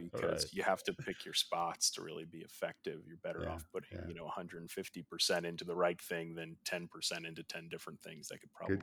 because 0.00 0.44
right. 0.44 0.52
you 0.52 0.62
have 0.62 0.82
to 0.84 0.92
pick 0.92 1.24
your 1.24 1.34
spots 1.34 1.90
to 1.92 2.02
really 2.02 2.24
be 2.24 2.38
effective. 2.38 3.00
You're 3.06 3.18
better 3.22 3.42
yeah, 3.44 3.52
off 3.52 3.64
putting, 3.72 3.98
yeah. 3.98 4.08
you 4.08 4.14
know, 4.14 4.24
150 4.24 5.02
percent 5.02 5.46
into 5.46 5.64
the 5.64 5.76
right 5.76 6.00
thing 6.00 6.34
than 6.34 6.56
10 6.64 6.88
percent 6.88 7.26
into 7.26 7.42
10 7.42 7.68
different 7.68 8.00
things 8.02 8.28
that 8.28 8.40
could 8.40 8.52
probably 8.52 8.76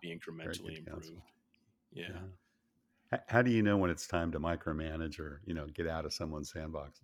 be 0.00 0.08
incrementally 0.08 0.78
improved." 0.78 1.12
yeah. 1.92 2.06
yeah. 2.10 2.20
How 3.26 3.40
do 3.40 3.50
you 3.50 3.62
know 3.62 3.78
when 3.78 3.90
it's 3.90 4.06
time 4.06 4.32
to 4.32 4.40
micromanage 4.40 5.18
or 5.18 5.40
you 5.46 5.54
know 5.54 5.66
get 5.74 5.86
out 5.86 6.04
of 6.04 6.12
someone's 6.12 6.52
sandbox? 6.52 7.00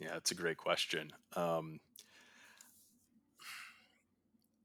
Yeah, 0.00 0.14
that's 0.14 0.30
a 0.30 0.34
great 0.34 0.56
question. 0.56 1.12
Um, 1.36 1.78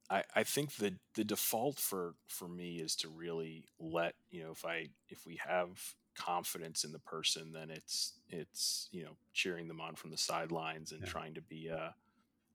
I, 0.10 0.24
I 0.34 0.44
think 0.44 0.76
the 0.76 0.96
the 1.16 1.24
default 1.24 1.78
for 1.78 2.16
for 2.28 2.48
me 2.48 2.78
is 2.78 2.96
to 2.98 3.10
really 3.10 3.66
let 3.80 4.14
you 4.32 4.44
know 4.44 4.52
if 4.52 4.66
I 4.66 4.90
if 5.10 5.26
we 5.26 5.40
have 5.46 5.96
confidence 6.16 6.84
in 6.84 6.94
the 6.94 7.00
person, 7.00 7.52
then 7.52 7.70
it's 7.70 8.14
it's 8.30 8.88
you 8.92 9.04
know 9.04 9.18
cheering 9.34 9.68
them 9.68 9.82
on 9.82 9.96
from 9.96 10.12
the 10.12 10.18
sidelines 10.18 10.92
and 10.92 11.02
yeah. 11.02 11.08
trying 11.08 11.34
to 11.34 11.42
be 11.42 11.68
a 11.68 11.96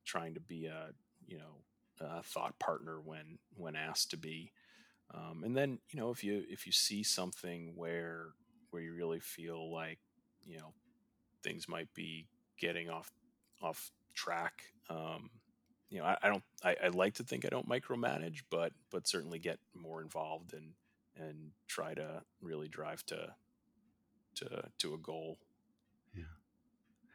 trying 0.04 0.34
to 0.34 0.40
be 0.40 0.66
a 0.66 0.90
you 1.26 1.38
know 1.38 1.62
a 2.00 2.22
thought 2.22 2.58
partner 2.58 3.00
when 3.04 3.38
when 3.56 3.76
asked 3.76 4.10
to 4.10 4.16
be. 4.16 4.52
Um, 5.12 5.42
and 5.44 5.56
then 5.56 5.80
you 5.90 6.00
know 6.00 6.10
if 6.10 6.24
you 6.24 6.44
if 6.48 6.66
you 6.66 6.72
see 6.72 7.02
something 7.02 7.72
where 7.74 8.28
where 8.70 8.80
you 8.80 8.94
really 8.94 9.20
feel 9.20 9.72
like 9.72 9.98
you 10.46 10.56
know 10.56 10.72
things 11.42 11.68
might 11.68 11.92
be 11.94 12.28
getting 12.60 12.88
off 12.88 13.10
off 13.60 13.90
track. 14.14 14.62
Um, 14.88 15.30
you 15.90 15.98
know 15.98 16.04
I, 16.04 16.16
I 16.22 16.28
don't 16.28 16.44
I, 16.62 16.76
I, 16.84 16.88
like 16.88 17.14
to 17.14 17.24
think 17.24 17.44
I 17.44 17.48
don't 17.48 17.68
micromanage 17.68 18.42
but 18.48 18.72
but 18.90 19.06
certainly 19.06 19.38
get 19.38 19.58
more 19.74 20.00
involved 20.00 20.54
and 20.54 20.72
and 21.16 21.50
try 21.66 21.94
to 21.94 22.22
really 22.40 22.68
drive 22.68 23.04
to 23.06 23.34
to 24.36 24.62
to 24.78 24.94
a 24.94 24.98
goal. 24.98 25.38
Yeah. 26.16 26.22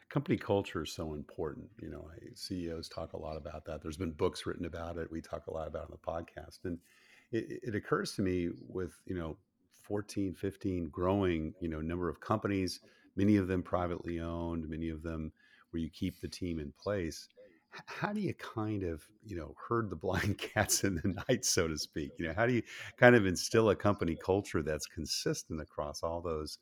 Company 0.09 0.37
culture 0.37 0.83
is 0.83 0.91
so 0.91 1.13
important. 1.13 1.69
You 1.81 1.89
know 1.89 2.09
CEOs 2.35 2.89
talk 2.89 3.13
a 3.13 3.17
lot 3.17 3.37
about 3.37 3.65
that. 3.65 3.81
There's 3.81 3.97
been 3.97 4.11
books 4.11 4.45
written 4.45 4.65
about 4.65 4.97
it. 4.97 5.11
We 5.11 5.21
talk 5.21 5.47
a 5.47 5.53
lot 5.53 5.67
about 5.67 5.89
it 5.89 5.91
on 5.91 5.97
the 5.99 6.31
podcast. 6.31 6.65
And 6.65 6.77
it, 7.31 7.59
it 7.63 7.75
occurs 7.75 8.13
to 8.15 8.21
me 8.21 8.49
with 8.67 8.91
you 9.05 9.15
know 9.15 9.37
14 9.83 10.33
15 10.33 10.89
growing 10.89 11.53
you 11.61 11.69
know 11.69 11.79
number 11.79 12.09
of 12.09 12.19
companies 12.19 12.79
many 13.15 13.37
of 13.37 13.47
them 13.47 13.63
privately 13.63 14.19
owned 14.19 14.67
many 14.67 14.89
of 14.89 15.01
them 15.03 15.31
where 15.71 15.81
you 15.81 15.89
keep 15.89 16.19
the 16.21 16.27
team 16.27 16.59
in 16.59 16.71
place 16.79 17.27
how 17.85 18.13
do 18.13 18.21
you 18.21 18.33
kind 18.35 18.83
of 18.83 19.05
you 19.23 19.35
know 19.35 19.55
herd 19.67 19.89
the 19.89 19.95
blind 19.95 20.37
cats 20.53 20.83
in 20.83 20.95
the 20.95 21.15
night 21.27 21.45
so 21.45 21.67
to 21.67 21.77
speak? 21.77 22.11
You 22.17 22.27
know 22.27 22.33
how 22.35 22.45
do 22.45 22.53
you 22.53 22.63
kind 22.97 23.15
of 23.15 23.25
instill 23.25 23.69
a 23.69 23.75
company 23.75 24.15
culture 24.15 24.61
that's 24.61 24.85
consistent 24.85 25.61
across 25.61 26.03
all 26.03 26.21
those 26.21 26.57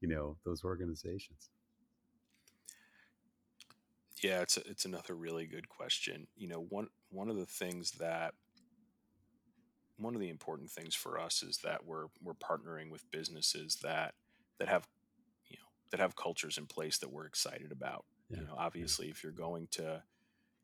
you 0.00 0.08
know 0.08 0.36
those 0.44 0.64
organizations? 0.64 1.50
Yeah 4.22 4.42
it's 4.42 4.56
a, 4.56 4.68
it's 4.68 4.84
another 4.84 5.14
really 5.14 5.46
good 5.46 5.68
question. 5.68 6.26
You 6.36 6.48
know 6.48 6.66
one 6.68 6.88
one 7.10 7.30
of 7.30 7.36
the 7.36 7.46
things 7.46 7.92
that 7.92 8.34
one 9.96 10.14
of 10.14 10.20
the 10.20 10.30
important 10.30 10.70
things 10.70 10.94
for 10.94 11.18
us 11.18 11.42
is 11.42 11.58
that 11.58 11.84
we're 11.84 12.06
we're 12.22 12.34
partnering 12.34 12.90
with 12.90 13.10
businesses 13.10 13.78
that 13.82 14.14
that 14.58 14.68
have 14.68 14.86
that 15.90 16.00
have 16.00 16.16
cultures 16.16 16.58
in 16.58 16.66
place 16.66 16.98
that 16.98 17.12
we're 17.12 17.26
excited 17.26 17.72
about. 17.72 18.04
Yeah. 18.28 18.40
You 18.40 18.46
know, 18.46 18.54
obviously, 18.56 19.06
yeah. 19.06 19.12
if 19.12 19.22
you're 19.22 19.32
going 19.32 19.68
to 19.72 20.02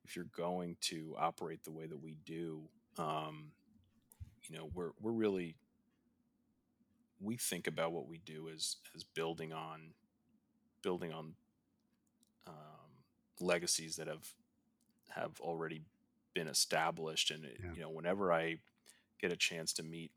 if 0.04 0.14
you're 0.14 0.26
going 0.36 0.76
to 0.82 1.14
operate 1.18 1.64
the 1.64 1.72
way 1.72 1.86
that 1.86 2.00
we 2.00 2.16
do, 2.24 2.62
um, 2.96 3.50
you 4.48 4.56
know 4.56 4.70
we're 4.72 4.90
we're 5.00 5.12
really 5.12 5.56
we 7.20 7.36
think 7.36 7.66
about 7.66 7.92
what 7.92 8.06
we 8.06 8.18
do 8.18 8.48
as 8.48 8.76
as 8.94 9.02
building 9.02 9.52
on 9.52 9.94
building 10.82 11.12
on 11.12 11.34
um, 12.46 12.54
legacies 13.40 13.96
that 13.96 14.06
have 14.06 14.28
have 15.08 15.40
already 15.40 15.82
been 16.34 16.46
established 16.46 17.30
and 17.30 17.42
Yeah. 17.44 17.70
you 17.74 17.80
know 17.80 17.88
whenever 17.90 18.30
i 18.32 18.58
get 19.18 19.32
a 19.32 19.36
chance 19.36 19.72
to 19.72 19.82
meet 19.82 20.10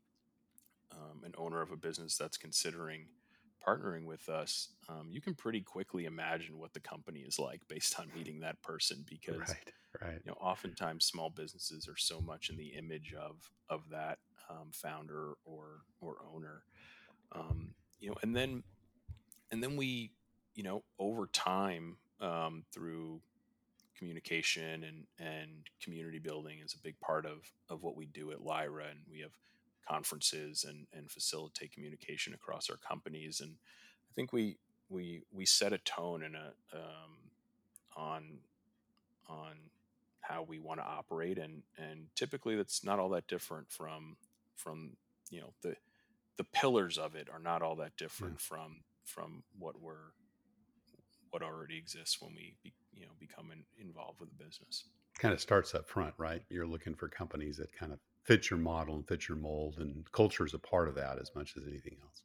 um, 0.92 1.24
an 1.24 1.32
owner 1.38 1.62
of 1.62 1.70
a 1.72 1.76
business 1.76 2.16
that's 2.18 2.36
considering 2.36 3.06
partnering 3.66 4.04
with 4.04 4.28
us 4.28 4.68
um, 4.88 5.08
you 5.10 5.20
can 5.20 5.34
pretty 5.34 5.60
quickly 5.60 6.04
imagine 6.06 6.58
what 6.58 6.72
the 6.72 6.80
company 6.80 7.20
is 7.20 7.38
like 7.38 7.60
based 7.68 7.98
on 8.00 8.10
meeting 8.16 8.40
that 8.40 8.60
person 8.62 9.04
because 9.08 9.38
Right. 9.38 9.72
Right. 10.02 10.20
you 10.24 10.30
know 10.30 10.36
oftentimes 10.40 11.04
small 11.04 11.30
businesses 11.30 11.88
are 11.88 11.96
so 11.96 12.20
much 12.20 12.48
in 12.50 12.56
the 12.56 12.68
image 12.68 13.14
of 13.14 13.50
of 13.68 13.82
that 13.90 14.18
um, 14.48 14.70
founder 14.72 15.34
or 15.44 15.82
or 16.00 16.16
owner 16.34 16.62
um, 17.32 17.74
you 17.98 18.08
know 18.08 18.16
and 18.22 18.34
then 18.34 18.62
and 19.50 19.62
then 19.62 19.76
we 19.76 20.12
you 20.54 20.62
know 20.62 20.82
over 20.98 21.26
time 21.28 21.96
um, 22.20 22.64
through 22.72 23.20
communication 23.96 24.84
and 24.84 25.06
and 25.18 25.50
community 25.82 26.18
building 26.18 26.58
is 26.64 26.74
a 26.74 26.78
big 26.82 26.98
part 27.00 27.26
of 27.26 27.52
of 27.68 27.82
what 27.82 27.96
we 27.96 28.06
do 28.06 28.30
at 28.32 28.40
lyra 28.40 28.84
and 28.90 29.00
we 29.10 29.20
have 29.20 29.32
conferences 29.88 30.64
and 30.68 30.86
and 30.92 31.10
facilitate 31.10 31.72
communication 31.72 32.34
across 32.34 32.70
our 32.70 32.76
companies. 32.76 33.40
And 33.40 33.54
i 34.10 34.12
think 34.14 34.32
we 34.32 34.56
we 34.88 35.22
we 35.32 35.46
set 35.46 35.72
a 35.72 35.78
tone 35.78 36.22
and 36.22 36.34
a 36.36 36.52
um, 36.74 37.30
on 37.96 38.24
on 39.28 39.54
how 40.20 40.42
we 40.42 40.58
want 40.58 40.80
to 40.80 40.86
operate. 40.86 41.38
And 41.38 41.62
and 41.78 42.06
typically 42.14 42.56
that's 42.56 42.84
not 42.84 42.98
all 42.98 43.10
that 43.10 43.26
different 43.26 43.70
from 43.70 44.16
from 44.56 44.96
you 45.30 45.40
know 45.40 45.52
the 45.62 45.76
the 46.36 46.44
pillars 46.44 46.98
of 46.98 47.14
it 47.14 47.28
are 47.32 47.38
not 47.38 47.62
all 47.62 47.76
that 47.76 47.96
different 47.96 48.40
from 48.40 48.82
from 49.04 49.42
what 49.58 49.80
we're 49.80 50.12
what 51.30 51.42
already 51.42 51.78
exists 51.78 52.20
when 52.20 52.34
we 52.34 52.54
be, 52.62 52.72
you 52.92 53.02
know 53.02 53.12
become 53.18 53.50
in, 53.52 53.64
involved 53.84 54.20
with 54.20 54.28
the 54.30 54.44
business. 54.44 54.84
Kind 55.18 55.34
of 55.34 55.40
starts 55.40 55.74
up 55.74 55.88
front, 55.88 56.14
right? 56.18 56.42
You're 56.48 56.66
looking 56.66 56.94
for 56.94 57.08
companies 57.08 57.56
that 57.58 57.72
kind 57.72 57.92
of 57.92 57.98
fit 58.24 58.50
your 58.50 58.58
model 58.58 58.94
and 58.94 59.06
fit 59.06 59.28
your 59.28 59.36
mold, 59.38 59.76
and 59.78 60.10
culture 60.12 60.44
is 60.44 60.54
a 60.54 60.58
part 60.58 60.88
of 60.88 60.94
that 60.94 61.18
as 61.20 61.30
much 61.34 61.56
as 61.56 61.64
anything 61.66 61.96
else. 62.02 62.22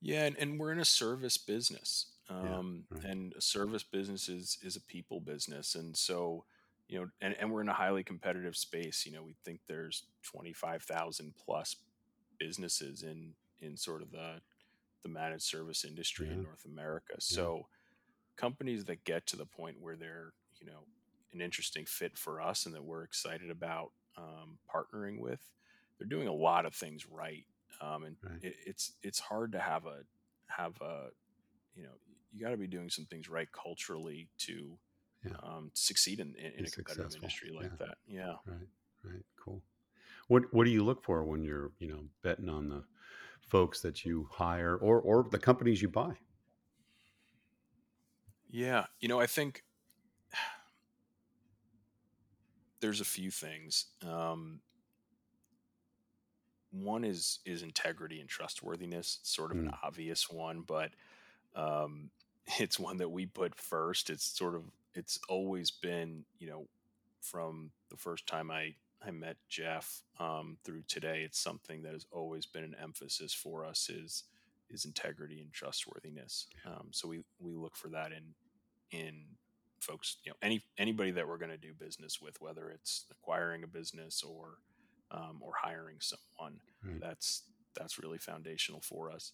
yeah 0.00 0.24
and, 0.24 0.36
and 0.38 0.58
we're 0.58 0.72
in 0.72 0.80
a 0.80 0.84
service 0.84 1.36
business 1.38 2.06
um, 2.30 2.84
right. 2.90 3.04
and 3.04 3.32
a 3.34 3.40
service 3.40 3.82
business 3.82 4.28
is 4.28 4.58
is 4.62 4.76
a 4.76 4.80
people 4.80 5.20
business 5.20 5.74
and 5.74 5.96
so 5.96 6.44
you 6.88 6.98
know 6.98 7.08
and, 7.20 7.34
and 7.40 7.50
we're 7.50 7.60
in 7.60 7.68
a 7.68 7.74
highly 7.74 8.02
competitive 8.02 8.56
space 8.56 9.04
you 9.06 9.12
know 9.12 9.22
we 9.22 9.34
think 9.44 9.60
there's 9.66 10.04
25000 10.22 11.34
plus 11.44 11.76
businesses 12.38 13.02
in 13.02 13.32
in 13.60 13.76
sort 13.76 14.02
of 14.02 14.10
the 14.10 14.40
the 15.02 15.08
managed 15.08 15.42
service 15.42 15.84
industry 15.84 16.28
in 16.28 16.42
north 16.42 16.64
america 16.64 17.14
so 17.18 17.66
companies 18.36 18.84
that 18.84 19.04
get 19.04 19.26
to 19.26 19.36
the 19.36 19.46
point 19.46 19.76
where 19.80 19.96
they're 19.96 20.32
you 20.60 20.66
know 20.66 20.84
an 21.32 21.40
interesting 21.40 21.84
fit 21.84 22.16
for 22.16 22.40
us 22.40 22.66
and 22.66 22.74
that 22.74 22.84
we're 22.84 23.02
excited 23.02 23.50
about 23.50 23.90
um, 24.18 24.60
partnering 24.74 25.20
with 25.20 25.42
they're 25.98 26.08
doing 26.08 26.28
a 26.28 26.34
lot 26.34 26.66
of 26.66 26.74
things 26.74 27.06
right 27.08 27.46
um, 27.82 28.04
and 28.04 28.18
Right. 28.22 28.42
it, 28.42 28.56
it's 28.66 28.94
it's 29.02 29.20
hard 29.20 29.52
to 29.52 29.60
have 29.60 29.86
a 29.86 30.02
have 30.48 30.80
a 30.82 31.10
you 31.74 31.84
know 31.84 31.94
you 32.32 32.40
got 32.40 32.50
to 32.50 32.56
be 32.58 32.68
doing 32.68 32.90
some 32.90 33.06
things 33.06 33.28
right 33.28 33.50
culturally 33.52 34.30
to 34.38 34.78
Yeah. 35.24 35.40
um, 35.42 35.70
succeed 35.74 36.20
in, 36.20 36.34
in, 36.36 36.52
in 36.52 36.66
a 36.66 36.70
competitive 36.70 37.14
successful. 37.14 37.14
industry 37.14 37.50
like 37.52 37.70
Yeah. 37.70 37.78
that 37.78 37.98
yeah 38.06 38.36
Right. 38.46 38.68
Right. 39.04 39.24
Cool. 39.36 39.62
What 40.28 40.52
What 40.54 40.64
do 40.64 40.70
you 40.70 40.84
look 40.84 41.04
for 41.04 41.24
when 41.24 41.44
you're, 41.44 41.72
you 41.78 41.88
know, 41.88 42.08
betting 42.22 42.48
on 42.50 42.68
the 42.68 42.84
folks 43.42 43.82
that 43.82 44.04
you 44.04 44.28
hire 44.32 44.76
or 44.76 45.00
or 45.00 45.28
the 45.30 45.38
companies 45.40 45.82
you 45.82 45.88
buy? 45.90 46.18
Yeah, 48.50 48.86
you 49.00 49.08
know, 49.08 49.20
I 49.20 49.26
think 49.26 49.64
there's 52.80 53.00
a 53.00 53.04
few 53.04 53.30
things. 53.30 53.86
Um, 54.06 54.60
one 56.70 57.04
is 57.04 57.40
is 57.44 57.62
integrity 57.62 58.20
and 58.20 58.28
trustworthiness. 58.28 59.18
It's 59.20 59.34
sort 59.34 59.52
of 59.52 59.58
an 59.58 59.68
Mm. 59.68 59.78
obvious 59.82 60.28
one, 60.30 60.62
but 60.62 60.92
um, 61.54 62.10
it's 62.60 62.78
one 62.78 62.98
that 62.98 63.10
we 63.10 63.26
put 63.26 63.54
first. 63.54 64.10
It's 64.10 64.24
sort 64.24 64.54
of 64.54 64.64
it's 64.94 65.18
always 65.28 65.70
been, 65.70 66.24
you 66.38 66.48
know, 66.48 66.68
from 67.20 67.70
the 67.90 67.96
first 67.96 68.26
time 68.26 68.50
I 68.50 68.74
I 69.00 69.12
met 69.12 69.36
Jeff 69.48 70.02
um, 70.18 70.58
through 70.64 70.82
today. 70.88 71.22
It's 71.22 71.38
something 71.38 71.82
that 71.82 71.92
has 71.92 72.04
always 72.10 72.46
been 72.46 72.64
an 72.64 72.76
emphasis 72.82 73.32
for 73.32 73.64
us. 73.64 73.88
Is 73.88 74.24
is 74.70 74.84
integrity 74.84 75.40
and 75.40 75.52
trustworthiness. 75.52 76.46
Um, 76.66 76.88
so 76.90 77.08
we 77.08 77.22
we 77.38 77.54
look 77.54 77.76
for 77.76 77.88
that 77.88 78.12
in 78.12 78.34
in 78.90 79.24
folks 79.80 80.16
you 80.24 80.30
know 80.30 80.36
any 80.42 80.62
anybody 80.78 81.10
that 81.10 81.26
we're 81.28 81.38
going 81.38 81.50
to 81.50 81.56
do 81.56 81.72
business 81.74 82.20
with 82.20 82.40
whether 82.40 82.70
it's 82.70 83.04
acquiring 83.10 83.62
a 83.64 83.66
business 83.66 84.22
or 84.22 84.58
um, 85.10 85.38
or 85.40 85.52
hiring 85.62 85.96
someone 86.00 86.60
Right. 86.84 87.00
that's 87.00 87.42
that's 87.76 87.98
really 87.98 88.18
foundational 88.18 88.80
for 88.80 89.10
us. 89.10 89.32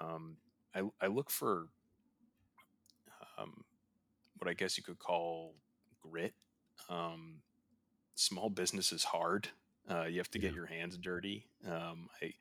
Um, 0.00 0.36
I, 0.74 0.82
I 1.00 1.06
look 1.08 1.30
for 1.30 1.68
um, 3.38 3.64
what 4.38 4.48
i 4.50 4.54
guess 4.54 4.76
you 4.76 4.82
could 4.82 4.98
call 4.98 5.54
grit. 6.02 6.34
Um, 6.88 7.40
small 8.14 8.50
business 8.50 8.92
is 8.92 9.04
hard. 9.04 9.48
Uh, 9.90 10.04
you 10.04 10.18
have 10.18 10.30
to 10.32 10.38
get 10.38 10.52
your 10.54 10.66
hands 10.66 10.96
dirty. 10.98 11.46
Um, 11.66 12.08
I, 12.22 12.32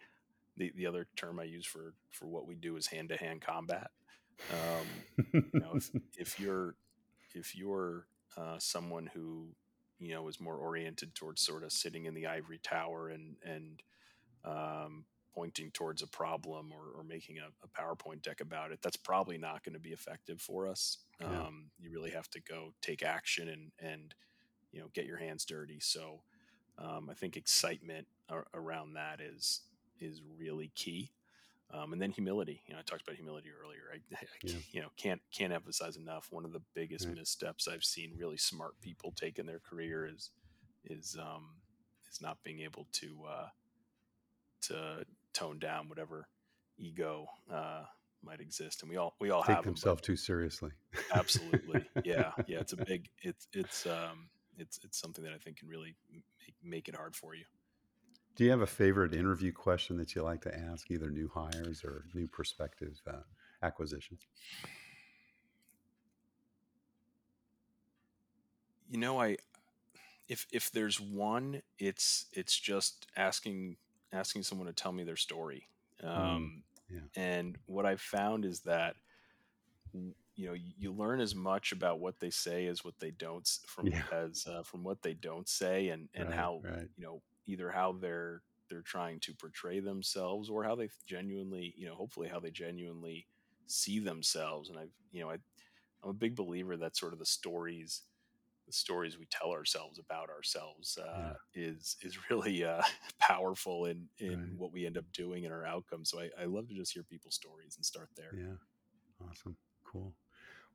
the, 0.58 0.72
the 0.76 0.88
other 0.88 1.08
term 1.16 1.40
i 1.40 1.44
use 1.44 1.66
for 1.66 1.94
for 2.12 2.28
what 2.28 2.48
we 2.48 2.56
do 2.56 2.76
is 2.78 2.88
hand-to-hand 2.88 3.42
combat. 3.42 3.90
Um, 4.50 5.06
you 5.54 5.62
know 5.62 5.76
if, 5.76 5.90
if 6.18 6.40
you're 6.40 6.76
if 7.36 7.56
you're 7.56 8.08
uh, 8.38 8.58
someone 8.60 9.10
who 9.14 9.48
you 10.00 10.14
know 10.14 10.28
is 10.28 10.40
more 10.40 10.56
oriented 10.56 11.14
towards 11.16 11.42
sort 11.42 11.64
of 11.64 11.72
sitting 11.72 12.06
in 12.06 12.14
the 12.14 12.28
ivory 12.28 12.60
tower 12.64 13.10
and 13.10 13.36
and 13.44 13.82
um, 14.44 15.06
pointing 15.34 15.72
towards 15.72 16.02
a 16.02 16.08
problem 16.08 16.72
or, 16.72 17.00
or 17.00 17.04
making 17.04 17.38
a, 17.38 17.48
a 17.64 17.82
PowerPoint 17.82 18.22
deck 18.22 18.42
about 18.42 18.72
it, 18.72 18.80
that's 18.82 18.98
probably 18.98 19.38
not 19.38 19.64
going 19.64 19.74
to 19.74 19.80
be 19.80 19.92
effective 19.92 20.42
for 20.42 20.68
us. 20.68 20.98
Yeah. 21.20 21.28
Um, 21.28 21.70
you 21.80 21.92
really 21.92 22.12
have 22.12 22.30
to 22.32 22.42
go 22.42 22.74
take 22.82 23.04
action 23.04 23.50
and 23.50 23.72
and 23.80 24.14
you 24.72 24.80
know 24.80 24.88
get 24.94 25.06
your 25.06 25.18
hands 25.18 25.46
dirty. 25.46 25.80
So 25.80 26.22
um, 26.78 27.10
I 27.10 27.14
think 27.14 27.38
excitement 27.38 28.08
ar- 28.30 28.48
around 28.54 28.94
that 28.94 29.22
is 29.22 29.62
is 30.00 30.22
really 30.38 30.72
key. 30.76 31.12
Um, 31.74 31.94
and 31.94 32.02
then 32.02 32.12
humility. 32.12 32.62
You 32.68 32.74
know, 32.74 32.80
I 32.80 32.84
talked 32.84 33.02
about 33.04 33.16
humility 33.16 33.50
earlier. 33.50 33.84
I, 33.94 34.16
I 34.16 34.28
Yeah. 34.44 34.60
you 34.72 34.82
know 34.82 34.90
can't 34.98 35.22
can't 35.32 35.54
emphasize 35.54 35.96
enough. 35.98 36.28
One 36.32 36.46
of 36.46 36.52
the 36.54 36.62
biggest 36.74 37.08
Right. 37.08 37.16
missteps 37.16 37.68
I've 37.68 37.84
seen 37.84 38.14
really 38.18 38.38
smart 38.38 38.74
people 38.82 39.14
take 39.16 39.40
in 39.40 39.46
their 39.46 39.60
career 39.60 40.06
is 40.06 40.32
is 40.86 41.18
um, 41.20 41.62
is 42.12 42.22
not 42.22 42.44
being 42.44 42.60
able 42.62 42.88
to 42.94 43.24
uh, 43.30 43.48
to 44.64 45.06
tone 45.34 45.60
down 45.60 45.90
whatever 45.90 46.28
ego 46.78 47.28
uh, 47.52 47.84
might 48.24 48.42
exist. 48.42 48.82
And 48.82 48.90
we 48.90 48.98
all 48.98 49.16
we 49.20 49.30
all 49.30 49.44
Take 49.44 49.56
have 49.56 49.64
them, 49.64 49.74
themselves 49.74 50.02
too 50.02 50.16
seriously. 50.16 50.72
absolutely, 51.14 51.90
yeah, 52.04 52.32
yeah. 52.48 52.60
It's 52.60 52.74
a 52.74 52.78
big 52.78 53.10
it's 53.22 53.48
it's 53.54 53.86
um, 53.86 54.30
it's 54.58 54.80
it's 54.84 55.00
something 55.00 55.24
that 55.24 55.34
I 55.34 55.38
think 55.38 55.58
can 55.58 55.70
really 55.70 55.96
make, 56.12 56.56
make 56.64 56.88
it 56.88 56.96
hard 56.96 57.16
for 57.16 57.34
you. 57.36 57.46
Do 58.36 58.44
you 58.46 58.52
have 58.52 58.62
a 58.62 58.68
favorite 58.68 59.14
interview 59.14 59.52
question 59.52 59.98
that 59.98 60.16
you 60.16 60.24
like 60.24 60.42
to 60.42 60.58
ask, 60.58 60.90
either 60.92 61.10
new 61.10 61.30
hires 61.34 61.84
or 61.84 62.06
new 62.14 62.28
prospective 62.28 63.00
uh, 63.08 63.22
acquisitions? 63.62 64.28
you 68.90 68.98
know 68.98 69.20
i 69.20 69.38
if 70.28 70.48
if 70.52 70.72
there's 70.72 71.00
one 71.00 71.62
it's 71.80 72.26
it's 72.34 72.58
just 72.58 73.08
asking 73.18 73.76
asking 74.14 74.44
someone 74.44 74.68
to 74.68 74.74
tell 74.74 74.92
me 74.92 75.04
their 75.04 75.16
story 75.16 75.68
um 76.04 76.64
yeah. 76.90 77.00
and 77.16 77.58
what 77.66 77.86
i've 77.86 78.02
found 78.02 78.46
is 78.46 78.62
that 78.62 78.96
you 79.94 80.48
know 80.48 80.54
you, 80.54 80.72
you 80.78 80.92
learn 80.92 81.20
as 81.20 81.36
much 81.36 81.72
about 81.72 82.00
what 82.00 82.20
they 82.20 82.30
say 82.30 82.68
as 82.68 82.84
what 82.84 83.00
they 83.00 83.12
don't 83.12 83.48
from 83.68 83.88
Yeah. 83.88 84.02
as 84.12 84.46
uh, 84.48 84.64
from 84.64 84.84
what 84.84 85.02
they 85.02 85.14
don't 85.14 85.48
say 85.50 85.90
and 85.90 86.10
and 86.14 86.30
Right, 86.30 86.38
how 86.38 86.62
right. 86.64 86.90
you 86.98 87.04
know 87.04 87.22
either 87.52 87.72
how 87.72 87.94
they're 87.94 88.44
they're 88.70 88.84
trying 88.84 89.20
to 89.22 89.36
portray 89.36 89.80
themselves 89.82 90.50
or 90.50 90.64
how 90.64 90.76
they 90.76 90.90
genuinely 91.08 91.74
you 91.78 91.88
know 91.88 91.96
hopefully 91.96 92.30
how 92.30 92.40
they 92.40 92.52
genuinely 92.52 93.28
see 93.68 94.00
themselves 94.00 94.70
and 94.70 94.80
i've 94.80 94.94
you 95.12 95.22
know 95.22 95.30
I, 95.32 95.36
i'm 96.04 96.10
a 96.12 96.14
big 96.14 96.36
believer 96.36 96.78
that 96.78 96.98
sort 96.98 97.14
of 97.14 97.20
the 97.20 97.26
stories 97.26 98.04
the 98.68 98.74
stories 98.74 99.18
we 99.18 99.28
tell 99.32 99.52
ourselves 99.52 100.00
about 100.00 100.30
ourselves 100.30 100.98
uh, 100.98 101.34
is 101.54 101.98
is 102.02 102.20
really 102.32 102.64
uh, 102.64 102.84
powerful 103.20 103.86
in 103.86 104.10
in 104.20 104.40
Right. 104.44 104.58
what 104.58 104.72
we 104.74 104.86
end 104.86 104.98
up 104.98 105.12
doing 105.14 105.46
and 105.46 105.54
our 105.54 105.66
outcomes 105.66 106.10
so 106.12 106.20
I, 106.20 106.32
I 106.40 106.46
love 106.46 106.70
to 106.70 106.76
just 106.76 106.94
hear 106.94 107.04
people's 107.04 107.36
stories 107.36 107.76
and 107.78 107.86
start 107.86 108.10
there 108.18 108.38
Yeah. 108.38 108.56
Awesome. 109.22 109.58
Cool. 109.86 110.16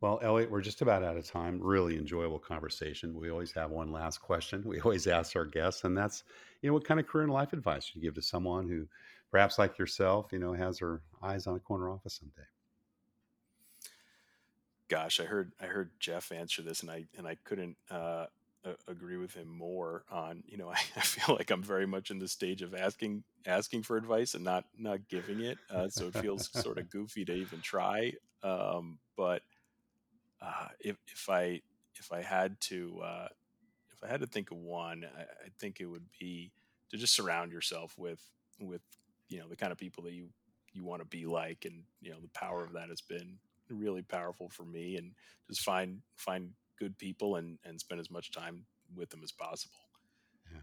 Well, 0.01 0.21
Elliot, 0.23 0.51
we're 0.51 0.61
just 0.61 0.83
about 0.83 1.03
out 1.03 1.17
of 1.17 1.27
time. 1.27 1.59
Really 1.61 1.97
enjoyable 1.97 2.39
conversation. 2.39 3.19
We 3.19 3.31
always 3.31 3.53
have 3.53 3.71
one 3.71 3.93
last 3.93 4.19
question. 4.19 4.63
We 4.67 4.81
always 4.81 5.07
ask 5.07 5.35
our 5.37 5.47
guests, 5.47 5.85
and 5.85 5.97
that's, 5.97 6.25
you 6.61 6.69
know, 6.69 6.75
what 6.75 6.85
kind 6.85 7.01
of 7.01 7.07
career 7.07 7.25
and 7.25 7.33
life 7.33 7.53
advice 7.53 7.91
you 7.95 8.03
give 8.03 8.15
to 8.15 8.23
someone 8.23 8.69
who, 8.69 8.87
perhaps 9.31 9.59
like 9.59 9.79
yourself, 9.79 10.29
you 10.33 10.39
know, 10.39 10.53
has 10.53 10.79
her 10.81 11.01
eyes 11.23 11.47
on 11.47 11.57
a 11.57 11.61
corner 11.61 11.91
office 11.91 12.15
someday. 12.15 12.47
Gosh, 14.89 15.19
I 15.19 15.25
heard 15.25 15.53
I 15.61 15.67
heard 15.67 15.91
Jeff 15.99 16.31
answer 16.31 16.63
this, 16.63 16.83
and 16.83 16.91
I 16.91 17.07
and 17.17 17.27
I 17.27 17.37
couldn't 17.43 17.77
uh, 17.91 18.27
agree 18.87 19.17
with 19.17 19.35
him 19.35 19.49
more 19.49 20.05
on. 20.11 20.43
You 20.47 20.59
know, 20.59 20.69
I, 20.69 20.75
I, 20.97 21.01
feel 21.01 21.35
like 21.35 21.51
I'm 21.51 21.63
very 21.63 21.87
much 21.87 22.11
in 22.11 22.19
the 22.19 22.29
stage 22.29 22.63
of 22.63 22.75
asking 22.75 23.25
asking 23.47 23.83
for 23.83 23.97
advice 23.97 24.35
and 24.35 24.45
not 24.45 24.65
not 24.79 25.09
giving 25.09 25.41
it. 25.41 25.59
Uh, 25.71 25.89
so 25.89 26.07
it 26.07 26.15
feels 26.15 26.51
sort 26.53 26.79
of 26.79 26.91
goofy 26.91 27.25
to 27.25 27.33
even 27.33 27.61
try. 27.61 28.13
Um, 28.43 28.99
but 29.17 29.43
uh, 30.47 30.69
if 30.81 30.97
if 31.09 31.29
I 31.29 31.61
if 31.97 32.13
I 32.13 32.23
had 32.23 32.61
to 32.63 33.01
uh, 33.05 33.29
if 33.93 34.05
I 34.05 34.09
had 34.09 34.21
to 34.21 34.27
think 34.27 34.51
of 34.51 34.59
one, 34.59 35.05
I, 35.17 35.23
I 35.23 35.49
think 35.59 35.81
it 35.81 35.87
would 35.87 36.07
be 36.21 36.53
to 36.91 36.97
just 36.97 37.15
surround 37.15 37.53
yourself 37.53 37.95
with 37.99 38.21
with 38.61 38.83
you 39.29 39.39
know 39.39 39.49
the 39.49 39.57
kind 39.57 39.73
of 39.73 39.79
people 39.79 40.05
that 40.05 40.13
you 40.13 40.29
you 40.73 40.85
want 40.85 41.03
to 41.03 41.09
be 41.09 41.27
like, 41.27 41.65
and 41.65 41.83
you 42.01 42.11
know 42.11 42.21
the 42.21 42.29
power 42.29 42.65
of 42.65 42.73
that 42.75 42.89
has 42.89 43.01
been 43.01 43.39
really 43.69 44.03
powerful 44.03 44.49
for 44.49 44.65
me, 44.65 44.97
and 44.97 45.13
just 45.49 45.63
find 45.63 46.01
find 46.15 46.51
good 46.79 46.97
people 46.99 47.37
and 47.37 47.59
and 47.65 47.81
spend 47.81 48.01
as 48.01 48.11
much 48.11 48.31
time 48.31 48.65
with 48.95 49.11
them 49.11 49.21
as 49.25 49.33
possible. 49.33 49.81
Yeah, 50.53 50.61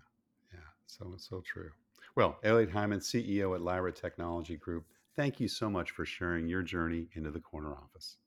yeah, 0.54 0.60
so 0.86 1.14
so 1.18 1.42
true. 1.42 1.72
Well, 2.16 2.38
Elliot 2.44 2.70
Hyman, 2.70 3.00
CEO 3.00 3.56
at 3.56 3.62
Lyra 3.62 3.92
Technology 3.92 4.56
Group, 4.56 4.86
thank 5.16 5.40
you 5.40 5.48
so 5.48 5.68
much 5.68 5.92
for 5.92 6.06
sharing 6.06 6.48
your 6.48 6.62
journey 6.62 7.08
into 7.16 7.32
the 7.32 7.40
corner 7.40 7.74
office. 7.74 8.18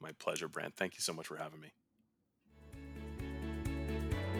My 0.00 0.12
pleasure, 0.18 0.48
Brent. 0.48 0.74
Thank 0.76 0.94
you 0.94 1.00
so 1.00 1.12
much 1.12 1.26
for 1.26 1.36
having 1.36 1.60
me. 1.60 1.72